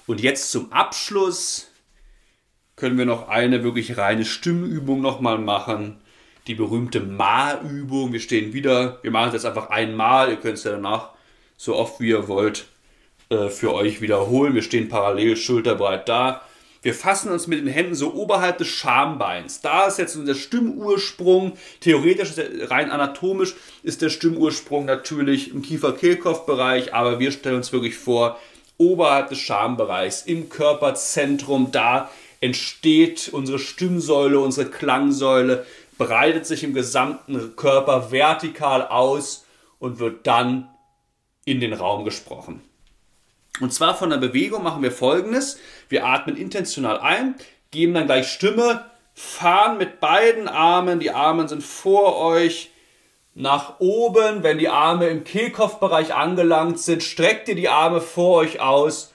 Und 0.05 0.21
jetzt 0.21 0.51
zum 0.51 0.71
Abschluss 0.71 1.69
können 2.75 2.97
wir 2.97 3.05
noch 3.05 3.29
eine 3.29 3.63
wirklich 3.63 3.97
reine 3.97 4.25
Stimmübung 4.25 5.01
nochmal 5.01 5.37
machen. 5.37 6.01
Die 6.47 6.55
berühmte 6.55 6.99
Ma-Übung. 6.99 8.11
Wir 8.11 8.19
stehen 8.19 8.51
wieder, 8.51 8.99
wir 9.01 9.11
machen 9.11 9.27
es 9.27 9.33
jetzt 9.33 9.45
einfach 9.45 9.69
einmal. 9.69 10.29
Ihr 10.29 10.37
könnt 10.37 10.57
es 10.57 10.65
ja 10.65 10.71
danach 10.71 11.11
so 11.55 11.75
oft 11.75 12.01
wie 12.01 12.09
ihr 12.09 12.27
wollt 12.27 12.65
äh, 13.33 13.49
für 13.49 13.73
euch 13.73 14.01
wiederholen. 14.01 14.55
Wir 14.55 14.61
stehen 14.61 14.89
parallel 14.89 15.35
schulterbreit 15.35 16.07
da. 16.07 16.41
Wir 16.83 16.93
fassen 16.93 17.31
uns 17.31 17.47
mit 17.47 17.59
den 17.59 17.67
Händen 17.67 17.95
so 17.95 18.13
oberhalb 18.13 18.57
des 18.57 18.67
Schambeins. 18.67 19.61
Da 19.61 19.87
ist 19.87 19.99
jetzt 19.99 20.17
unser 20.17 20.35
Stimmursprung. 20.35 21.53
Theoretisch, 21.79 22.33
rein 22.69 22.91
anatomisch, 22.91 23.55
ist 23.83 24.01
der 24.01 24.09
Stimmursprung 24.09 24.83
natürlich 24.85 25.51
im 25.51 25.61
Kiefer-Kehlkopf-Bereich, 25.61 26.93
aber 26.93 27.19
wir 27.19 27.31
stellen 27.31 27.55
uns 27.55 27.71
wirklich 27.71 27.95
vor, 27.95 28.37
oberhalb 28.77 29.29
des 29.29 29.39
Schambereichs, 29.39 30.23
im 30.23 30.49
Körperzentrum, 30.49 31.71
da 31.71 32.09
entsteht 32.41 33.29
unsere 33.31 33.59
Stimmsäule, 33.59 34.39
unsere 34.39 34.69
Klangsäule, 34.69 35.65
breitet 35.97 36.45
sich 36.45 36.65
im 36.65 36.73
gesamten 36.73 37.55
Körper 37.55 38.11
vertikal 38.11 38.85
aus 38.85 39.45
und 39.79 39.99
wird 39.99 40.27
dann 40.27 40.67
in 41.45 41.61
den 41.61 41.71
Raum 41.71 42.03
gesprochen. 42.03 42.61
Und 43.59 43.73
zwar 43.73 43.95
von 43.95 44.09
der 44.09 44.17
Bewegung 44.17 44.63
machen 44.63 44.83
wir 44.83 44.91
folgendes. 44.91 45.59
Wir 45.89 46.05
atmen 46.05 46.37
intentional 46.37 46.99
ein, 46.99 47.35
geben 47.71 47.93
dann 47.93 48.07
gleich 48.07 48.27
Stimme, 48.27 48.85
fahren 49.13 49.77
mit 49.77 49.99
beiden 49.99 50.47
Armen, 50.47 50.99
die 50.99 51.11
Arme 51.11 51.47
sind 51.47 51.63
vor 51.63 52.17
euch, 52.17 52.71
nach 53.35 53.79
oben. 53.79 54.43
Wenn 54.43 54.57
die 54.57 54.69
Arme 54.69 55.07
im 55.07 55.23
Kehlkopfbereich 55.23 56.13
angelangt 56.13 56.79
sind, 56.79 57.03
streckt 57.03 57.47
ihr 57.47 57.55
die 57.55 57.69
Arme 57.69 58.01
vor 58.01 58.37
euch 58.37 58.59
aus 58.59 59.13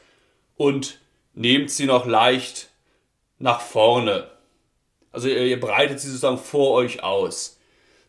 und 0.56 1.00
nehmt 1.34 1.70
sie 1.70 1.86
noch 1.86 2.06
leicht 2.06 2.70
nach 3.38 3.60
vorne. 3.60 4.28
Also 5.12 5.28
ihr, 5.28 5.58
breitet 5.58 6.00
sie 6.00 6.08
sozusagen 6.08 6.38
vor 6.38 6.72
euch 6.72 7.02
aus. 7.02 7.57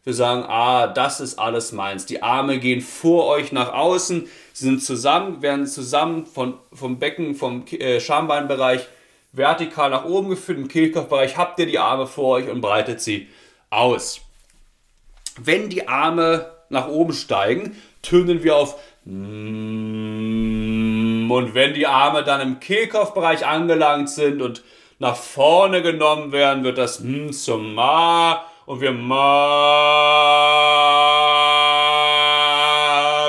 Wir 0.04 0.14
sagen, 0.14 0.44
ah, 0.48 0.88
das 0.88 1.20
ist 1.20 1.38
alles 1.38 1.72
meins. 1.72 2.06
Die 2.06 2.24
Arme 2.24 2.60
gehen 2.60 2.82
vor 2.82 3.28
euch 3.28 3.52
nach 3.52 3.74
außen, 3.74 4.28
sie 4.54 4.66
sind 4.66 4.84
zusammen, 4.84 5.42
werden 5.42 5.68
zusammen 5.68 6.26
von, 6.26 6.56
vom 6.72 7.00
Becken, 7.00 7.36
vom 7.36 7.66
äh, 7.68 8.00
Schambeinbereich 8.00 8.88
vertikal 9.32 9.90
nach 9.90 10.06
oben 10.06 10.30
geführt. 10.30 10.58
Im 10.58 10.68
Kehlkopfbereich 10.68 11.38
habt 11.38 11.60
ihr 11.60 11.66
die 11.66 11.80
Arme 11.80 12.08
vor 12.08 12.38
euch 12.38 12.50
und 12.50 12.62
breitet 12.62 13.02
sie 13.02 13.28
aus. 13.70 14.22
Wenn 15.38 15.70
die 15.70 15.88
Arme 15.88 16.52
nach 16.70 16.88
oben 16.88 17.14
steigen, 17.14 17.76
tönen 18.02 18.44
wir 18.44 18.56
auf 18.56 18.76
und 19.06 20.26
wenn 21.54 21.74
die 21.74 21.88
Arme 21.88 22.24
dann 22.24 22.42
im 22.42 22.60
Kehlkopfbereich 22.60 23.46
angelangt 23.46 24.10
sind 24.10 24.42
und 24.42 24.64
nach 25.00 25.16
vorne 25.16 25.82
genommen 25.82 26.32
werden, 26.32 26.64
wird 26.64 26.78
das 26.78 27.02
zum 27.32 27.74
Ma 27.74 28.46
und 28.70 28.82
wir 28.82 28.92
Ma 28.92 29.20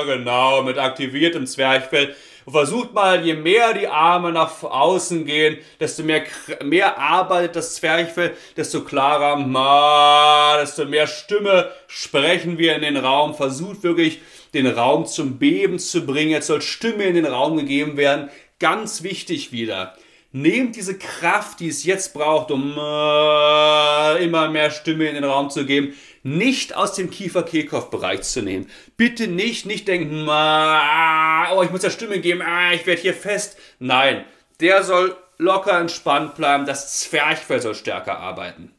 genau 0.05 0.61
mit 0.61 0.77
aktiviertem 0.77 1.47
Zwerchfell. 1.47 2.15
Und 2.45 2.53
versucht 2.53 2.93
mal, 2.93 3.25
je 3.25 3.33
mehr 3.33 3.73
die 3.73 3.87
Arme 3.87 4.31
nach 4.31 4.61
außen 4.61 5.25
gehen, 5.25 5.57
desto 5.79 6.03
mehr, 6.03 6.25
mehr 6.63 6.99
arbeitet 6.99 7.55
das 7.55 7.73
Zwerchfell, 7.73 8.35
desto 8.55 8.83
klarer 8.83 9.35
Ma, 9.37 10.59
desto 10.61 10.85
mehr 10.85 11.07
Stimme 11.07 11.71
sprechen 11.87 12.59
wir 12.59 12.75
in 12.75 12.83
den 12.83 12.97
Raum. 12.97 13.33
Versucht 13.33 13.81
wirklich, 13.81 14.21
den 14.53 14.67
Raum 14.67 15.07
zum 15.07 15.39
Beben 15.39 15.79
zu 15.79 16.05
bringen. 16.05 16.29
Jetzt 16.29 16.47
soll 16.47 16.61
Stimme 16.61 17.05
in 17.05 17.15
den 17.15 17.25
Raum 17.25 17.57
gegeben 17.57 17.97
werden. 17.97 18.29
Ganz 18.59 19.01
wichtig 19.01 19.51
wieder. 19.51 19.95
Nehmt 20.33 20.77
diese 20.77 20.97
Kraft, 20.97 21.59
die 21.59 21.67
es 21.67 21.83
jetzt 21.83 22.13
braucht, 22.13 22.51
um 22.51 22.71
äh, 22.77 24.23
immer 24.23 24.49
mehr 24.49 24.71
Stimme 24.71 25.07
in 25.07 25.15
den 25.15 25.25
Raum 25.25 25.49
zu 25.49 25.65
geben, 25.65 25.93
nicht 26.23 26.75
aus 26.75 26.93
dem 26.93 27.09
Kiefer-Kehlkopf-Bereich 27.09 28.21
zu 28.21 28.41
nehmen. 28.41 28.69
Bitte 28.95 29.27
nicht, 29.27 29.65
nicht 29.65 29.89
denken, 29.89 30.27
oh, 30.29 31.63
ich 31.63 31.71
muss 31.71 31.83
ja 31.83 31.89
Stimme 31.89 32.19
geben, 32.19 32.41
ah, 32.41 32.71
ich 32.71 32.85
werde 32.85 33.01
hier 33.01 33.13
fest. 33.13 33.57
Nein, 33.79 34.23
der 34.61 34.83
soll 34.83 35.17
locker 35.37 35.77
entspannt 35.77 36.35
bleiben, 36.35 36.65
das 36.65 36.99
Zwerchfell 36.99 37.59
soll 37.59 37.75
stärker 37.75 38.19
arbeiten. 38.19 38.71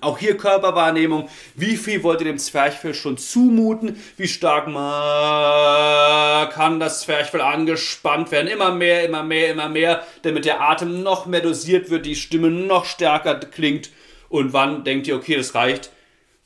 Auch 0.00 0.18
hier 0.18 0.36
Körperwahrnehmung. 0.36 1.28
Wie 1.54 1.76
viel 1.76 2.02
wollt 2.02 2.20
ihr 2.20 2.26
dem 2.26 2.38
Zwerchfell 2.38 2.94
schon 2.94 3.18
zumuten? 3.18 4.02
Wie 4.16 4.28
stark 4.28 4.66
kann 6.52 6.80
das 6.80 7.02
Zwerchfell 7.02 7.40
angespannt 7.40 8.30
werden? 8.30 8.48
Immer 8.48 8.72
mehr, 8.72 9.04
immer 9.04 9.22
mehr, 9.22 9.50
immer 9.52 9.68
mehr, 9.68 10.04
damit 10.22 10.44
der 10.44 10.60
Atem 10.60 11.02
noch 11.02 11.26
mehr 11.26 11.40
dosiert 11.40 11.90
wird, 11.90 12.06
die 12.06 12.16
Stimme 12.16 12.50
noch 12.50 12.84
stärker 12.84 13.34
klingt. 13.36 13.90
Und 14.28 14.52
wann 14.52 14.84
denkt 14.84 15.06
ihr, 15.06 15.16
okay, 15.16 15.36
das 15.36 15.54
reicht? 15.54 15.90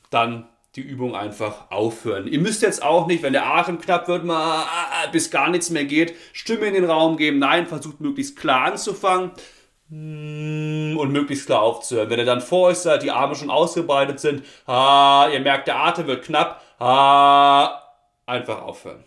Dann 0.09 0.47
die 0.75 0.81
Übung 0.81 1.15
einfach 1.15 1.69
aufhören. 1.69 2.27
Ihr 2.27 2.39
müsst 2.39 2.61
jetzt 2.61 2.81
auch 2.81 3.07
nicht, 3.07 3.23
wenn 3.23 3.33
der 3.33 3.45
Atem 3.45 3.81
knapp 3.81 4.07
wird, 4.07 4.23
mal 4.23 4.65
bis 5.11 5.29
gar 5.29 5.49
nichts 5.49 5.69
mehr 5.69 5.83
geht, 5.83 6.15
Stimme 6.31 6.67
in 6.67 6.73
den 6.73 6.85
Raum 6.85 7.17
geben. 7.17 7.39
Nein, 7.39 7.67
versucht 7.67 7.99
möglichst 7.99 8.37
klar 8.37 8.67
anzufangen 8.67 9.31
und 9.91 11.11
möglichst 11.11 11.47
klar 11.47 11.61
aufzuhören. 11.61 12.09
Wenn 12.09 12.19
ihr 12.19 12.25
dann 12.25 12.39
vor 12.39 12.69
euch 12.69 12.77
seid, 12.77 13.03
die 13.03 13.11
Arme 13.11 13.35
schon 13.35 13.49
ausgebreitet 13.49 14.21
sind, 14.21 14.45
ah, 14.65 15.27
ihr 15.31 15.41
merkt, 15.41 15.67
der 15.67 15.77
Atem 15.77 16.07
wird 16.07 16.23
knapp, 16.23 16.61
ah, 16.79 17.81
einfach 18.25 18.61
aufhören. 18.61 19.03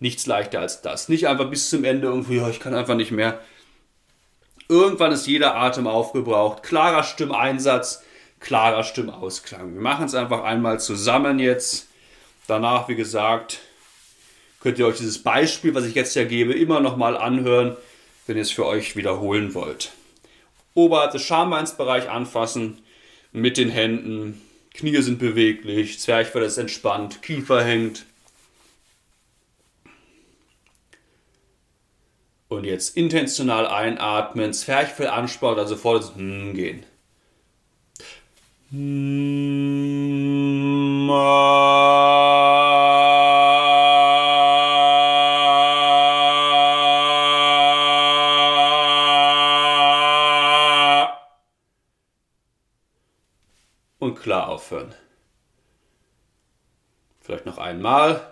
Nichts 0.00 0.26
leichter 0.26 0.60
als 0.60 0.82
das. 0.82 1.08
Nicht 1.08 1.28
einfach 1.28 1.48
bis 1.48 1.70
zum 1.70 1.84
Ende 1.84 2.08
irgendwie, 2.08 2.38
ja, 2.38 2.48
ich 2.48 2.58
kann 2.58 2.74
einfach 2.74 2.96
nicht 2.96 3.12
mehr. 3.12 3.40
Irgendwann 4.68 5.12
ist 5.12 5.28
jeder 5.28 5.54
Atem 5.54 5.86
aufgebraucht. 5.86 6.64
Klarer 6.64 7.04
Stimmeinsatz, 7.04 8.02
klarer 8.40 8.82
Stimmausklang. 8.82 9.74
Wir 9.74 9.80
machen 9.80 10.06
es 10.06 10.16
einfach 10.16 10.42
einmal 10.42 10.80
zusammen 10.80 11.38
jetzt. 11.38 11.86
Danach, 12.48 12.88
wie 12.88 12.96
gesagt, 12.96 13.60
könnt 14.60 14.80
ihr 14.80 14.86
euch 14.88 14.96
dieses 14.96 15.22
Beispiel, 15.22 15.76
was 15.76 15.84
ich 15.84 15.94
jetzt 15.94 16.16
ja 16.16 16.24
gebe, 16.24 16.52
immer 16.54 16.80
nochmal 16.80 17.16
anhören 17.16 17.76
wenn 18.26 18.36
ihr 18.36 18.42
es 18.42 18.50
für 18.50 18.66
euch 18.66 18.96
wiederholen 18.96 19.54
wollt. 19.54 19.92
Oberhalb 20.74 21.12
des 21.12 21.22
Schambeinsbereich 21.22 22.10
anfassen 22.10 22.82
mit 23.32 23.56
den 23.56 23.70
Händen. 23.70 24.42
Knie 24.74 25.00
sind 25.00 25.18
beweglich, 25.18 26.00
Zwerchfell 26.00 26.42
ist 26.42 26.58
entspannt, 26.58 27.22
Kiefer 27.22 27.64
hängt. 27.64 28.04
Und 32.48 32.64
jetzt 32.64 32.96
intentional 32.96 33.66
einatmen, 33.66 34.52
Zwerchfell 34.52 35.08
anspannen, 35.08 35.58
also 35.58 35.76
voll 35.76 35.96
ins 35.96 36.14
Hm 36.14 36.54
gehen. 36.54 36.84
Hm, 38.70 39.86
klar 54.26 54.48
aufhören. 54.48 54.92
Vielleicht 57.20 57.46
noch 57.46 57.55
einmal. 57.66 58.22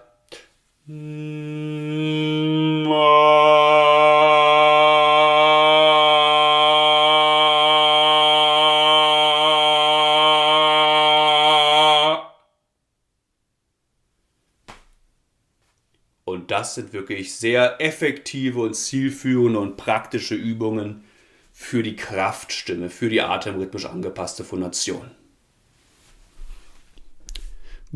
Und 16.24 16.50
das 16.50 16.74
sind 16.74 16.92
wirklich 16.92 17.34
sehr 17.36 17.80
effektive 17.80 18.60
und 18.60 18.74
zielführende 18.74 19.58
und 19.58 19.76
praktische 19.76 20.34
Übungen 20.34 21.04
für 21.52 21.82
die 21.82 21.96
Kraftstimme, 21.96 22.90
für 22.90 23.08
die 23.08 23.20
atemrhythmisch 23.22 23.86
angepasste 23.86 24.44
Phonation. 24.44 25.10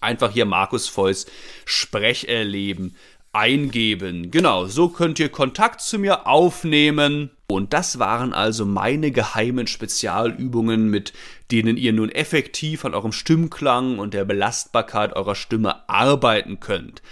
Einfach 0.00 0.32
hier 0.32 0.46
Markus 0.46 0.88
Feuss 0.88 1.26
Sprecherleben 1.66 2.96
eingeben. 3.32 4.30
Genau, 4.30 4.66
so 4.66 4.88
könnt 4.88 5.18
ihr 5.18 5.30
Kontakt 5.30 5.80
zu 5.80 5.98
mir 5.98 6.26
aufnehmen. 6.26 7.30
Und 7.48 7.72
das 7.72 7.98
waren 7.98 8.32
also 8.32 8.64
meine 8.64 9.10
geheimen 9.10 9.66
Spezialübungen, 9.66 10.88
mit 10.88 11.12
denen 11.50 11.76
ihr 11.76 11.92
nun 11.92 12.10
effektiv 12.10 12.84
an 12.84 12.94
eurem 12.94 13.12
Stimmklang 13.12 13.98
und 13.98 14.14
der 14.14 14.24
Belastbarkeit 14.24 15.14
eurer 15.14 15.34
Stimme 15.34 15.88
arbeiten 15.88 16.60
könnt. 16.60 17.02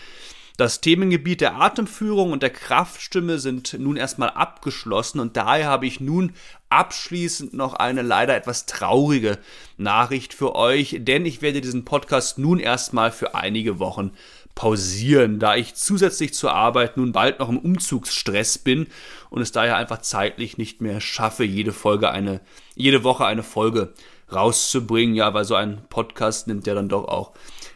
Das 0.61 0.83
Themengebiet 0.83 1.41
der 1.41 1.57
Atemführung 1.57 2.33
und 2.33 2.43
der 2.43 2.51
Kraftstimme 2.51 3.39
sind 3.39 3.75
nun 3.79 3.97
erstmal 3.97 4.29
abgeschlossen 4.29 5.19
und 5.19 5.39
daher 5.39 5.69
habe 5.69 5.87
ich 5.87 6.01
nun 6.01 6.35
abschließend 6.69 7.55
noch 7.55 7.73
eine 7.73 8.03
leider 8.03 8.37
etwas 8.37 8.67
traurige 8.67 9.39
Nachricht 9.79 10.35
für 10.35 10.55
euch, 10.55 10.97
denn 11.01 11.25
ich 11.25 11.41
werde 11.41 11.63
diesen 11.63 11.87
Podcast 11.87 12.39
nun 12.39 12.59
erstmal 12.59 13.11
für 13.11 13.35
einige 13.35 13.79
Wochen 13.79 14.11
pausieren, 14.55 15.39
da 15.39 15.57
ich 15.57 15.75
zusätzlich 15.75 16.35
zur 16.35 16.53
Arbeit 16.53 16.97
nun 16.97 17.13
bald 17.13 17.39
noch 17.39 17.49
im 17.49 17.59
Umzugsstress 17.59 18.59
bin 18.59 18.89
und 19.31 19.41
es 19.41 19.53
daher 19.53 19.77
einfach 19.77 20.03
zeitlich 20.03 20.59
nicht 20.59 20.81
mehr 20.81 21.01
schaffe, 21.01 21.45
jede 21.45 21.73
Folge 21.73 22.11
eine, 22.11 22.41
jede 22.75 23.05
Woche 23.05 23.25
eine 23.25 23.43
Folge 23.43 23.95
rauszubringen. 24.33 25.15
Ja, 25.15 25.33
weil 25.35 25.45
so 25.45 25.55
ein 25.55 25.83
Podcast 25.89 26.47
nimmt 26.47 26.67
ja 26.67 26.75
dann 26.75 26.89
doch 26.89 27.05
auch 27.05 27.33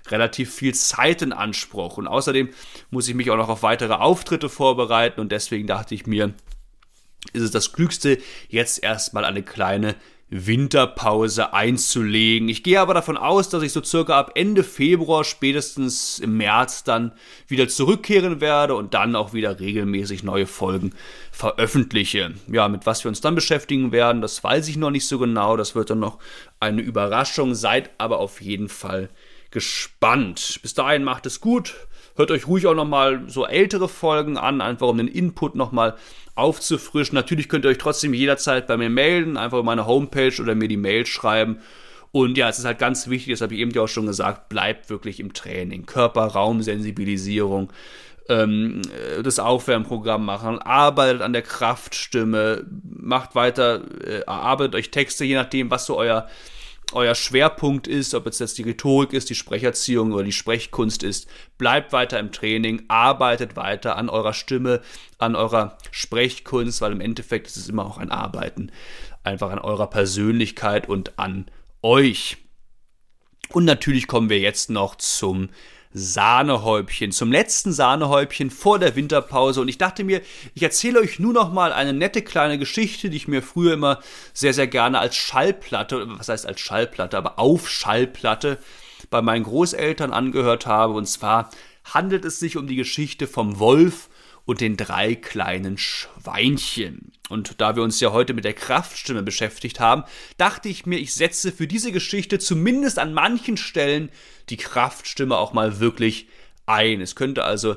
relativ 0.09 0.53
viel 0.55 0.75
Zeit 0.75 1.23
in 1.23 1.33
Anspruch. 1.33 1.97
Und 1.97 2.07
außerdem 2.07 2.51
muss 2.91 3.09
ich 3.09 3.15
mich 3.15 3.31
auch 3.31 3.37
noch 3.37 3.49
auf 3.49 3.63
weitere 3.63 3.95
Auftritte 3.95 4.49
vorbereiten 4.49 5.21
und 5.21 5.33
deswegen 5.33 5.67
dachte 5.67 5.95
ich 5.95 6.07
mir, 6.07 6.35
ist 7.33 7.43
es 7.43 7.51
das 7.51 7.73
Klügste, 7.73 8.19
jetzt 8.49 8.83
erstmal 8.83 9.25
eine 9.25 9.43
kleine 9.43 9.95
Winterpause 10.31 11.53
einzulegen. 11.53 12.49
Ich 12.49 12.63
gehe 12.63 12.81
aber 12.81 12.95
davon 12.95 13.17
aus, 13.17 13.51
dass 13.51 13.63
ich 13.63 13.73
so 13.73 13.83
circa 13.83 14.19
ab 14.19 14.33
Ende 14.35 14.65
Februar, 14.65 15.23
spätestens 15.23 16.19
im 16.19 16.37
März 16.37 16.83
dann 16.83 17.13
wieder 17.47 17.69
zurückkehren 17.69 18.41
werde 18.41 18.75
und 18.75 18.95
dann 18.95 19.15
auch 19.17 19.33
wieder 19.33 19.61
regelmäßig 19.61 20.23
neue 20.23 20.47
Folgen 20.47 20.93
veröffentliche. 21.31 22.33
Ja, 22.51 22.69
mit 22.69 22.87
was 22.87 23.05
wir 23.05 23.11
uns 23.11 23.21
dann 23.21 23.35
beschäftigen 23.35 23.93
werden, 23.93 24.23
das 24.23 24.43
weiß 24.43 24.69
ich 24.69 24.77
noch 24.77 24.91
nicht 24.91 25.07
so 25.07 25.19
genau. 25.19 25.57
Das 25.57 25.75
wird 25.75 25.91
dann 25.91 26.01
noch 26.01 26.19
eine 26.59 26.83
Überraschung. 26.83 27.55
Seid 27.55 27.91
aber 27.99 28.19
auf 28.19 28.41
jeden 28.41 28.69
Fall 28.69 29.11
gespannt. 29.51 30.59
Bis 30.63 30.75
dahin 30.75 31.05
macht 31.05 31.27
es 31.27 31.41
gut. 31.41 31.75
Hört 32.17 32.31
euch 32.31 32.47
ruhig 32.47 32.67
auch 32.67 32.75
nochmal 32.75 33.25
so 33.27 33.45
ältere 33.45 33.89
Folgen 33.89 34.37
an, 34.37 34.61
einfach 34.61 34.87
um 34.87 34.99
den 34.99 35.09
Input 35.09 35.57
nochmal 35.57 35.97
aufzufrischen. 36.35 37.15
Natürlich 37.15 37.49
könnt 37.49 37.65
ihr 37.65 37.71
euch 37.71 37.79
trotzdem 37.79 38.15
jederzeit 38.15 38.67
bei 38.67 38.77
mir 38.77 38.91
melden, 38.91 39.37
einfach 39.37 39.59
über 39.59 39.65
meine 39.65 39.87
Homepage 39.87 40.35
oder 40.41 40.55
mir 40.55 40.69
die 40.69 40.77
Mail 40.77 41.07
schreiben. 41.07 41.59
Und 42.13 42.39
ja, 42.39 42.49
es 42.49 42.59
ist 42.59 42.65
halt 42.65 42.79
ganz 42.79 43.09
wichtig, 43.09 43.33
das 43.33 43.41
habe 43.41 43.55
ich 43.55 43.61
eben 43.61 43.73
ja 43.73 43.83
auch 43.83 43.89
schon 43.89 44.07
gesagt, 44.07 44.49
bleibt 44.49 44.89
wirklich 44.89 45.19
im 45.19 45.33
Training. 45.33 45.85
Körper, 45.85 46.27
Raumsensibilisierung, 46.27 47.73
ähm, 48.29 48.83
das 49.23 49.39
Aufwärmprogramm 49.39 50.25
machen, 50.25 50.59
arbeitet 50.61 51.23
an 51.23 51.33
der 51.33 51.43
Kraftstimme, 51.43 52.65
macht 52.85 53.35
weiter, 53.35 53.83
äh, 54.05 54.21
erarbeitet 54.21 54.77
euch 54.77 54.91
Texte, 54.93 55.25
je 55.25 55.35
nachdem, 55.35 55.71
was 55.71 55.87
so 55.87 55.97
euer 55.97 56.29
euer 56.95 57.15
Schwerpunkt 57.15 57.87
ist, 57.87 58.15
ob 58.15 58.27
es 58.27 58.39
jetzt 58.39 58.59
die 58.59 58.63
Rhetorik 58.63 59.13
ist, 59.13 59.31
die 59.31 59.35
Sprecherziehung 59.35 60.13
oder 60.13 60.25
die 60.25 60.33
Sprechkunst 60.33 61.03
ist, 61.03 61.27
bleibt 61.59 61.93
weiter 61.93 62.19
im 62.19 62.33
Training, 62.33 62.85
arbeitet 62.89 63.57
weiter 63.57 63.97
an 63.97 64.09
eurer 64.09 64.33
Stimme, 64.33 64.81
an 65.19 65.37
eurer 65.37 65.79
Sprechkunst, 65.91 66.81
weil 66.81 66.93
im 66.93 67.01
Endeffekt 67.01 67.47
ist 67.47 67.57
es 67.57 67.69
immer 67.69 67.85
auch 67.85 67.99
ein 67.99 68.11
Arbeiten, 68.11 68.71
einfach 69.23 69.51
an 69.51 69.59
eurer 69.59 69.89
Persönlichkeit 69.89 70.89
und 70.89 71.19
an 71.19 71.47
euch. 71.83 72.39
Und 73.51 73.65
natürlich 73.65 74.07
kommen 74.07 74.31
wir 74.31 74.39
jetzt 74.39 74.71
noch 74.71 74.97
zum 74.97 75.51
Sahnehäubchen, 75.97 77.13
zum 77.13 77.31
letzten 77.31 77.73
Sahnehäubchen 77.73 78.51
vor 78.51 78.81
der 78.81 78.97
Winterpause. 78.97 79.61
Und 79.61 79.69
ich 79.69 79.79
dachte 79.79 80.03
mir, 80.03 80.21
ich 80.55 80.63
erzähle 80.63 80.99
euch 80.99 81.21
nur 81.21 81.33
noch 81.33 81.53
mal 81.53 81.73
eine 81.73 81.93
nette 81.93 82.21
kleine 82.23 82.59
Geschichte, 82.59 83.11
die 83.11 83.17
ich 83.17 83.29
mir 83.29 83.43
früher 83.43 83.75
immer 83.75 84.01
sehr, 84.33 84.53
sehr 84.53 84.67
gerne 84.67 84.99
als 84.99 85.15
Schallplatte, 85.15 86.05
was 86.19 86.29
heißt 86.29 86.47
als 86.47 86.61
Schallplatte, 86.61 87.17
aber 87.17 87.39
auf 87.39 87.71
Schallplatte 87.71 88.59
bei 89.09 89.23
meinen 89.23 89.45
Großeltern 89.45 90.13
angehört 90.13 90.67
habe. 90.67 90.95
Und 90.95 91.07
zwar 91.07 91.51
handelt 91.85 92.25
es 92.25 92.41
sich 92.41 92.57
um 92.57 92.67
die 92.67 92.77
Geschichte 92.77 93.29
vom 93.29 93.61
Wolf 93.61 94.09
und 94.45 94.61
den 94.61 94.77
drei 94.77 95.15
kleinen 95.15 95.79
Schweinchen. 95.79 97.13
Und 97.31 97.61
da 97.61 97.77
wir 97.77 97.83
uns 97.83 98.01
ja 98.01 98.13
heute 98.13 98.35
mit 98.35 98.45
der 98.45 98.53
Kraftstimme 98.53 99.23
beschäftigt 99.23 99.81
haben, 99.81 100.05
dachte 100.37 100.69
ich 100.69 100.85
mir, 100.85 100.99
ich 100.99 101.15
setze 101.15 101.53
für 101.53 101.67
diese 101.67 101.93
Geschichte 101.93 102.39
zumindest 102.39 102.99
an 102.99 103.15
manchen 103.15 103.57
Stellen 103.57 104.11
die 104.51 104.59
Kraftstimme 104.59 105.37
auch 105.37 105.53
mal 105.53 105.81
wirklich 105.81 106.29
ein. 106.67 107.01
Es 107.01 107.17
könnte 107.17 107.45
also 107.45 107.77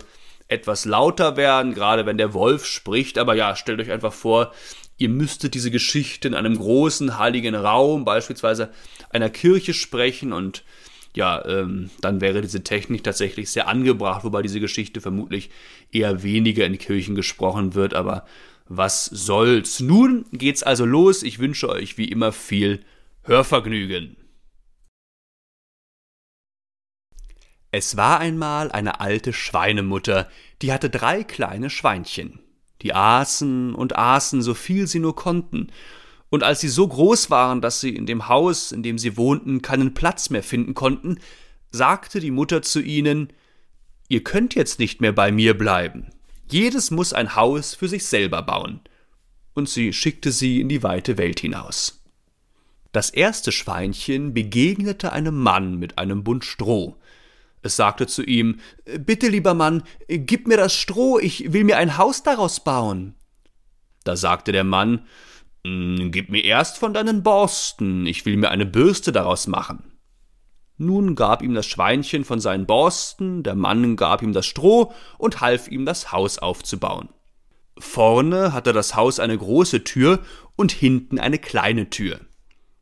etwas 0.49 0.85
lauter 0.85 1.37
werden, 1.37 1.73
gerade 1.73 2.05
wenn 2.05 2.17
der 2.17 2.33
Wolf 2.33 2.65
spricht, 2.65 3.17
aber 3.17 3.35
ja, 3.35 3.55
stellt 3.55 3.79
euch 3.79 3.91
einfach 3.91 4.13
vor, 4.13 4.53
ihr 4.97 5.09
müsstet 5.09 5.53
diese 5.53 5.71
Geschichte 5.71 6.27
in 6.27 6.33
einem 6.33 6.57
großen 6.57 7.17
heiligen 7.17 7.55
Raum, 7.55 8.05
beispielsweise 8.05 8.71
einer 9.09 9.29
Kirche 9.29 9.73
sprechen 9.73 10.33
und 10.33 10.63
ja, 11.17 11.43
ähm, 11.45 11.89
dann 11.99 12.21
wäre 12.21 12.41
diese 12.41 12.63
Technik 12.63 13.03
tatsächlich 13.03 13.49
sehr 13.49 13.67
angebracht, 13.67 14.23
wobei 14.23 14.43
diese 14.43 14.59
Geschichte 14.59 15.01
vermutlich 15.01 15.49
eher 15.91 16.21
weniger 16.21 16.63
in 16.63 16.77
Kirchen 16.77 17.15
gesprochen 17.15 17.73
wird, 17.73 17.95
aber 17.95 18.27
was 18.67 19.05
soll's. 19.05 19.79
Nun 19.79 20.25
geht's 20.31 20.61
also 20.61 20.85
los. 20.85 21.23
Ich 21.23 21.39
wünsche 21.39 21.69
euch 21.69 21.97
wie 21.97 22.05
immer 22.05 22.31
viel 22.31 22.81
Hörvergnügen. 23.23 24.15
Es 27.71 27.97
war 27.97 28.19
einmal 28.19 28.71
eine 28.71 28.99
alte 28.99 29.33
Schweinemutter, 29.33 30.29
die 30.61 30.71
hatte 30.71 30.91
drei 30.91 31.23
kleine 31.23 31.71
Schweinchen. 31.71 32.39
Die 32.83 32.93
aßen 32.93 33.73
und 33.73 33.97
aßen 33.97 34.43
so 34.43 34.53
viel 34.53 34.85
sie 34.85 34.99
nur 34.99 35.15
konnten, 35.15 35.71
und 36.29 36.43
als 36.43 36.59
sie 36.59 36.67
so 36.67 36.87
groß 36.87 37.29
waren, 37.29 37.61
dass 37.61 37.79
sie 37.79 37.95
in 37.95 38.05
dem 38.05 38.27
Haus, 38.27 38.71
in 38.71 38.83
dem 38.83 38.97
sie 38.97 39.17
wohnten, 39.17 39.61
keinen 39.61 39.93
Platz 39.93 40.29
mehr 40.29 40.43
finden 40.43 40.73
konnten, 40.73 41.19
sagte 41.71 42.19
die 42.19 42.31
Mutter 42.31 42.61
zu 42.61 42.81
ihnen 42.81 43.33
Ihr 44.09 44.23
könnt 44.23 44.55
jetzt 44.55 44.79
nicht 44.79 45.01
mehr 45.01 45.11
bei 45.11 45.33
mir 45.33 45.57
bleiben. 45.57 46.07
Jedes 46.49 46.91
muss 46.91 47.11
ein 47.11 47.35
Haus 47.35 47.75
für 47.75 47.89
sich 47.89 48.05
selber 48.05 48.41
bauen. 48.41 48.79
Und 49.53 49.67
sie 49.67 49.91
schickte 49.91 50.31
sie 50.31 50.61
in 50.61 50.69
die 50.69 50.81
weite 50.81 51.17
Welt 51.17 51.41
hinaus. 51.41 52.01
Das 52.93 53.09
erste 53.09 53.51
Schweinchen 53.51 54.33
begegnete 54.33 55.11
einem 55.11 55.35
Mann 55.35 55.77
mit 55.77 55.97
einem 55.97 56.23
Bund 56.23 56.45
Stroh. 56.45 56.95
Es 57.63 57.75
sagte 57.75 58.07
zu 58.07 58.23
ihm 58.23 58.59
Bitte, 58.99 59.27
lieber 59.27 59.53
Mann, 59.53 59.83
gib 60.07 60.47
mir 60.47 60.57
das 60.57 60.73
Stroh, 60.73 61.19
ich 61.19 61.51
will 61.51 61.65
mir 61.65 61.77
ein 61.77 61.97
Haus 61.97 62.23
daraus 62.23 62.61
bauen. 62.61 63.13
Da 64.05 64.15
sagte 64.15 64.53
der 64.53 64.63
Mann 64.63 65.05
gib 66.11 66.29
mir 66.29 66.43
erst 66.43 66.77
von 66.77 66.93
deinen 66.93 67.23
Borsten, 67.23 68.05
ich 68.05 68.25
will 68.25 68.37
mir 68.37 68.49
eine 68.49 68.65
Bürste 68.65 69.11
daraus 69.11 69.47
machen. 69.47 69.83
Nun 70.77 71.15
gab 71.15 71.41
ihm 71.41 71.55
das 71.55 71.65
Schweinchen 71.65 72.23
von 72.23 72.39
seinen 72.39 72.67
Borsten, 72.67 73.41
der 73.41 73.55
Mann 73.55 73.95
gab 73.95 74.21
ihm 74.21 74.33
das 74.33 74.45
Stroh 74.45 74.93
und 75.17 75.41
half 75.41 75.67
ihm 75.67 75.85
das 75.85 76.11
Haus 76.11 76.37
aufzubauen. 76.37 77.09
Vorne 77.79 78.53
hatte 78.53 78.73
das 78.73 78.95
Haus 78.95 79.19
eine 79.19 79.37
große 79.37 79.83
Tür 79.83 80.19
und 80.55 80.71
hinten 80.71 81.19
eine 81.19 81.39
kleine 81.39 81.89
Tür. 81.89 82.19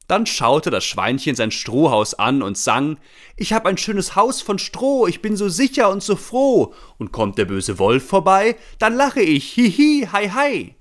Dann 0.07 0.25
schaute 0.25 0.69
das 0.69 0.85
Schweinchen 0.85 1.35
sein 1.35 1.51
Strohhaus 1.51 2.13
an 2.13 2.41
und 2.43 2.57
sang 2.57 2.99
Ich 3.37 3.53
hab 3.53 3.65
ein 3.65 3.77
schönes 3.77 4.15
Haus 4.15 4.41
von 4.41 4.59
Stroh, 4.59 5.07
ich 5.07 5.21
bin 5.21 5.35
so 5.35 5.49
sicher 5.49 5.89
und 5.89 6.03
so 6.03 6.15
froh, 6.15 6.73
und 6.97 7.11
kommt 7.11 7.37
der 7.37 7.45
böse 7.45 7.79
Wolf 7.79 8.07
vorbei, 8.07 8.55
dann 8.77 8.95
lache 8.95 9.21
ich, 9.21 9.51
hihi, 9.51 10.07
hi 10.11 10.29
hi. 10.29 10.75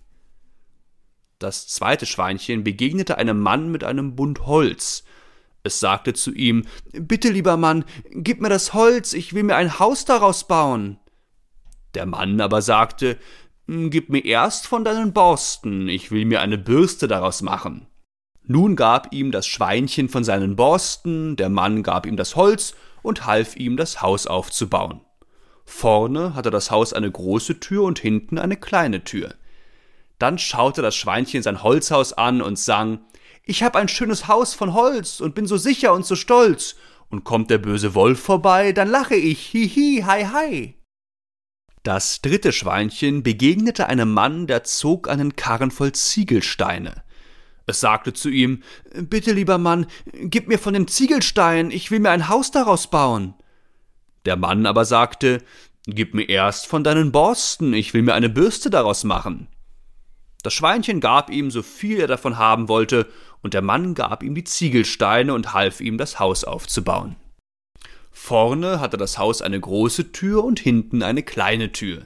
Das 1.39 1.67
zweite 1.69 2.07
Schweinchen 2.07 2.65
begegnete 2.65 3.19
einem 3.19 3.41
Mann 3.41 3.71
mit 3.71 3.85
einem 3.85 4.17
Bund 4.17 4.47
Holz. 4.47 5.05
Es 5.63 5.81
sagte 5.81 6.13
zu 6.13 6.33
ihm 6.33 6.65
Bitte, 6.93 7.31
lieber 7.31 7.57
Mann, 7.57 7.85
gib 8.11 8.41
mir 8.41 8.51
das 8.51 8.75
Holz, 8.75 9.13
ich 9.13 9.33
will 9.33 9.43
mir 9.43 9.57
ein 9.57 9.79
Haus 9.79 10.05
daraus 10.05 10.47
bauen. 10.47 10.99
Der 11.95 12.07
Mann 12.07 12.41
aber 12.41 12.63
sagte 12.63 13.19
Gib 13.67 14.11
mir 14.11 14.25
erst 14.25 14.67
von 14.67 14.85
deinen 14.85 15.15
Borsten, 15.15 15.89
ich 15.89 16.11
will 16.11 16.27
mir 16.27 16.43
eine 16.43 16.59
Bürste 16.59 17.09
daraus 17.09 17.41
machen. 17.41 17.87
Nun 18.47 18.77
gab 18.77 19.15
ihm 19.15 19.33
das 19.33 19.47
Schweinchen 19.47 20.11
von 20.11 20.23
seinen 20.23 20.55
Borsten, 20.55 21.37
der 21.37 21.49
Mann 21.49 21.83
gab 21.83 22.05
ihm 22.05 22.17
das 22.17 22.37
Holz 22.37 22.75
und 23.03 23.25
half 23.25 23.57
ihm, 23.57 23.79
das 23.79 24.03
Haus 24.03 24.27
aufzubauen. 24.27 25.01
Vorne 25.65 26.35
hatte 26.35 26.51
das 26.51 26.71
Haus 26.71 26.93
eine 26.93 27.11
große 27.11 27.59
Tür 27.59 27.85
und 27.85 27.99
hinten 27.99 28.39
eine 28.39 28.59
kleine 28.59 29.03
Tür. 29.05 29.35
Dann 30.19 30.39
schaute 30.39 30.83
das 30.83 30.95
Schweinchen 30.95 31.43
sein 31.43 31.63
Holzhaus 31.63 32.13
an 32.13 32.43
und 32.43 32.59
sang 32.59 33.05
Ich 33.45 33.63
hab 33.63 33.77
ein 33.77 33.89
schönes 33.89 34.29
Haus 34.29 34.55
von 34.55 34.75
Holz 34.75 35.21
und 35.21 35.35
bin 35.35 35.47
so 35.47 35.57
sicher 35.57 35.93
und 35.93 36.07
so 36.07 36.17
stolz, 36.17 36.77
und 37.11 37.25
kommt 37.25 37.51
der 37.51 37.59
böse 37.59 37.95
Wolf 37.95 38.21
vorbei, 38.21 38.73
dann 38.73 38.89
lache 38.89 39.15
ich, 39.15 39.41
hihi, 39.47 40.03
hi, 40.05 40.25
hi. 40.25 40.75
Das 41.85 42.23
dritte 42.23 42.53
Schweinchen 42.53 43.23
begegnete 43.23 43.87
einem 43.89 44.13
Mann, 44.13 44.47
der 44.47 44.65
zog 44.65 45.09
einen 45.09 45.37
Karren 45.37 45.71
voll 45.71 45.93
Ziegelsteine. 45.93 47.05
Es 47.67 47.81
sagte 47.81 48.13
zu 48.13 48.31
ihm 48.31 48.63
Bitte, 48.95 49.33
lieber 49.33 49.59
Mann, 49.59 49.87
gib 50.13 50.49
mir 50.49 50.59
von 50.59 50.75
dem 50.75 50.89
Ziegelstein, 50.89 51.71
ich 51.71 51.91
will 51.91 52.01
mir 52.01 52.11
ein 52.11 52.29
Haus 52.29 52.51
daraus 52.51 52.89
bauen. 52.89 53.35
Der 54.25 54.37
Mann 54.37 54.67
aber 54.67 54.85
sagte 54.85 55.43
Gib 55.87 56.15
mir 56.15 56.29
erst 56.31 56.67
von 56.67 56.83
deinen 56.83 57.13
Borsten, 57.13 57.75
ich 57.75 57.93
will 57.93 58.03
mir 58.03 58.15
eine 58.15 58.31
Bürste 58.31 58.71
daraus 58.71 59.05
machen. 59.05 59.49
Das 60.45 60.53
Schweinchen 60.53 61.01
gab 61.01 61.31
ihm, 61.31 61.51
so 61.51 61.63
viel 61.63 61.99
er 61.99 62.07
davon 62.07 62.37
haben 62.37 62.69
wollte, 62.69 63.07
und 63.41 63.55
der 63.55 63.63
Mann 63.63 63.95
gab 63.95 64.23
ihm 64.23 64.35
die 64.35 64.45
Ziegelsteine 64.45 65.33
und 65.33 65.55
half 65.55 65.81
ihm, 65.81 65.97
das 65.97 66.19
Haus 66.19 66.45
aufzubauen. 66.45 67.17
Vorne 68.11 68.79
hatte 68.79 68.99
das 68.99 69.17
Haus 69.17 69.41
eine 69.41 69.59
große 69.59 70.13
Tür 70.13 70.45
und 70.45 70.61
hinten 70.61 71.03
eine 71.03 71.23
kleine 71.23 71.73
Tür. 71.73 72.05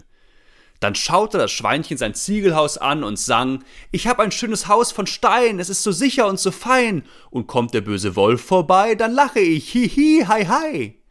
Dann 0.78 0.95
schaute 0.95 1.36
das 1.36 1.51
Schweinchen 1.51 1.99
sein 1.99 2.14
Ziegelhaus 2.14 2.78
an 2.78 3.03
und 3.03 3.18
sang 3.18 3.64
Ich 3.91 4.07
hab 4.07 4.20
ein 4.20 4.30
schönes 4.30 4.68
Haus 4.68 4.93
von 4.93 5.09
Stein, 5.09 5.59
es 5.59 5.68
ist 5.68 5.82
so 5.82 5.91
sicher 5.91 6.28
und 6.28 6.39
so 6.39 6.53
fein, 6.53 7.03
und 7.30 7.49
kommt 7.49 7.74
der 7.74 7.80
böse 7.80 8.14
Wolf 8.14 8.41
vorbei, 8.41 8.95
dann 8.95 9.14
lache 9.14 9.41
ich, 9.41 9.68
hihi, 9.68 10.26
hi, 10.28 10.45
hi. 10.47 11.03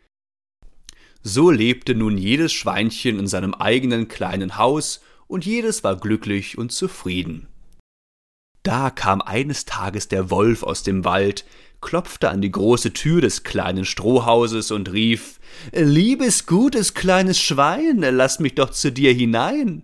So 1.23 1.51
lebte 1.51 1.93
nun 1.93 2.17
jedes 2.17 2.53
Schweinchen 2.53 3.19
in 3.19 3.27
seinem 3.27 3.53
eigenen 3.53 4.07
kleinen 4.07 4.57
Haus, 4.57 5.01
und 5.27 5.45
jedes 5.45 5.83
war 5.83 5.97
glücklich 5.97 6.57
und 6.57 6.71
zufrieden. 6.71 7.47
Da 8.63 8.89
kam 8.89 9.21
eines 9.21 9.65
Tages 9.65 10.07
der 10.07 10.29
Wolf 10.29 10.63
aus 10.63 10.83
dem 10.83 11.05
Wald, 11.05 11.45
klopfte 11.79 12.29
an 12.29 12.41
die 12.41 12.51
große 12.51 12.91
Tür 12.91 13.21
des 13.21 13.43
kleinen 13.43 13.85
Strohhauses 13.85 14.71
und 14.71 14.91
rief 14.91 15.39
Liebes, 15.71 16.45
gutes 16.45 16.93
kleines 16.93 17.39
Schwein, 17.39 17.99
lass 17.99 18.39
mich 18.39 18.55
doch 18.55 18.71
zu 18.71 18.91
dir 18.91 19.13
hinein. 19.13 19.83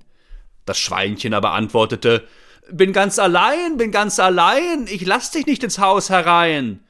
Das 0.66 0.80
Schweinchen 0.80 1.34
aber 1.34 1.52
antwortete 1.52 2.28
Bin 2.72 2.94
ganz 2.94 3.20
allein, 3.20 3.78
bin 3.78 3.92
ganz 3.92 4.20
allein, 4.20 4.88
ich 4.88 5.06
lass 5.06 5.32
dich 5.32 5.46
nicht 5.46 5.64
ins 5.64 5.80
Haus 5.80 6.10
herein. 6.10 6.82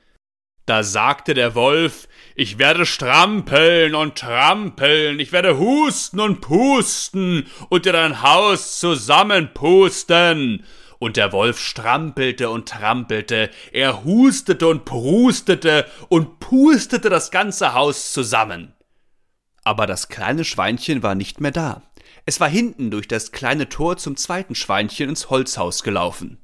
Da 0.65 0.83
sagte 0.83 1.33
der 1.33 1.55
Wolf 1.55 2.07
Ich 2.36 2.57
werde 2.57 2.88
strampeln 2.88 3.93
und 3.93 4.17
trampeln, 4.17 5.19
ich 5.19 5.31
werde 5.31 5.59
husten 5.59 6.19
und 6.19 6.41
pusten 6.41 7.45
und 7.69 7.86
dir 7.86 7.93
dein 7.93 8.23
Haus 8.23 8.79
zusammenpusten 8.79 10.63
und 10.97 11.17
der 11.17 11.31
Wolf 11.31 11.59
strampelte 11.59 12.49
und 12.49 12.67
trampelte, 12.69 13.51
er 13.71 14.03
hustete 14.03 14.67
und 14.67 14.84
prustete 14.84 15.86
und 16.09 16.39
pustete 16.39 17.09
das 17.09 17.29
ganze 17.29 17.73
Haus 17.75 18.13
zusammen. 18.13 18.73
Aber 19.63 19.86
das 19.86 20.09
kleine 20.09 20.43
Schweinchen 20.43 21.03
war 21.03 21.13
nicht 21.13 21.39
mehr 21.39 21.51
da. 21.51 21.84
Es 22.25 22.39
war 22.39 22.49
hinten 22.49 22.89
durch 22.89 23.07
das 23.07 23.31
kleine 23.31 23.69
Tor 23.69 23.97
zum 23.97 24.17
zweiten 24.17 24.55
Schweinchen 24.55 25.09
ins 25.09 25.29
Holzhaus 25.29 25.84
gelaufen. 25.84 26.42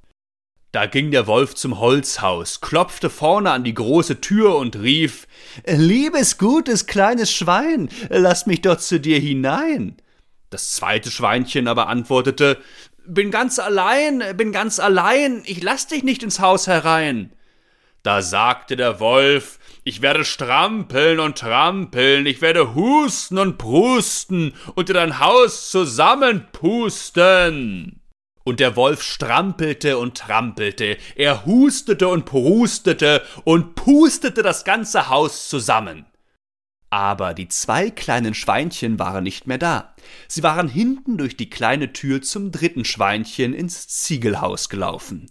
Da 0.71 0.85
ging 0.85 1.09
der 1.09 1.25
Wolf 1.25 1.55
zum 1.55 1.79
Holzhaus, 1.79 2.61
klopfte 2.61 3.09
vorne 3.09 3.51
an 3.51 3.63
die 3.63 3.73
große 3.73 4.21
Tür 4.21 4.57
und 4.57 4.75
rief 4.75 5.27
Liebes 5.65 6.37
gutes 6.37 6.85
kleines 6.85 7.31
Schwein, 7.31 7.89
lass 8.09 8.45
mich 8.45 8.61
doch 8.61 8.77
zu 8.77 8.99
dir 8.99 9.19
hinein. 9.19 9.97
Das 10.51 10.73
zweite 10.73 11.09
Schweinchen 11.09 11.67
aber 11.67 11.87
antwortete 11.87 12.59
bin 13.09 13.31
ganz 13.31 13.57
allein, 13.57 14.21
bin 14.37 14.51
ganz 14.51 14.77
allein, 14.79 15.41
ich 15.45 15.63
lass 15.63 15.87
dich 15.87 16.03
nicht 16.03 16.21
ins 16.21 16.39
Haus 16.39 16.67
herein. 16.67 17.33
Da 18.03 18.21
sagte 18.21 18.75
der 18.77 18.99
Wolf, 18.99 19.57
ich 19.83 20.03
werde 20.03 20.23
strampeln 20.23 21.19
und 21.19 21.35
trampeln, 21.37 22.25
ich 22.27 22.41
werde 22.41 22.75
husten 22.75 23.39
und 23.39 23.57
prusten 23.57 24.53
und 24.75 24.89
dir 24.89 24.93
dein 24.93 25.19
Haus 25.19 25.71
zusammenpusten. 25.71 27.99
Und 28.49 28.59
der 28.59 28.75
Wolf 28.75 29.03
strampelte 29.03 29.99
und 29.99 30.17
trampelte, 30.17 30.97
er 31.15 31.45
hustete 31.45 32.07
und 32.07 32.25
prustete 32.25 33.21
und 33.43 33.75
pustete 33.75 34.41
das 34.41 34.63
ganze 34.63 35.07
Haus 35.07 35.49
zusammen. 35.49 36.07
Aber 36.89 37.35
die 37.35 37.47
zwei 37.47 37.91
kleinen 37.91 38.33
Schweinchen 38.33 38.97
waren 38.97 39.23
nicht 39.23 39.45
mehr 39.45 39.59
da. 39.59 39.93
Sie 40.27 40.41
waren 40.41 40.67
hinten 40.67 41.19
durch 41.19 41.37
die 41.37 41.51
kleine 41.51 41.93
Tür 41.93 42.23
zum 42.23 42.51
dritten 42.51 42.85
Schweinchen 42.85 43.53
ins 43.53 43.87
Ziegelhaus 43.87 44.67
gelaufen. 44.67 45.29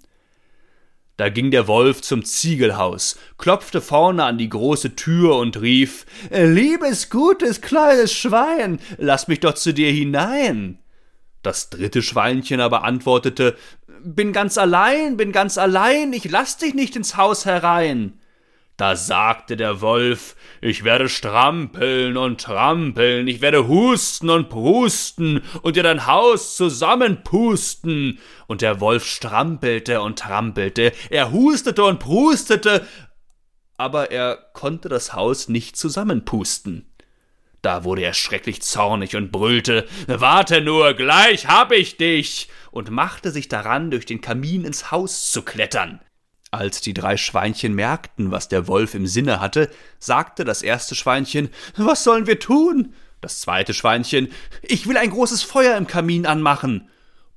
Da 1.17 1.29
ging 1.29 1.51
der 1.51 1.67
Wolf 1.67 2.03
zum 2.03 2.25
Ziegelhaus, 2.25 3.19
klopfte 3.37 3.81
vorne 3.81 4.23
an 4.23 4.39
die 4.39 4.49
große 4.49 4.95
Tür 4.95 5.39
und 5.39 5.61
rief 5.61 6.07
Liebes, 6.31 7.11
gutes, 7.11 7.63
kleines 7.63 8.13
Schwein, 8.13 8.79
lass 8.97 9.27
mich 9.27 9.41
doch 9.41 9.55
zu 9.55 9.75
dir 9.75 9.91
hinein. 9.91 10.79
Das 11.49 11.71
dritte 11.71 12.03
Schweinchen 12.03 12.61
aber 12.61 12.85
antwortete 12.85 13.57
Bin 14.05 14.35
ganz 14.35 14.59
allein, 14.59 15.17
bin 15.17 15.33
ganz 15.33 15.57
allein, 15.57 16.13
ich 16.13 16.31
lass 16.31 16.59
dich 16.59 16.75
nicht 16.75 16.95
ins 16.95 17.17
Haus 17.17 17.47
herein. 17.47 18.21
Da 18.77 18.97
sagte 18.97 19.57
der 19.57 19.81
Wolf, 19.81 20.37
ich 20.61 20.85
werde 20.85 21.09
strampeln 21.09 22.19
und 22.19 22.43
trampeln, 22.43 23.29
ich 23.29 23.41
werde 23.41 23.67
husten 23.67 24.29
und 24.29 24.51
prusten 24.51 25.41
und 25.63 25.77
dir 25.77 25.85
dein 25.85 26.07
Haus 26.07 26.55
zusammenpusten. 26.55 28.19
Und 28.47 28.61
der 28.61 28.79
Wolf 28.83 29.07
strampelte 29.07 30.03
und 30.03 30.19
trampelte, 30.19 30.93
er 31.09 31.33
hustete 31.33 31.83
und 31.83 31.99
prustete, 31.99 32.87
aber 33.79 34.11
er 34.11 34.37
konnte 34.53 34.91
das 34.91 35.15
Haus 35.15 35.49
nicht 35.49 35.79
zusammenpusten. 35.79 36.88
Da 37.63 37.85
wurde 37.85 38.03
er 38.03 38.15
schrecklich 38.15 38.63
zornig 38.63 39.17
und 39.17 39.33
brüllte 39.33 39.89
Warte 40.07 40.61
nur, 40.61 40.95
gleich 40.95 41.47
hab 41.47 41.73
ich 41.73 41.97
dich. 41.97 42.49
und 42.71 42.91
machte 42.91 43.31
sich 43.31 43.49
daran, 43.49 43.91
durch 43.91 44.07
den 44.07 44.21
Kamin 44.21 44.65
ins 44.65 44.91
Haus 44.91 45.31
zu 45.31 45.43
klettern. 45.43 46.01
Als 46.51 46.81
die 46.81 46.95
drei 46.95 47.17
Schweinchen 47.17 47.75
merkten, 47.75 48.31
was 48.31 48.49
der 48.49 48.67
Wolf 48.69 48.95
im 48.95 49.07
Sinne 49.07 49.41
hatte, 49.41 49.71
sagte 49.99 50.45
das 50.45 50.63
erste 50.63 50.95
Schweinchen 50.95 51.51
Was 51.77 52.05
sollen 52.05 52.27
wir 52.27 52.39
tun? 52.39 52.95
Das 53.21 53.41
zweite 53.41 53.75
Schweinchen 53.75 54.31
Ich 54.63 54.87
will 54.87 54.97
ein 54.97 55.11
großes 55.11 55.43
Feuer 55.43 55.77
im 55.77 55.87
Kamin 55.87 56.25
anmachen. 56.25 56.89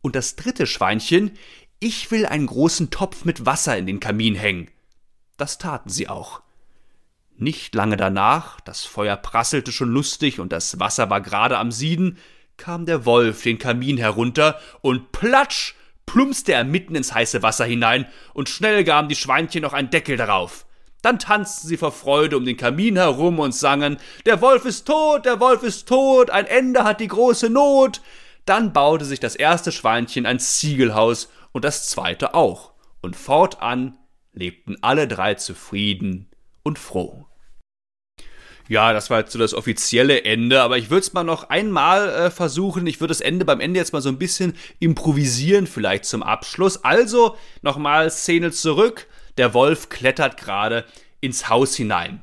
Und 0.02 0.16
das 0.16 0.36
dritte 0.36 0.66
Schweinchen 0.66 1.32
Ich 1.80 2.12
will 2.12 2.26
einen 2.26 2.48
großen 2.48 2.90
Topf 2.90 3.26
mit 3.26 3.46
Wasser 3.46 3.78
in 3.78 3.86
den 3.86 4.00
Kamin 4.00 4.36
hängen. 4.36 4.70
Das 5.38 5.58
taten 5.58 5.90
sie 5.90 6.08
auch. 6.08 6.42
Nicht 7.42 7.74
lange 7.74 7.98
danach, 7.98 8.60
das 8.62 8.86
Feuer 8.86 9.18
prasselte 9.18 9.72
schon 9.72 9.90
lustig 9.90 10.40
und 10.40 10.52
das 10.52 10.80
Wasser 10.80 11.10
war 11.10 11.22
gerade 11.22 11.58
am 11.58 11.72
Sieden, 11.72 12.20
kam 12.56 12.86
der 12.86 13.04
Wolf 13.04 13.42
den 13.42 13.58
Kamin 13.58 13.98
herunter 13.98 14.60
und 14.82 15.12
platsch 15.12 15.74
plumpste 16.06 16.54
er 16.54 16.64
mitten 16.64 16.94
ins 16.94 17.16
heiße 17.16 17.42
Wasser 17.42 17.66
hinein, 17.66 18.06
und 18.36 18.48
schnell 18.48 18.84
gaben 18.84 19.10
die 19.10 19.16
Schweinchen 19.16 19.64
noch 19.64 19.74
einen 19.74 19.90
Deckel 19.90 20.18
darauf. 20.18 20.68
Dann 21.02 21.18
tanzten 21.18 21.68
sie 21.68 21.78
vor 21.78 21.92
Freude 21.92 22.38
um 22.38 22.46
den 22.46 22.58
Kamin 22.58 22.96
herum 22.96 23.40
und 23.40 23.56
sangen 23.56 23.98
Der 24.28 24.40
Wolf 24.42 24.66
ist 24.66 24.86
tot, 24.86 25.26
der 25.26 25.40
Wolf 25.40 25.64
ist 25.64 25.88
tot, 25.88 26.30
ein 26.30 26.46
Ende 26.46 26.84
hat 26.84 27.00
die 27.00 27.08
große 27.08 27.50
Not. 27.50 28.02
Dann 28.46 28.72
baute 28.72 29.06
sich 29.06 29.20
das 29.20 29.36
erste 29.36 29.72
Schweinchen 29.72 30.28
ein 30.28 30.38
Ziegelhaus 30.38 31.28
und 31.54 31.66
das 31.66 31.90
zweite 31.90 32.36
auch, 32.36 32.74
und 33.02 33.16
fortan 33.16 33.98
lebten 34.32 34.78
alle 34.82 35.08
drei 35.08 35.34
zufrieden 35.34 36.30
und 36.62 36.78
froh. 36.78 37.26
Ja, 38.72 38.94
das 38.94 39.10
war 39.10 39.20
jetzt 39.20 39.34
so 39.34 39.38
das 39.38 39.54
offizielle 39.54 40.24
Ende, 40.24 40.62
aber 40.62 40.78
ich 40.78 40.90
würde 40.90 41.02
es 41.02 41.12
mal 41.12 41.26
noch 41.26 41.50
einmal 41.50 42.08
äh, 42.08 42.32
versuchen. 42.32 42.88
Ich 42.88 43.02
würde 43.02 43.12
das 43.12 43.20
Ende 43.20 43.44
beim 43.44 43.60
Ende 43.60 43.78
jetzt 43.82 43.92
mal 43.92 44.02
so 44.02 44.08
ein 44.08 44.18
bisschen 44.18 44.56
improvisieren, 44.80 45.68
vielleicht 45.68 46.06
zum 46.06 46.24
Abschluss. 46.24 46.82
Also 46.86 47.36
nochmal 47.62 48.10
Szene 48.10 48.52
zurück. 48.52 49.08
Der 49.36 49.54
Wolf 49.54 49.90
klettert 49.90 50.38
gerade 50.38 50.86
ins 51.20 51.50
Haus 51.50 51.76
hinein. 51.76 52.22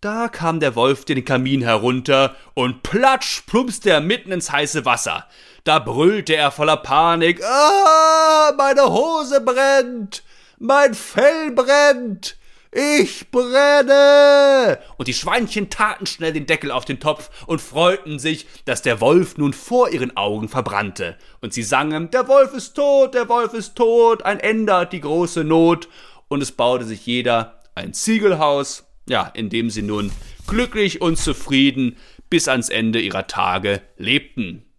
Da 0.00 0.26
kam 0.26 0.58
der 0.58 0.74
Wolf 0.74 1.04
den 1.04 1.24
Kamin 1.24 1.62
herunter 1.62 2.34
und 2.54 2.82
platsch 2.82 3.42
plumpste 3.46 3.90
er 3.90 4.00
mitten 4.00 4.32
ins 4.32 4.50
heiße 4.50 4.84
Wasser. 4.84 5.28
Da 5.62 5.78
brüllte 5.78 6.34
er 6.34 6.50
voller 6.50 6.78
Panik. 6.78 7.44
Ah, 7.44 8.52
meine 8.58 8.90
Hose 8.90 9.40
brennt! 9.40 10.24
Mein 10.58 10.94
Fell 10.94 11.52
brennt! 11.52 12.39
Ich 12.72 13.32
brenne! 13.32 14.78
Und 14.96 15.08
die 15.08 15.14
Schweinchen 15.14 15.70
taten 15.70 16.06
schnell 16.06 16.32
den 16.32 16.46
Deckel 16.46 16.70
auf 16.70 16.84
den 16.84 17.00
Topf 17.00 17.30
und 17.46 17.60
freuten 17.60 18.20
sich, 18.20 18.46
dass 18.64 18.80
der 18.80 19.00
Wolf 19.00 19.36
nun 19.36 19.52
vor 19.52 19.90
ihren 19.90 20.16
Augen 20.16 20.48
verbrannte. 20.48 21.18
Und 21.40 21.52
sie 21.52 21.64
sangen, 21.64 22.10
der 22.12 22.28
Wolf 22.28 22.54
ist 22.54 22.74
tot, 22.74 23.14
der 23.14 23.28
Wolf 23.28 23.54
ist 23.54 23.74
tot, 23.74 24.22
ein 24.22 24.38
Ende 24.38 24.74
hat 24.74 24.92
die 24.92 25.00
große 25.00 25.42
Not. 25.42 25.88
Und 26.28 26.42
es 26.42 26.52
baute 26.52 26.84
sich 26.84 27.04
jeder 27.06 27.60
ein 27.74 27.92
Ziegelhaus, 27.92 28.84
ja, 29.08 29.26
in 29.34 29.50
dem 29.50 29.68
sie 29.68 29.82
nun 29.82 30.12
glücklich 30.46 31.00
und 31.00 31.16
zufrieden 31.16 31.96
bis 32.28 32.46
ans 32.46 32.68
Ende 32.68 33.00
ihrer 33.00 33.26
Tage 33.26 33.82
lebten. 33.96 34.69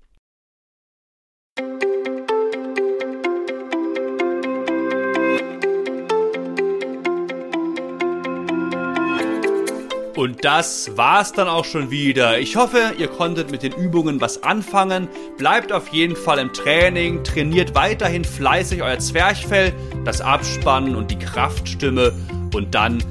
Und 10.21 10.45
das 10.45 10.91
war's 10.95 11.33
dann 11.33 11.47
auch 11.47 11.65
schon 11.65 11.89
wieder. 11.89 12.37
Ich 12.37 12.55
hoffe, 12.55 12.93
ihr 12.99 13.07
konntet 13.07 13.49
mit 13.49 13.63
den 13.63 13.73
Übungen 13.73 14.21
was 14.21 14.43
anfangen. 14.43 15.07
Bleibt 15.39 15.71
auf 15.71 15.87
jeden 15.87 16.15
Fall 16.15 16.37
im 16.37 16.53
Training, 16.53 17.23
trainiert 17.23 17.73
weiterhin 17.73 18.23
fleißig 18.23 18.83
euer 18.83 18.99
Zwerchfell, 18.99 19.73
das 20.05 20.21
Abspannen 20.21 20.95
und 20.95 21.09
die 21.09 21.17
Kraftstimme 21.17 22.13
und 22.53 22.75
dann 22.75 23.03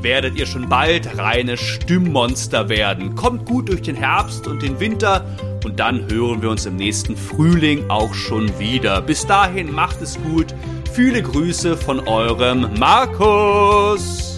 werdet 0.00 0.36
ihr 0.36 0.46
schon 0.46 0.70
bald 0.70 1.18
reine 1.18 1.58
Stimmmonster 1.58 2.70
werden. 2.70 3.14
Kommt 3.14 3.44
gut 3.44 3.68
durch 3.68 3.82
den 3.82 3.96
Herbst 3.96 4.46
und 4.46 4.62
den 4.62 4.80
Winter 4.80 5.26
und 5.64 5.78
dann 5.78 6.10
hören 6.10 6.40
wir 6.40 6.48
uns 6.48 6.64
im 6.64 6.76
nächsten 6.76 7.14
Frühling 7.14 7.90
auch 7.90 8.14
schon 8.14 8.58
wieder. 8.58 9.02
Bis 9.02 9.26
dahin 9.26 9.70
macht 9.70 10.00
es 10.00 10.16
gut. 10.22 10.46
Viele 10.94 11.22
Grüße 11.22 11.76
von 11.76 12.00
eurem 12.08 12.70
Markus. 12.78 14.34